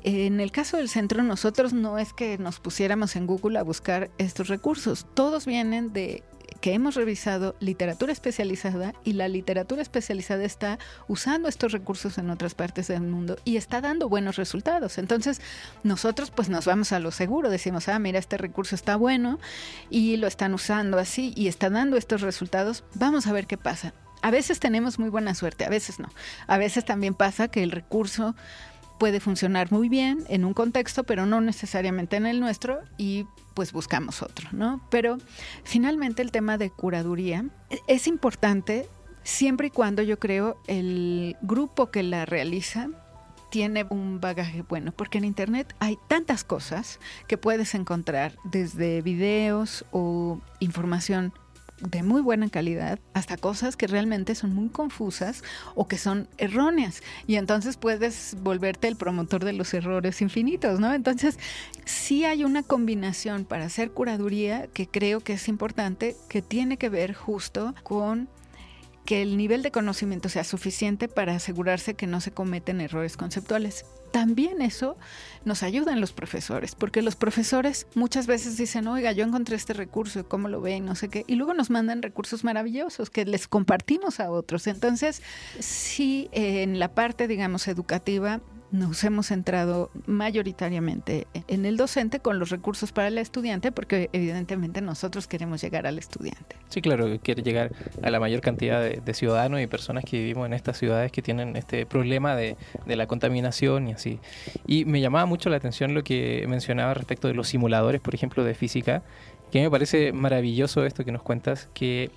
En 0.08 0.40
el 0.40 0.52
caso 0.52 0.78
del 0.78 0.88
centro, 0.88 1.24
nosotros 1.24 1.74
no 1.74 1.98
es 1.98 2.14
que 2.14 2.38
nos 2.38 2.60
pusiéramos 2.60 3.16
en 3.16 3.26
Google 3.26 3.58
a 3.58 3.64
buscar 3.64 4.12
estos 4.20 4.50
recursos, 4.50 5.08
todos 5.16 5.48
vienen 5.48 5.94
de 5.94 6.24
que 6.62 6.74
hemos 6.74 6.94
revisado 6.94 7.56
literatura 7.60 8.14
especializada 8.14 8.94
y 9.04 9.14
la 9.14 9.28
literatura 9.28 9.82
especializada 9.82 10.44
está 10.44 10.78
usando 11.08 11.50
estos 11.50 11.72
recursos 11.72 12.20
en 12.20 12.30
otras 12.30 12.54
partes 12.54 12.88
del 12.88 13.02
mundo 13.02 13.38
y 13.46 13.58
está 13.58 13.82
dando 13.82 14.08
buenos 14.08 14.36
resultados. 14.36 15.00
Entonces, 15.00 15.42
nosotros 15.82 16.30
pues 16.30 16.50
nos 16.50 16.66
vamos 16.66 16.92
a 16.92 17.00
lo 17.00 17.10
seguro, 17.10 17.50
decimos, 17.50 17.88
ah, 17.88 17.98
mira, 17.98 18.20
este 18.20 18.38
recurso 18.38 18.76
está 18.76 18.98
bueno 18.98 19.40
y 19.90 20.18
lo 20.18 20.28
están 20.28 20.54
usando 20.54 21.00
así 21.00 21.34
y 21.36 21.48
está 21.48 21.72
dando 21.72 21.98
estos 21.98 22.22
resultados, 22.22 22.84
vamos 22.94 23.26
a 23.26 23.34
ver 23.34 23.48
qué 23.48 23.58
pasa. 23.58 23.96
A 24.22 24.32
veces 24.32 24.60
tenemos 24.60 24.98
muy 24.98 25.10
buena 25.10 25.36
suerte, 25.36 25.66
a 25.66 25.70
veces 25.70 26.00
no. 26.00 26.10
A 26.48 26.58
veces 26.58 26.84
también 26.84 27.14
pasa 27.14 27.48
que 27.48 27.62
el 27.62 27.70
recurso 27.70 28.36
puede 28.98 29.20
funcionar 29.20 29.72
muy 29.72 29.90
bien 29.90 30.24
en 30.30 30.46
un 30.46 30.54
contexto, 30.54 31.04
pero 31.04 31.26
no 31.26 31.42
necesariamente 31.42 32.16
en 32.18 32.26
el 32.26 32.40
nuestro 32.40 32.80
y 32.98 33.26
pues 33.54 33.72
buscamos 33.72 34.22
otro, 34.22 34.50
¿no? 34.52 34.82
Pero 34.90 35.18
finalmente 35.64 36.22
el 36.22 36.32
tema 36.32 36.58
de 36.58 36.70
curaduría 36.70 37.46
es 37.88 38.08
importante 38.08 38.88
siempre 39.24 39.68
y 39.68 39.72
cuando 39.72 40.02
yo 40.02 40.20
creo 40.20 40.58
el 40.68 41.36
grupo 41.42 41.92
que 41.92 42.04
la 42.04 42.26
realiza 42.26 42.90
tiene 43.50 43.86
un 43.90 44.20
bagaje 44.20 44.64
bueno, 44.64 44.92
porque 44.92 45.18
en 45.18 45.24
Internet 45.24 45.74
hay 45.80 45.98
tantas 46.08 46.44
cosas 46.44 47.00
que 47.28 47.38
puedes 47.38 47.74
encontrar, 47.74 48.36
desde 48.44 49.02
videos 49.02 49.86
o 49.92 50.42
información 50.60 51.32
de 51.82 52.04
muy 52.04 52.22
buena 52.22 52.50
calidad 52.50 53.00
hasta 53.14 53.38
cosas 53.38 53.76
que 53.76 53.88
realmente 53.88 54.36
son 54.36 54.54
muy 54.54 54.70
confusas 54.70 55.44
o 55.76 55.88
que 55.88 55.98
son 55.98 56.28
erróneas. 56.38 57.02
Y 57.28 57.36
entonces 57.36 57.78
puedes 57.78 58.38
volverte 58.42 58.88
el 58.88 58.96
promotor 58.96 59.44
de 59.44 59.54
los 59.54 59.74
errores 59.74 60.22
infinitos, 60.22 60.80
¿no? 60.80 60.94
Entonces, 60.94 61.38
sí 61.86 62.26
hay 62.26 62.44
una 62.44 62.64
combinación 62.64 63.46
para 63.46 63.66
hacer 63.66 63.92
curaduría 63.92 64.68
que 64.68 64.88
creo 64.88 65.20
que 65.20 65.34
es 65.34 65.48
importante, 65.48 66.16
que 66.30 66.42
tiene 66.42 66.78
que 66.78 66.90
ver 66.90 67.14
justo 67.14 67.76
con 67.84 68.30
que 69.06 69.22
el 69.22 69.38
nivel 69.38 69.62
de 69.62 69.72
conocimiento 69.72 70.30
sea 70.30 70.44
suficiente 70.44 71.08
para 71.08 71.36
asegurarse 71.36 71.94
que 71.94 72.08
no 72.08 72.22
se 72.22 72.32
cometen 72.32 72.82
errores 72.82 73.18
conceptuales. 73.18 73.86
También 74.16 74.62
eso 74.62 74.96
nos 75.44 75.62
ayuda 75.62 75.92
en 75.92 76.00
los 76.00 76.14
profesores, 76.14 76.74
porque 76.74 77.02
los 77.02 77.18
profesores 77.18 77.86
muchas 77.96 78.28
veces 78.28 78.56
dicen, 78.56 78.88
oiga, 78.88 79.12
yo 79.12 79.26
encontré 79.26 79.58
este 79.58 79.74
recurso, 79.74 80.26
¿cómo 80.26 80.48
lo 80.48 80.62
ven? 80.62 80.86
No 80.86 80.96
sé 80.96 81.10
qué, 81.10 81.26
y 81.28 81.36
luego 81.36 81.54
nos 81.54 81.70
mandan 81.70 82.02
recursos 82.02 82.46
maravillosos 82.46 83.10
que 83.10 83.26
les 83.26 83.50
compartimos 83.50 84.22
a 84.22 84.32
otros. 84.32 84.68
Entonces, 84.68 85.22
sí, 85.60 86.30
en 86.32 86.80
la 86.80 86.94
parte, 86.96 87.28
digamos, 87.28 87.68
educativa, 87.68 88.40
nos 88.72 89.04
hemos 89.04 89.28
centrado 89.28 89.90
mayoritariamente 90.06 91.28
en 91.48 91.66
el 91.66 91.78
docente 91.78 92.20
con 92.20 92.40
los 92.40 92.50
recursos 92.50 92.92
para 92.92 93.08
el 93.08 93.18
estudiante, 93.18 93.72
porque 93.72 94.10
evidentemente 94.12 94.82
nosotros 94.82 95.28
queremos 95.28 95.62
llegar 95.62 95.88
al 95.88 95.98
estudiante. 95.98 96.58
Sí, 96.70 96.82
claro, 96.82 97.08
quiere 97.22 97.42
llegar 97.42 97.72
a 98.02 98.10
la 98.10 98.20
mayor 98.20 98.42
cantidad 98.42 98.82
de, 98.82 99.14
ciudadanos 99.14 99.62
y 99.62 99.68
personas 99.68 100.04
que 100.04 100.18
vivimos 100.18 100.46
en 100.46 100.54
estas 100.54 100.78
ciudades 100.78 101.12
que 101.12 101.22
tienen 101.22 101.56
este 101.56 101.86
problema 101.86 102.36
de, 102.36 102.58
de, 102.86 102.96
la 102.98 103.08
contaminación 103.08 103.88
y 103.88 103.94
así. 103.94 104.05
Y 104.68 104.86
me 104.86 105.02
llamaba 105.02 105.26
mucho 105.26 105.50
la 105.50 105.58
atención 105.58 105.94
lo 105.94 106.04
que 106.04 106.46
mencionaba 106.48 106.94
respecto 106.94 107.28
de 107.28 107.34
los 107.34 107.48
simuladores, 107.48 108.02
por 108.02 108.16
ejemplo, 108.16 108.44
de 108.44 108.54
física, 108.54 109.04
que 109.52 109.62
me 109.62 109.70
parece 109.70 110.12
maravilloso 110.12 110.86
esto 110.86 111.06
que 111.06 111.12
nos 111.12 111.22
cuentas, 111.22 111.70
que, 111.74 112.12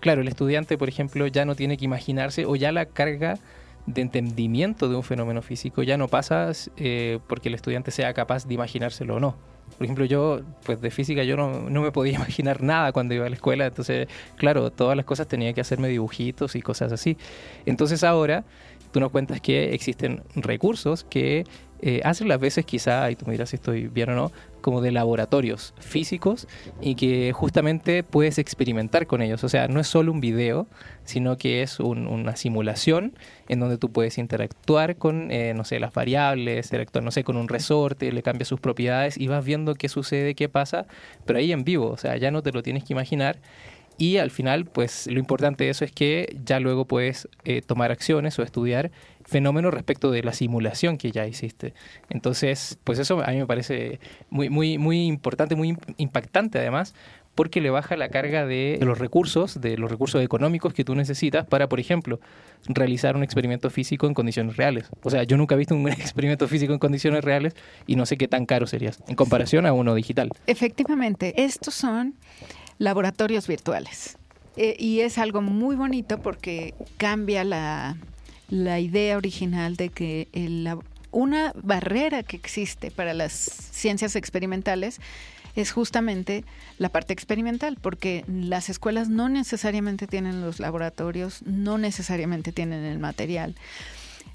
claro, 0.00 0.22
el 0.22 0.28
estudiante, 0.28 0.78
por 0.78 0.88
ejemplo, 0.88 1.26
ya 1.26 1.44
no 1.44 1.54
tiene 1.54 1.76
que 1.76 1.84
imaginarse 1.84 2.46
o 2.46 2.56
ya 2.56 2.72
la 2.72 2.86
carga 2.86 3.38
de 3.86 4.02
entendimiento 4.02 4.88
de 4.88 4.96
un 4.96 5.02
fenómeno 5.02 5.42
físico 5.42 5.82
ya 5.82 5.96
no 5.96 6.08
pasa 6.08 6.52
eh, 6.76 7.18
porque 7.26 7.48
el 7.48 7.54
estudiante 7.54 7.90
sea 7.90 8.12
capaz 8.12 8.46
de 8.46 8.54
imaginárselo 8.54 9.16
o 9.16 9.20
no. 9.20 9.36
Por 9.76 9.84
ejemplo, 9.84 10.04
yo, 10.04 10.40
pues 10.64 10.80
de 10.80 10.90
física 10.90 11.22
yo 11.22 11.36
no, 11.36 11.70
no, 11.70 11.82
me 11.82 11.92
podía 11.92 12.14
imaginar 12.16 12.62
nada 12.62 12.92
cuando 12.92 13.14
iba 13.14 13.26
a 13.26 13.28
la 13.28 13.36
escuela, 13.36 13.66
entonces, 13.66 14.08
claro, 14.36 14.70
todas 14.70 14.96
las 14.96 15.06
cosas 15.06 15.28
tenía 15.28 15.52
que 15.52 15.60
hacerme 15.60 15.88
dibujitos 15.88 16.56
y 16.56 16.62
cosas 16.62 16.92
así. 16.92 17.16
Entonces 17.66 18.04
ahora 18.04 18.44
tú 18.92 19.00
nos 19.00 19.10
cuentas 19.10 19.40
que 19.40 19.74
existen 19.74 20.22
recursos 20.34 21.04
que 21.04 21.44
eh, 21.82 22.02
hacen 22.04 22.28
las 22.28 22.38
veces 22.38 22.66
quizá, 22.66 23.10
y 23.10 23.16
tú 23.16 23.24
me 23.24 23.32
dirás 23.32 23.50
si 23.50 23.56
estoy 23.56 23.88
bien 23.88 24.10
o 24.10 24.14
no, 24.14 24.32
como 24.60 24.82
de 24.82 24.92
laboratorios 24.92 25.72
físicos 25.78 26.46
y 26.82 26.94
que 26.94 27.32
justamente 27.32 28.02
puedes 28.02 28.38
experimentar 28.38 29.06
con 29.06 29.22
ellos. 29.22 29.42
O 29.44 29.48
sea, 29.48 29.66
no 29.68 29.80
es 29.80 29.86
solo 29.86 30.12
un 30.12 30.20
video, 30.20 30.66
sino 31.04 31.38
que 31.38 31.62
es 31.62 31.80
una 31.80 32.36
simulación 32.36 33.14
en 33.48 33.60
donde 33.60 33.78
tú 33.78 33.90
puedes 33.90 34.18
interactuar 34.18 34.96
con, 34.96 35.30
eh, 35.30 35.54
no 35.54 35.64
sé, 35.64 35.80
las 35.80 35.94
variables, 35.94 36.66
interactuar, 36.66 37.02
no 37.02 37.10
sé, 37.10 37.24
con 37.24 37.38
un 37.38 37.48
resorte, 37.48 38.12
le 38.12 38.22
cambias 38.22 38.48
sus 38.48 38.60
propiedades 38.60 39.16
y 39.16 39.28
vas 39.28 39.42
viendo 39.42 39.74
qué 39.74 39.88
sucede, 39.88 40.34
qué 40.34 40.50
pasa, 40.50 40.86
pero 41.24 41.38
ahí 41.38 41.50
en 41.50 41.64
vivo, 41.64 41.88
o 41.88 41.96
sea, 41.96 42.16
ya 42.18 42.30
no 42.30 42.42
te 42.42 42.52
lo 42.52 42.62
tienes 42.62 42.84
que 42.84 42.92
imaginar 42.92 43.38
y 44.00 44.16
al 44.16 44.30
final, 44.30 44.64
pues 44.64 45.06
lo 45.08 45.18
importante 45.18 45.64
de 45.64 45.70
eso 45.70 45.84
es 45.84 45.92
que 45.92 46.34
ya 46.42 46.58
luego 46.58 46.86
puedes 46.86 47.28
eh, 47.44 47.60
tomar 47.60 47.90
acciones 47.90 48.38
o 48.38 48.42
estudiar 48.42 48.90
fenómenos 49.26 49.74
respecto 49.74 50.10
de 50.10 50.22
la 50.22 50.32
simulación 50.32 50.96
que 50.96 51.12
ya 51.12 51.26
hiciste. 51.26 51.74
Entonces, 52.08 52.78
pues 52.82 52.98
eso 52.98 53.22
a 53.22 53.30
mí 53.30 53.36
me 53.36 53.46
parece 53.46 54.00
muy, 54.30 54.48
muy, 54.48 54.78
muy 54.78 55.04
importante, 55.04 55.54
muy 55.54 55.76
impactante 55.98 56.58
además, 56.58 56.94
porque 57.34 57.60
le 57.60 57.68
baja 57.68 57.94
la 57.98 58.08
carga 58.08 58.46
de 58.46 58.78
los 58.80 58.98
recursos, 58.98 59.60
de 59.60 59.76
los 59.76 59.90
recursos 59.90 60.22
económicos 60.22 60.72
que 60.72 60.82
tú 60.82 60.94
necesitas 60.94 61.46
para, 61.46 61.68
por 61.68 61.78
ejemplo, 61.78 62.20
realizar 62.68 63.16
un 63.16 63.22
experimento 63.22 63.68
físico 63.68 64.06
en 64.06 64.14
condiciones 64.14 64.56
reales. 64.56 64.88
O 65.02 65.10
sea, 65.10 65.24
yo 65.24 65.36
nunca 65.36 65.56
he 65.56 65.58
visto 65.58 65.74
un 65.74 65.88
experimento 65.90 66.48
físico 66.48 66.72
en 66.72 66.78
condiciones 66.78 67.22
reales 67.22 67.54
y 67.86 67.96
no 67.96 68.06
sé 68.06 68.16
qué 68.16 68.28
tan 68.28 68.46
caro 68.46 68.66
serías 68.66 69.02
en 69.08 69.14
comparación 69.14 69.66
a 69.66 69.74
uno 69.74 69.94
digital. 69.94 70.30
Efectivamente, 70.46 71.34
estos 71.44 71.74
son 71.74 72.14
laboratorios 72.80 73.46
virtuales. 73.46 74.16
Eh, 74.56 74.74
y 74.78 75.00
es 75.00 75.18
algo 75.18 75.42
muy 75.42 75.76
bonito 75.76 76.20
porque 76.20 76.74
cambia 76.96 77.44
la, 77.44 77.96
idea 78.50 79.16
original 79.16 79.76
de 79.76 79.90
que 79.90 80.26
una 81.12 81.52
barrera 81.62 82.24
que 82.24 82.36
existe 82.36 82.90
para 82.90 83.14
las 83.14 83.32
ciencias 83.32 84.16
experimentales 84.16 84.98
es 85.54 85.70
justamente 85.70 86.44
la 86.78 86.88
parte 86.88 87.12
experimental, 87.12 87.76
porque 87.80 88.24
las 88.26 88.68
escuelas 88.70 89.08
no 89.08 89.28
necesariamente 89.28 90.06
tienen 90.06 90.40
los 90.40 90.58
laboratorios, 90.58 91.42
no 91.42 91.78
necesariamente 91.78 92.50
tienen 92.50 92.84
el 92.84 92.98
material. 92.98 93.54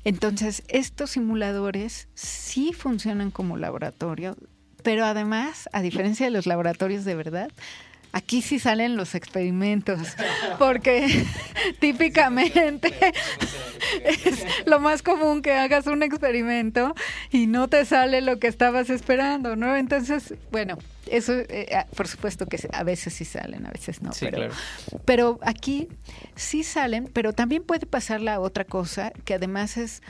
Entonces, 0.03 0.63
estos 0.67 1.11
simuladores 1.11 2.07
sí 2.13 2.73
funcionan 2.73 3.31
como 3.31 3.57
laboratorio, 3.57 4.37
pero 4.83 5.03
además, 5.03 5.67
a 5.73 5.81
diferencia 5.81 6.27
de 6.27 6.31
los 6.31 6.45
laboratorios 6.45 7.05
de 7.05 7.15
verdad, 7.15 7.49
Aquí 8.15 8.41
sí 8.41 8.59
salen 8.59 8.95
los 8.95 9.13
experimentos, 9.13 9.99
porque 10.57 11.25
típicamente 11.81 12.93
es 14.05 14.45
lo 14.65 14.79
más 14.79 15.01
común 15.01 15.41
que 15.41 15.51
hagas 15.51 15.85
un 15.87 16.01
experimento 16.01 16.95
y 17.29 17.45
no 17.45 17.67
te 17.67 17.83
sale 17.83 18.21
lo 18.21 18.39
que 18.39 18.47
estabas 18.47 18.89
esperando, 18.89 19.57
¿no? 19.57 19.75
Entonces, 19.75 20.33
bueno, 20.49 20.77
eso 21.07 21.33
eh, 21.33 21.67
ah, 21.75 21.87
por 21.93 22.07
supuesto 22.07 22.45
que 22.45 22.57
a 22.71 22.83
veces 22.83 23.15
sí 23.15 23.25
salen, 23.25 23.65
a 23.65 23.71
veces 23.71 24.01
no. 24.01 24.11
pero, 24.17 24.49
pero 25.03 25.39
aquí 25.41 25.89
sí 26.37 26.63
salen, 26.63 27.09
pero 27.11 27.33
también 27.33 27.63
puede 27.63 27.85
pasar 27.85 28.21
la 28.21 28.39
otra 28.39 28.63
cosa, 28.63 29.11
que 29.25 29.33
además 29.33 29.75
es 29.75 30.01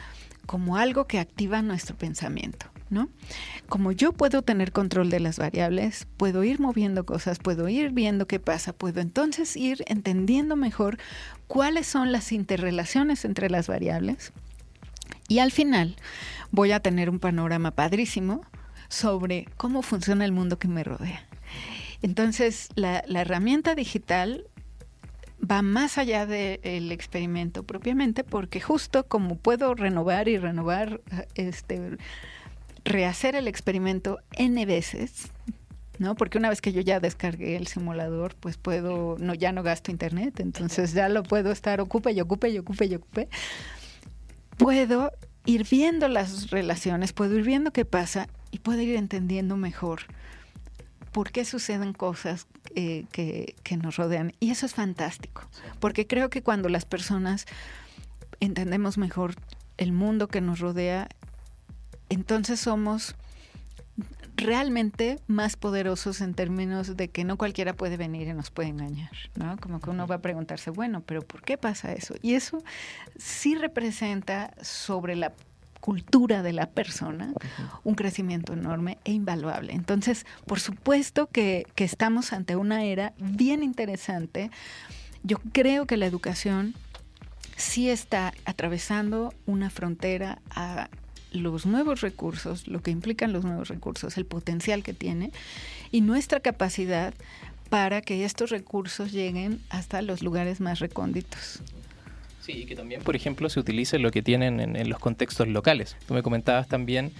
como 0.45 0.78
algo 0.78 1.08
que 1.08 1.18
activa 1.18 1.64
nuestro 1.64 1.97
pensamiento. 1.97 2.68
¿No? 2.90 3.10
Como 3.68 3.92
yo 3.92 4.14
puedo 4.14 4.42
tener 4.42 4.72
control 4.72 5.10
de 5.10 5.20
las 5.20 5.40
variables, 5.40 6.08
puedo 6.18 6.44
ir 6.44 6.60
moviendo 6.60 7.06
cosas, 7.06 7.40
puedo 7.40 7.68
ir 7.68 7.92
viendo 7.92 8.28
qué 8.28 8.40
pasa, 8.40 8.74
puedo 8.74 9.02
entonces 9.02 9.56
ir 9.58 9.84
entendiendo 9.88 10.56
mejor 10.56 10.98
cuáles 11.48 11.88
son 11.88 12.12
las 12.12 12.32
interrelaciones 12.32 13.26
entre 13.26 13.50
las 13.50 13.68
variables 13.68 14.34
y 15.28 15.40
al 15.40 15.52
final 15.52 15.96
voy 16.52 16.72
a 16.72 16.80
tener 16.80 17.10
un 17.10 17.20
panorama 17.20 17.72
padrísimo 17.72 18.42
sobre 18.88 19.48
cómo 19.58 19.82
funciona 19.82 20.26
el 20.26 20.32
mundo 20.32 20.60
que 20.60 20.68
me 20.68 20.84
rodea. 20.84 21.26
Entonces, 22.02 22.70
la, 22.76 23.04
herramienta 23.08 23.74
digital 23.74 24.46
va 25.40 25.62
más 25.62 25.98
allá 25.98 26.26
del 26.26 26.92
experimento 26.92 27.64
propiamente, 27.64 28.24
porque 28.24 28.62
justo 28.62 29.08
como 29.08 29.38
puedo 29.38 29.74
renovar 29.74 30.28
y 30.28 30.38
renovar 30.38 31.02
este 31.36 31.98
rehacer 32.86 33.36
el 33.36 33.48
experimento 33.48 34.20
n 34.34 34.66
veces, 34.66 35.28
¿no? 35.98 36.16
Porque 36.16 36.38
una 36.38 36.50
vez 36.50 36.62
que 36.62 36.72
yo 36.72 36.82
ya 36.82 37.00
descargué 37.00 37.58
el 37.58 37.68
simulador, 37.68 38.36
pues 38.36 38.58
puedo, 38.58 39.18
no, 39.20 39.34
ya 39.34 39.52
no 39.52 39.64
gasto 39.64 39.92
internet, 39.92 40.40
entonces 40.40 40.94
ya 40.94 41.10
lo 41.10 41.24
puedo 41.24 41.52
estar 41.52 41.82
ocupe 41.82 42.12
y 42.12 42.22
ocupe 42.22 42.50
y 42.50 42.60
ocupe 42.60 42.86
y 42.86 42.96
ocupe. 42.96 43.28
Puedo 44.58 45.12
ir 45.46 45.66
viendo 45.70 46.08
las 46.08 46.52
relaciones, 46.52 47.12
puedo 47.12 47.38
ir 47.38 47.44
viendo 47.44 47.72
qué 47.72 47.86
pasa 47.86 48.28
y 48.52 48.60
puedo 48.60 48.82
ir 48.82 48.96
entendiendo 48.96 49.58
mejor 49.58 50.02
por 51.12 51.32
qué 51.32 51.46
suceden 51.46 51.94
cosas 51.94 52.48
eh, 52.76 53.06
que, 53.12 53.56
que 53.64 53.78
nos 53.78 53.96
rodean. 53.96 54.34
Y 54.40 54.52
eso 54.52 54.66
es 54.66 54.74
fantástico, 54.74 55.42
porque 55.80 56.08
creo 56.08 56.30
que 56.30 56.44
cuando 56.44 56.70
las 56.70 56.86
personas 56.86 57.46
entendemos 58.40 58.98
mejor 58.98 59.36
el 59.78 59.92
mundo 59.92 60.28
que 60.28 60.42
nos 60.42 60.60
rodea, 60.60 61.08
entonces 62.10 62.60
somos 62.60 63.16
realmente 64.36 65.20
más 65.28 65.56
poderosos 65.56 66.22
en 66.22 66.34
términos 66.34 66.97
de 66.97 67.08
que 67.10 67.24
no 67.24 67.38
cualquiera 67.38 67.74
puede 67.74 67.97
venir 67.97 68.28
y 68.28 68.34
nos 68.34 68.51
puede 68.51 68.70
engañar, 68.70 69.12
¿no? 69.36 69.58
Como 69.58 69.80
que 69.80 69.89
uno 69.89 70.08
va 70.08 70.16
a 70.16 70.22
preguntarse, 70.22 70.70
bueno, 70.70 71.01
pero 71.01 71.22
¿por 71.22 71.41
qué 71.41 71.58
pasa 71.58 71.93
eso? 71.93 72.16
Y 72.22 72.34
eso 72.34 72.64
sí 73.18 73.56
representa 73.56 74.53
sobre 74.62 75.16
la 75.16 75.34
cultura 75.80 76.41
de 76.41 76.51
la 76.51 76.68
persona 76.68 77.32
un 77.84 77.93
crecimiento 77.93 78.53
enorme 78.53 78.97
e 79.03 79.12
invaluable. 79.12 79.74
Entonces, 79.74 80.26
por 80.47 80.60
supuesto 80.60 81.28
que, 81.28 81.68
que 81.76 81.84
estamos 81.84 82.34
ante 82.34 82.56
una 82.56 82.84
era 82.84 83.14
bien 83.20 83.62
interesante. 83.62 84.49
Yo 85.22 85.38
creo 85.53 85.86
que 85.86 85.97
la 85.97 86.08
educación 86.08 86.74
sí 87.56 87.89
está 87.89 88.34
atravesando 88.45 89.34
una 89.45 89.70
frontera 89.70 90.41
a 90.49 90.89
los 91.36 91.66
nuevos 91.66 92.02
recursos, 92.02 92.68
lo 92.68 92.82
que 92.82 92.92
implican 92.92 93.34
los 93.34 93.44
nuevos 93.44 93.68
recursos, 93.68 94.18
el 94.18 94.26
potencial 94.26 94.84
que 94.84 94.94
tiene 94.94 95.32
y 95.92 96.02
nuestra 96.02 96.40
capacidad 96.40 97.14
para 97.70 98.02
que 98.02 98.26
estos 98.26 98.50
recursos 98.50 99.12
lleguen 99.12 99.60
hasta 99.70 100.02
los 100.02 100.22
lugares 100.22 100.62
más 100.62 100.80
recónditos. 100.80 101.62
Sí, 102.42 102.52
y 102.52 102.66
que 102.66 102.76
también, 102.76 103.02
por 103.02 103.16
ejemplo, 103.16 103.50
se 103.50 103.60
utilice 103.60 103.98
lo 103.98 104.12
que 104.12 104.22
tienen 104.22 104.60
en, 104.60 104.76
en 104.76 104.88
los 104.88 105.00
contextos 105.00 105.48
locales. 105.48 105.96
Tú 106.08 106.14
me 106.14 106.22
comentabas 106.22 106.68
también 106.68 107.12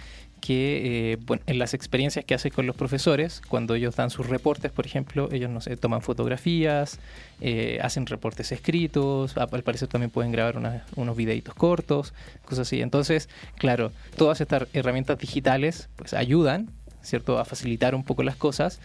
que 0.46 1.14
eh, 1.14 1.18
bueno, 1.26 1.42
en 1.48 1.58
las 1.58 1.74
experiencias 1.74 2.24
que 2.24 2.36
hace 2.36 2.52
con 2.52 2.68
los 2.68 2.76
profesores, 2.76 3.42
cuando 3.48 3.74
ellos 3.74 3.96
dan 3.96 4.12
sus 4.12 4.28
reportes, 4.28 4.72
por 4.72 4.86
ejemplo, 4.86 5.28
ellos 5.32 5.50
no 5.50 5.60
sé, 5.60 5.76
toman 5.76 6.04
fotografías, 6.04 7.00
eh, 7.42 7.80
hacen 7.82 8.06
reportes 8.06 8.52
escritos, 8.52 9.36
al 9.38 9.64
parecer 9.64 9.88
también 9.88 10.12
pueden 10.12 10.32
grabar 10.32 10.58
unos 10.96 11.18
videitos 11.18 11.56
cortos, 11.56 12.14
cosas 12.44 12.68
así. 12.68 12.82
Entonces, 12.82 13.28
claro, 13.58 13.92
todas 14.18 14.40
estas 14.40 14.68
herramientas 14.74 15.18
digitales 15.18 15.90
pues 15.96 16.14
ayudan 16.14 16.70
¿cierto? 17.06 17.38
A 17.40 17.46
facilitar 17.46 17.96
un 17.96 18.04
poco 18.04 18.24
las 18.24 18.36
cosas 18.36 18.80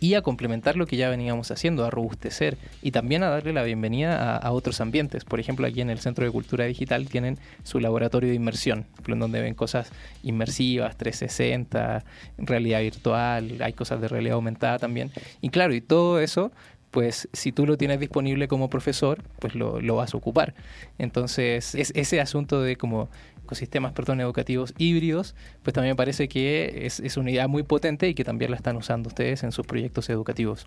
y 0.00 0.14
a 0.14 0.22
complementar 0.22 0.76
lo 0.76 0.86
que 0.86 0.96
ya 0.96 1.08
veníamos 1.08 1.50
haciendo, 1.50 1.84
a 1.84 1.90
robustecer 1.90 2.58
y 2.82 2.90
también 2.90 3.22
a 3.22 3.30
darle 3.30 3.52
la 3.52 3.62
bienvenida 3.62 4.36
a, 4.36 4.52
otros 4.52 4.80
ambientes. 4.80 5.24
Por 5.24 5.40
ejemplo, 5.40 5.66
aquí 5.66 5.80
en 5.80 5.90
el 5.90 5.98
Centro 5.98 6.24
de 6.24 6.30
Cultura 6.30 6.64
Digital 6.64 7.08
tienen 7.08 7.38
su 7.62 7.80
laboratorio 7.80 8.30
de 8.30 8.34
inmersión, 8.34 8.86
en 9.06 9.18
donde 9.18 9.40
ven 9.40 9.54
cosas 9.54 9.90
inmersivas, 10.22 10.96
360, 10.96 12.04
realidad 12.38 12.80
virtual, 12.80 13.58
hay 13.60 13.72
cosas 13.72 14.00
de 14.00 14.08
realidad 14.08 14.34
aumentada 14.34 14.78
también. 14.78 15.10
Y 15.40 15.50
claro, 15.50 15.74
y 15.74 15.80
todo 15.80 16.20
eso 16.20 16.52
pues 16.96 17.28
si 17.34 17.52
tú 17.52 17.66
lo 17.66 17.76
tienes 17.76 18.00
disponible 18.00 18.48
como 18.48 18.70
profesor, 18.70 19.22
pues 19.38 19.54
lo, 19.54 19.82
lo 19.82 19.96
vas 19.96 20.14
a 20.14 20.16
ocupar. 20.16 20.54
Entonces, 20.96 21.74
es 21.74 21.92
ese 21.94 22.22
asunto 22.22 22.62
de 22.62 22.76
como 22.76 23.10
ecosistemas 23.46 23.92
perdón, 23.92 24.20
educativos 24.20 24.74
híbridos, 24.76 25.34
pues 25.62 25.72
también 25.72 25.92
me 25.92 25.96
parece 25.96 26.28
que 26.28 26.86
es, 26.86 27.00
es 27.00 27.16
una 27.16 27.30
idea 27.30 27.48
muy 27.48 27.62
potente 27.62 28.08
y 28.08 28.14
que 28.14 28.24
también 28.24 28.50
la 28.50 28.56
están 28.56 28.76
usando 28.76 29.08
ustedes 29.08 29.42
en 29.42 29.52
sus 29.52 29.66
proyectos 29.66 30.10
educativos. 30.10 30.66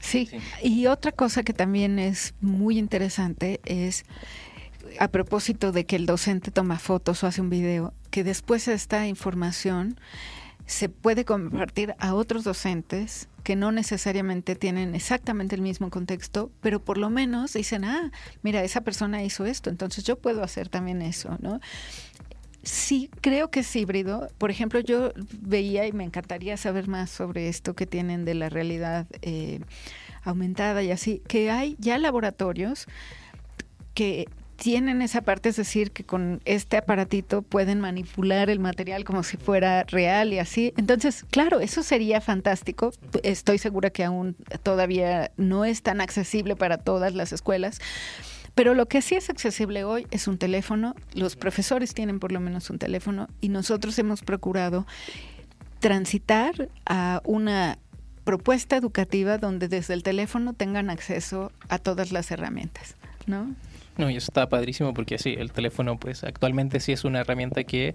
Sí. 0.00 0.28
y 0.62 0.86
otra 0.86 1.12
cosa 1.12 1.42
que 1.42 1.52
también 1.52 1.98
es 1.98 2.34
muy 2.40 2.78
interesante 2.78 3.60
es 3.64 4.04
a 4.98 5.08
propósito 5.08 5.72
de 5.72 5.84
que 5.84 5.96
el 5.96 6.06
docente 6.06 6.50
toma 6.50 6.78
fotos 6.78 7.22
o 7.22 7.26
hace 7.26 7.40
un 7.40 7.50
video, 7.50 7.92
que 8.10 8.24
después 8.24 8.66
esta 8.68 9.06
información 9.06 9.98
se 10.66 10.88
puede 10.88 11.24
compartir 11.24 11.94
a 11.98 12.14
otros 12.14 12.44
docentes 12.44 13.28
que 13.42 13.56
no 13.56 13.72
necesariamente 13.72 14.54
tienen 14.54 14.94
exactamente 14.94 15.54
el 15.54 15.62
mismo 15.62 15.90
contexto, 15.90 16.50
pero 16.60 16.82
por 16.82 16.98
lo 16.98 17.10
menos 17.10 17.52
dicen, 17.54 17.84
ah, 17.84 18.10
mira, 18.42 18.62
esa 18.62 18.82
persona 18.82 19.22
hizo 19.22 19.46
esto, 19.46 19.70
entonces 19.70 20.04
yo 20.04 20.18
puedo 20.18 20.42
hacer 20.42 20.68
también 20.68 21.02
eso, 21.02 21.36
¿no? 21.40 21.60
Sí, 22.62 23.10
creo 23.22 23.50
que 23.50 23.60
es 23.60 23.74
híbrido. 23.74 24.28
Por 24.36 24.50
ejemplo, 24.50 24.80
yo 24.80 25.12
veía 25.40 25.86
y 25.86 25.92
me 25.92 26.04
encantaría 26.04 26.58
saber 26.58 26.88
más 26.88 27.08
sobre 27.08 27.48
esto 27.48 27.74
que 27.74 27.86
tienen 27.86 28.26
de 28.26 28.34
la 28.34 28.50
realidad 28.50 29.06
eh, 29.22 29.60
aumentada 30.22 30.82
y 30.82 30.90
así, 30.90 31.22
que 31.26 31.50
hay 31.50 31.76
ya 31.78 31.96
laboratorios 31.98 32.86
que 33.94 34.28
tienen 34.60 35.00
esa 35.00 35.22
parte, 35.22 35.48
es 35.48 35.56
decir, 35.56 35.90
que 35.90 36.04
con 36.04 36.42
este 36.44 36.76
aparatito 36.76 37.40
pueden 37.40 37.80
manipular 37.80 38.50
el 38.50 38.58
material 38.58 39.04
como 39.04 39.22
si 39.22 39.38
fuera 39.38 39.84
real 39.84 40.34
y 40.34 40.38
así. 40.38 40.74
Entonces, 40.76 41.24
claro, 41.30 41.60
eso 41.60 41.82
sería 41.82 42.20
fantástico. 42.20 42.92
Estoy 43.22 43.56
segura 43.56 43.88
que 43.88 44.04
aún 44.04 44.36
todavía 44.62 45.30
no 45.38 45.64
es 45.64 45.80
tan 45.80 46.02
accesible 46.02 46.56
para 46.56 46.76
todas 46.76 47.14
las 47.14 47.32
escuelas. 47.32 47.80
Pero 48.54 48.74
lo 48.74 48.86
que 48.86 49.00
sí 49.00 49.14
es 49.14 49.30
accesible 49.30 49.84
hoy 49.84 50.06
es 50.10 50.28
un 50.28 50.36
teléfono. 50.36 50.94
Los 51.14 51.36
profesores 51.36 51.94
tienen 51.94 52.20
por 52.20 52.30
lo 52.30 52.38
menos 52.38 52.68
un 52.68 52.78
teléfono 52.78 53.28
y 53.40 53.48
nosotros 53.48 53.98
hemos 53.98 54.20
procurado 54.20 54.86
transitar 55.78 56.68
a 56.84 57.22
una 57.24 57.78
propuesta 58.24 58.76
educativa 58.76 59.38
donde 59.38 59.68
desde 59.68 59.94
el 59.94 60.02
teléfono 60.02 60.52
tengan 60.52 60.90
acceso 60.90 61.50
a 61.70 61.78
todas 61.78 62.12
las 62.12 62.30
herramientas, 62.30 62.96
¿no? 63.24 63.54
No, 64.00 64.08
y 64.08 64.16
eso 64.16 64.30
está 64.30 64.48
padrísimo 64.48 64.94
porque 64.94 65.18
sí, 65.18 65.34
el 65.36 65.52
teléfono 65.52 65.98
pues 65.98 66.24
actualmente 66.24 66.80
sí 66.80 66.90
es 66.92 67.04
una 67.04 67.20
herramienta 67.20 67.64
que 67.64 67.94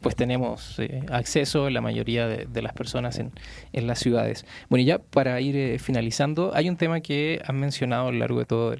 pues 0.00 0.16
tenemos 0.16 0.78
eh, 0.78 1.02
acceso 1.10 1.70
la 1.70 1.80
mayoría 1.80 2.26
de, 2.26 2.62
las 2.62 2.72
personas 2.72 3.18
en, 3.18 3.32
en, 3.72 3.86
las 3.86 3.98
ciudades. 3.98 4.46
Bueno, 4.68 4.82
y 4.82 4.86
ya 4.86 4.98
para 4.98 5.40
ir 5.40 5.56
eh, 5.56 5.78
finalizando, 5.78 6.52
hay 6.54 6.68
un 6.68 6.76
tema 6.76 7.00
que 7.00 7.40
han 7.46 7.58
mencionado 7.58 8.08
a 8.08 8.12
lo 8.12 8.18
largo 8.18 8.38
de 8.38 8.44
todo 8.44 8.76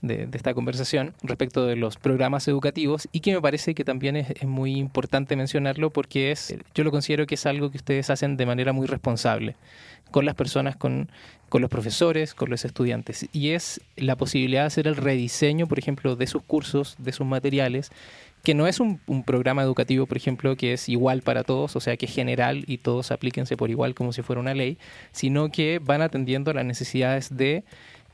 de, 0.00 0.28
esta 0.32 0.54
conversación 0.54 1.14
respecto 1.22 1.66
de 1.66 1.76
los 1.76 1.96
programas 1.96 2.48
educativos 2.48 3.08
y 3.12 3.20
que 3.20 3.34
me 3.34 3.40
parece 3.40 3.74
que 3.74 3.84
también 3.84 4.16
es, 4.16 4.30
es, 4.30 4.44
muy 4.44 4.76
importante 4.76 5.36
mencionarlo 5.36 5.90
porque 5.90 6.30
es, 6.30 6.54
yo 6.74 6.84
lo 6.84 6.90
considero 6.90 7.26
que 7.26 7.34
es 7.34 7.46
algo 7.46 7.70
que 7.70 7.76
ustedes 7.76 8.10
hacen 8.10 8.36
de 8.36 8.46
manera 8.46 8.72
muy 8.72 8.86
responsable 8.86 9.56
con 10.12 10.24
las 10.24 10.36
personas, 10.36 10.76
con, 10.76 11.10
con 11.48 11.60
los 11.60 11.70
profesores, 11.70 12.34
con 12.34 12.50
los 12.50 12.64
estudiantes. 12.64 13.26
Y 13.32 13.50
es 13.50 13.80
la 13.96 14.14
posibilidad 14.14 14.62
de 14.62 14.66
hacer 14.68 14.86
el 14.86 14.94
rediseño, 14.94 15.66
por 15.66 15.80
ejemplo, 15.80 16.14
de 16.14 16.28
sus 16.28 16.42
cursos, 16.42 16.94
de 16.98 17.12
sus 17.12 17.26
materiales, 17.26 17.90
que 18.42 18.54
no 18.54 18.66
es 18.66 18.80
un, 18.80 18.98
programa 19.24 19.62
educativo, 19.62 20.06
por 20.06 20.16
ejemplo, 20.16 20.56
que 20.56 20.72
es 20.72 20.88
igual 20.88 21.22
para 21.22 21.44
todos, 21.44 21.76
o 21.76 21.80
sea, 21.80 21.96
que 21.96 22.06
es 22.06 22.14
general 22.14 22.64
y 22.66 22.78
todos 22.78 23.12
aplíquense 23.12 23.56
por 23.56 23.70
igual 23.70 23.94
como 23.94 24.12
si 24.12 24.22
fuera 24.22 24.40
una 24.40 24.54
ley, 24.54 24.78
sino 25.12 25.50
que 25.50 25.78
van 25.80 26.02
atendiendo 26.02 26.50
a 26.50 26.54
las 26.54 26.64
necesidades 26.64 27.36
de 27.36 27.64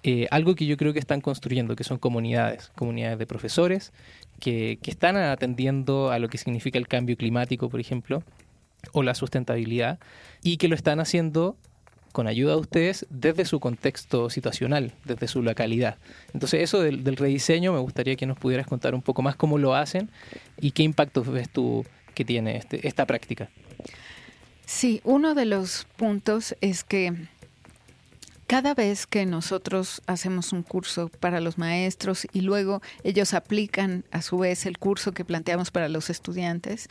eh, 0.03 0.27
algo 0.31 0.55
que 0.55 0.67
yo 0.67 0.77
creo 0.77 0.93
que 0.93 0.99
están 0.99 1.21
construyendo, 1.21 1.77
que 1.77 1.85
son 1.85 1.99
comunidades, 1.99 2.71
comunidades 2.77 3.19
de 3.19 3.27
profesores, 3.27 3.93
que, 4.39 4.79
que 4.83 4.91
están 4.91 5.17
atendiendo 5.17 6.11
a 6.11 6.19
lo 6.19 6.29
que 6.29 6.39
significa 6.39 6.79
el 6.79 6.89
cambio 6.89 7.17
climático, 7.17 7.69
por 7.71 7.81
ejemplo, 7.81 8.23
o 8.93 9.03
la 9.03 9.15
sustentabilidad, 9.15 9.99
y 10.43 10.59
que 10.59 10.69
lo 10.69 10.75
están 10.75 11.01
haciendo 11.01 11.57
con 12.13 12.27
ayuda 12.27 12.55
de 12.55 12.61
ustedes 12.61 13.07
desde 13.11 13.45
su 13.45 13.61
contexto 13.61 14.31
situacional, 14.31 14.93
desde 15.05 15.29
su 15.29 15.43
localidad. 15.43 15.97
Entonces 16.35 16.63
eso 16.63 16.81
del, 16.81 17.17
rediseño 17.17 17.73
me 17.73 17.79
gustaría 17.81 18.17
que 18.17 18.27
nos 18.27 18.39
pudieras 18.39 18.67
contar 18.67 18.95
un 18.95 19.03
poco 19.03 19.23
más 19.23 19.37
cómo 19.37 19.59
lo 19.59 19.75
hacen 19.75 20.11
y 20.61 20.73
qué 20.73 20.83
impacto 20.83 21.23
ves 21.23 21.49
tú 21.51 21.85
que 22.15 22.25
tiene 22.25 22.57
este, 22.57 22.87
esta 22.87 23.07
práctica. 23.07 23.49
Sí, 24.67 25.01
uno 25.05 25.35
de 25.35 25.47
los 25.47 25.87
puntos 25.97 26.55
es 26.61 26.85
que 26.85 27.15
cada 28.49 28.75
vez 28.75 29.07
que 29.07 29.27
nosotros 29.27 30.01
hacemos 30.07 30.55
un 30.55 30.63
curso 30.63 31.09
para 31.21 31.39
los 31.39 31.59
maestros 31.59 32.27
y 32.33 32.41
luego 32.41 32.81
ellos 33.05 33.35
aplican 33.35 34.05
a 34.11 34.23
su 34.23 34.39
vez 34.39 34.65
el 34.65 34.79
curso 34.79 35.13
que 35.13 35.27
planteamos 35.27 35.71
para 35.71 35.91
los 35.91 36.09
estudiantes, 36.09 36.89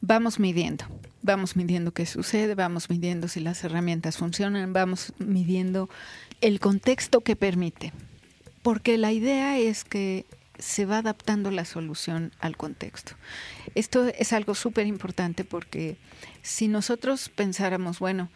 vamos 0.00 0.40
midiendo, 0.40 0.86
vamos 1.20 1.54
midiendo 1.54 1.92
qué 1.92 2.06
sucede, 2.06 2.54
vamos 2.54 2.88
midiendo 2.88 3.28
si 3.28 3.40
las 3.40 3.62
herramientas 3.62 4.16
funcionan, 4.16 4.72
vamos 4.72 5.12
midiendo 5.18 5.90
el 6.40 6.60
contexto 6.60 7.20
que 7.20 7.36
permite. 7.36 7.92
Porque 8.62 8.96
la 8.96 9.12
idea 9.12 9.58
es 9.58 9.84
que 9.84 10.24
se 10.58 10.86
va 10.86 10.98
adaptando 10.98 11.50
la 11.50 11.66
solución 11.66 12.32
al 12.40 12.56
contexto. 12.56 13.12
Esto 13.74 14.06
es 14.06 14.32
algo 14.32 14.54
súper 14.54 14.86
importante 14.86 15.44
porque 15.44 15.98
si 16.40 16.68
nosotros 16.68 17.28
pensáramos, 17.28 17.98
bueno, 17.98 18.30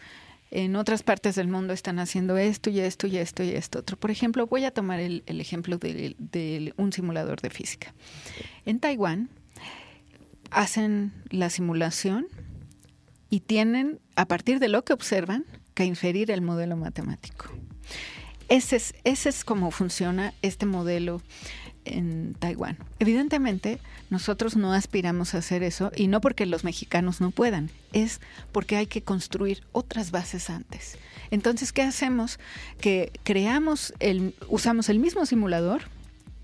en 0.51 0.77
otras 0.77 1.03
partes 1.03 1.37
del 1.37 1.49
mundo 1.49 1.73
están 1.73 1.99
haciendo 1.99 2.37
esto 2.37 2.71
y 2.71 2.81
esto 2.81 3.07
y 3.07 3.17
esto 3.17 3.43
y 3.43 3.51
esto 3.51 3.79
otro. 3.79 3.97
Por 3.97 4.11
ejemplo, 4.11 4.47
voy 4.47 4.65
a 4.65 4.73
tomar 4.73 5.01
el, 5.01 5.23
ejemplo 5.27 5.79
de, 5.79 6.75
un 6.77 6.93
simulador 6.93 7.41
de 7.41 7.51
física. 7.51 7.95
En 8.67 8.81
Taiwán 8.81 9.31
hacen 10.51 11.13
la 11.31 11.51
simulación 11.51 12.27
y 13.29 13.41
tienen, 13.41 14.01
a 14.17 14.27
partir 14.27 14.59
de 14.59 14.69
lo 14.69 14.85
que 14.85 14.93
observan, 14.93 15.45
que 15.75 15.85
inferir 15.85 16.31
el 16.33 16.43
modelo 16.43 16.77
matemático. 16.77 17.47
Ese 18.49 18.77
es, 18.77 18.95
ese 19.05 19.29
es 19.29 19.45
cómo 19.45 19.71
funciona 19.71 20.35
este 20.43 20.67
modelo 20.67 21.23
en 21.85 22.35
Taiwán. 22.39 22.79
Evidentemente, 22.99 23.79
nosotros 24.11 24.57
no 24.57 24.73
aspiramos 24.73 25.35
a 25.35 25.39
hacer 25.39 25.63
eso 25.63 25.91
y 25.97 26.09
no 26.09 26.21
porque 26.21 26.47
los 26.47 26.65
mexicanos 26.65 27.21
no 27.21 27.31
puedan, 27.31 27.71
es 27.93 28.21
porque 28.53 28.77
hay 28.77 28.87
que 28.87 29.03
construir 29.03 29.63
otras 29.73 30.11
bases 30.11 30.51
antes. 30.51 30.99
Entonces, 31.31 31.73
¿qué 31.73 31.83
hacemos? 31.83 32.39
Que 32.81 33.13
creamos, 33.23 33.95
el, 34.01 34.35
usamos 34.49 34.89
el 34.89 34.99
mismo 34.99 35.27
simulador, 35.27 35.83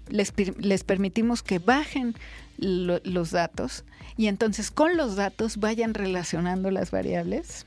les, 0.09 0.33
les 0.59 0.85
permitimos 0.85 1.43
que 1.43 1.59
bajen 1.59 2.15
los 2.59 3.31
datos 3.33 3.85
y 4.17 4.29
entonces 4.29 4.71
con 4.71 4.97
los 4.97 5.17
datos 5.17 5.59
vayan 5.59 5.93
relacionando 5.93 6.71
las 6.71 6.91
variables 6.91 7.67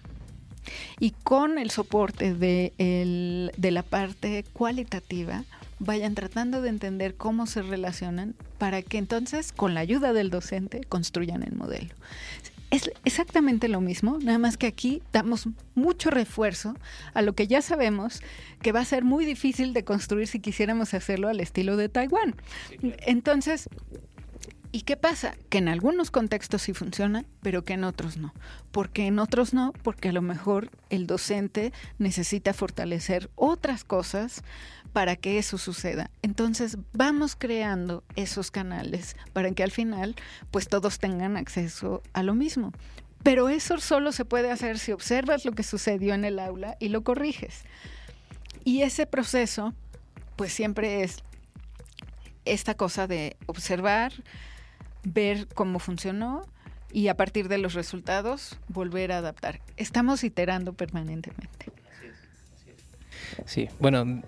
y 0.99 1.11
con 1.11 1.57
el 1.57 1.69
soporte 1.69 2.33
de, 2.33 2.73
el, 2.77 3.51
de 3.57 3.71
la 3.71 3.83
parte 3.83 4.45
cualitativa 4.53 5.43
vayan 5.79 6.15
tratando 6.15 6.61
de 6.61 6.69
entender 6.69 7.15
cómo 7.15 7.47
se 7.47 7.61
relacionan 7.61 8.35
para 8.57 8.81
que 8.81 8.97
entonces 8.97 9.51
con 9.51 9.73
la 9.73 9.79
ayuda 9.79 10.13
del 10.13 10.29
docente 10.29 10.81
construyan 10.87 11.43
el 11.43 11.53
modelo. 11.53 11.95
Es 12.71 12.91
exactamente 13.03 13.67
lo 13.67 13.81
mismo, 13.81 14.19
nada 14.21 14.37
más 14.37 14.55
que 14.55 14.67
aquí 14.67 15.01
damos 15.11 15.47
mucho 15.73 16.11
refuerzo 16.11 16.75
a 17.15 17.23
lo 17.23 17.33
que 17.33 17.47
ya 17.47 17.63
sabemos 17.63 18.21
que 18.61 18.71
va 18.71 18.81
a 18.81 18.85
ser 18.85 19.03
muy 19.03 19.25
difícil 19.25 19.73
de 19.73 19.83
construir 19.83 20.27
si 20.27 20.39
quisiéramos 20.39 20.93
hacerlo 20.93 21.29
al 21.29 21.39
estilo 21.39 21.77
de 21.77 21.89
Taiwán. 21.89 22.35
Entonces, 23.07 23.69
¿Y 24.71 24.81
qué 24.81 24.97
pasa? 24.97 25.35
Que 25.49 25.57
en 25.57 25.67
algunos 25.67 26.11
contextos 26.11 26.61
sí 26.61 26.73
funciona, 26.73 27.25
pero 27.41 27.63
que 27.63 27.73
en 27.73 27.83
otros 27.83 28.17
no. 28.17 28.35
¿Por 28.71 28.91
qué 28.91 29.07
en 29.07 29.17
otros 29.17 29.51
no? 29.51 29.73
Porque 29.81 30.09
a 30.09 30.13
lo 30.13 30.21
mejor 30.21 30.69
el 30.91 31.07
docente 31.07 31.73
necesita 31.97 32.53
fortalecer 32.53 33.31
otras 33.35 33.83
cosas 33.83 34.43
para 34.93 35.15
que 35.15 35.37
eso 35.37 35.57
suceda. 35.57 36.09
Entonces 36.21 36.77
vamos 36.93 37.35
creando 37.35 38.03
esos 38.15 38.51
canales 38.51 39.15
para 39.33 39.51
que 39.51 39.63
al 39.63 39.71
final 39.71 40.15
pues 40.51 40.67
todos 40.67 40.99
tengan 40.99 41.37
acceso 41.37 42.01
a 42.13 42.23
lo 42.23 42.33
mismo. 42.35 42.73
Pero 43.23 43.49
eso 43.49 43.79
solo 43.79 44.11
se 44.11 44.25
puede 44.25 44.51
hacer 44.51 44.79
si 44.79 44.91
observas 44.91 45.45
lo 45.45 45.51
que 45.51 45.63
sucedió 45.63 46.13
en 46.13 46.25
el 46.25 46.39
aula 46.39 46.77
y 46.79 46.89
lo 46.89 47.03
corriges. 47.03 47.63
Y 48.63 48.81
ese 48.81 49.05
proceso 49.05 49.73
pues 50.35 50.53
siempre 50.53 51.03
es 51.03 51.23
esta 52.45 52.75
cosa 52.75 53.07
de 53.07 53.35
observar, 53.45 54.13
ver 55.03 55.47
cómo 55.53 55.79
funcionó 55.79 56.43
y 56.91 57.07
a 57.09 57.15
partir 57.15 57.47
de 57.47 57.57
los 57.57 57.73
resultados 57.73 58.57
volver 58.67 59.11
a 59.11 59.17
adaptar. 59.17 59.61
Estamos 59.77 60.23
iterando 60.23 60.73
permanentemente. 60.73 61.67
Sí, 63.45 63.67
bueno, 63.79 64.21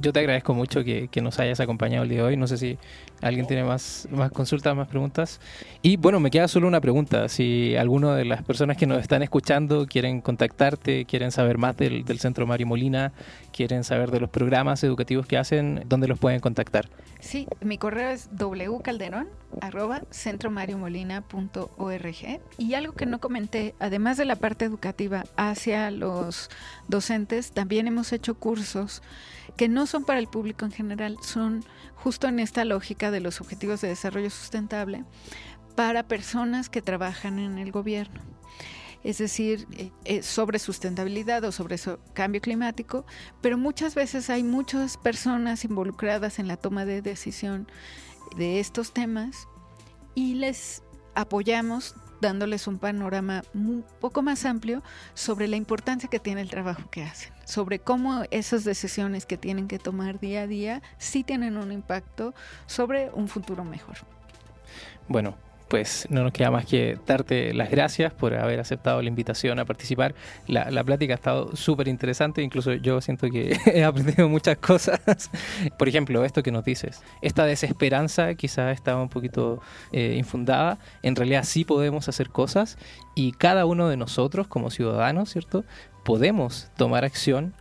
yo 0.00 0.12
te 0.12 0.20
agradezco 0.20 0.54
mucho 0.54 0.84
que, 0.84 1.08
nos 1.22 1.38
hayas 1.40 1.60
acompañado 1.60 2.04
el 2.04 2.10
día 2.10 2.18
de 2.18 2.24
hoy. 2.24 2.36
No 2.36 2.46
sé 2.46 2.56
si 2.58 2.78
alguien 3.20 3.46
tiene 3.46 3.64
más, 3.64 4.08
más 4.10 4.30
consultas, 4.30 4.76
más 4.76 4.88
preguntas. 4.88 5.40
Y 5.82 5.96
bueno, 5.96 6.20
me 6.20 6.30
queda 6.30 6.48
solo 6.48 6.68
una 6.68 6.80
pregunta. 6.80 7.28
Si 7.28 7.76
alguno 7.76 8.14
de 8.14 8.24
las 8.24 8.42
personas 8.42 8.76
que 8.76 8.86
nos 8.86 9.00
están 9.00 9.22
escuchando 9.22 9.86
quieren 9.86 10.20
contactarte, 10.20 11.04
quieren 11.04 11.32
saber 11.32 11.58
más 11.58 11.76
del, 11.76 12.04
del 12.04 12.18
Centro 12.20 12.46
Mario 12.46 12.66
Molina, 12.66 13.12
quieren 13.58 13.82
saber 13.82 14.12
de 14.12 14.20
los 14.20 14.30
programas 14.30 14.84
educativos 14.84 15.26
que 15.26 15.36
hacen, 15.36 15.82
¿dónde 15.88 16.06
los 16.06 16.20
pueden 16.20 16.38
contactar? 16.38 16.88
Sí, 17.18 17.48
mi 17.60 17.76
correo 17.76 18.10
es 18.10 18.30
wcalderón 18.38 19.26
arroba 19.60 20.02
y 22.56 22.74
algo 22.74 22.92
que 22.92 23.06
no 23.06 23.18
comenté, 23.18 23.74
además 23.80 24.16
de 24.16 24.26
la 24.26 24.36
parte 24.36 24.64
educativa 24.64 25.24
hacia 25.36 25.90
los 25.90 26.50
docentes, 26.86 27.50
también 27.50 27.88
hemos 27.88 28.12
hecho 28.12 28.36
cursos 28.36 29.02
que 29.56 29.68
no 29.68 29.86
son 29.86 30.04
para 30.04 30.20
el 30.20 30.28
público 30.28 30.64
en 30.64 30.70
general, 30.70 31.16
son 31.20 31.64
justo 31.96 32.28
en 32.28 32.38
esta 32.38 32.64
lógica 32.64 33.10
de 33.10 33.18
los 33.18 33.40
objetivos 33.40 33.80
de 33.80 33.88
desarrollo 33.88 34.30
sustentable 34.30 35.02
para 35.74 36.04
personas 36.04 36.68
que 36.68 36.80
trabajan 36.80 37.40
en 37.40 37.58
el 37.58 37.72
gobierno 37.72 38.37
es 39.04 39.18
decir, 39.18 39.66
eh, 39.72 39.90
eh, 40.04 40.22
sobre 40.22 40.58
sustentabilidad 40.58 41.44
o 41.44 41.52
sobre 41.52 41.76
cambio 42.12 42.40
climático, 42.40 43.04
pero 43.40 43.56
muchas 43.56 43.94
veces 43.94 44.30
hay 44.30 44.42
muchas 44.42 44.96
personas 44.96 45.64
involucradas 45.64 46.38
en 46.38 46.48
la 46.48 46.56
toma 46.56 46.84
de 46.84 47.02
decisión 47.02 47.68
de 48.36 48.60
estos 48.60 48.92
temas 48.92 49.48
y 50.14 50.34
les 50.34 50.82
apoyamos 51.14 51.94
dándoles 52.20 52.66
un 52.66 52.78
panorama 52.78 53.42
un 53.54 53.84
poco 54.00 54.22
más 54.22 54.44
amplio 54.44 54.82
sobre 55.14 55.46
la 55.48 55.56
importancia 55.56 56.08
que 56.08 56.18
tiene 56.18 56.40
el 56.40 56.50
trabajo 56.50 56.90
que 56.90 57.02
hacen, 57.02 57.32
sobre 57.44 57.78
cómo 57.78 58.24
esas 58.30 58.64
decisiones 58.64 59.24
que 59.24 59.36
tienen 59.38 59.68
que 59.68 59.78
tomar 59.78 60.18
día 60.18 60.42
a 60.42 60.46
día 60.46 60.82
sí 60.98 61.22
tienen 61.22 61.56
un 61.56 61.72
impacto 61.72 62.34
sobre 62.66 63.10
un 63.10 63.28
futuro 63.28 63.64
mejor. 63.64 63.98
Bueno, 65.06 65.36
pues 65.68 66.06
no 66.10 66.22
nos 66.22 66.32
queda 66.32 66.50
más 66.50 66.66
que 66.66 66.98
darte 67.06 67.52
las 67.52 67.70
gracias 67.70 68.12
por 68.12 68.34
haber 68.34 68.60
aceptado 68.60 69.02
la 69.02 69.08
invitación 69.08 69.58
a 69.58 69.64
participar. 69.64 70.14
La, 70.46 70.70
la 70.70 70.82
plática 70.82 71.14
ha 71.14 71.16
estado 71.16 71.54
súper 71.54 71.88
interesante, 71.88 72.42
incluso 72.42 72.72
yo 72.74 73.00
siento 73.00 73.28
que 73.28 73.56
he 73.66 73.84
aprendido 73.84 74.28
muchas 74.28 74.58
cosas. 74.58 75.00
Por 75.78 75.88
ejemplo, 75.88 76.24
esto 76.24 76.42
que 76.42 76.50
nos 76.50 76.64
dices, 76.64 77.02
esta 77.22 77.44
desesperanza 77.44 78.34
quizás 78.34 78.74
estaba 78.74 79.02
un 79.02 79.08
poquito 79.08 79.60
eh, 79.92 80.14
infundada, 80.16 80.78
en 81.02 81.16
realidad 81.16 81.44
sí 81.44 81.64
podemos 81.64 82.08
hacer 82.08 82.30
cosas 82.30 82.78
y 83.14 83.32
cada 83.32 83.66
uno 83.66 83.88
de 83.88 83.96
nosotros 83.96 84.46
como 84.46 84.70
ciudadanos, 84.70 85.30
¿cierto? 85.30 85.64
Podemos 86.04 86.70
tomar 86.76 87.04
acción 87.04 87.54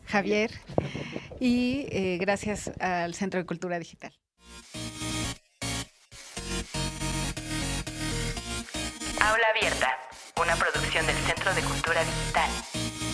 Javier 0.08 0.52
y 1.40 1.88
eh, 1.90 2.18
gracias 2.20 2.72
al 2.80 3.14
Centro 3.14 3.40
de 3.40 3.46
Cultura 3.46 3.80
Digital. 3.80 4.14
Aula 9.20 9.48
Abierta, 9.56 9.98
una 10.42 10.56
producción 10.56 11.06
del 11.08 11.16
Centro 11.18 11.54
de 11.54 11.62
Cultura 11.62 12.02
Digital. 12.04 13.05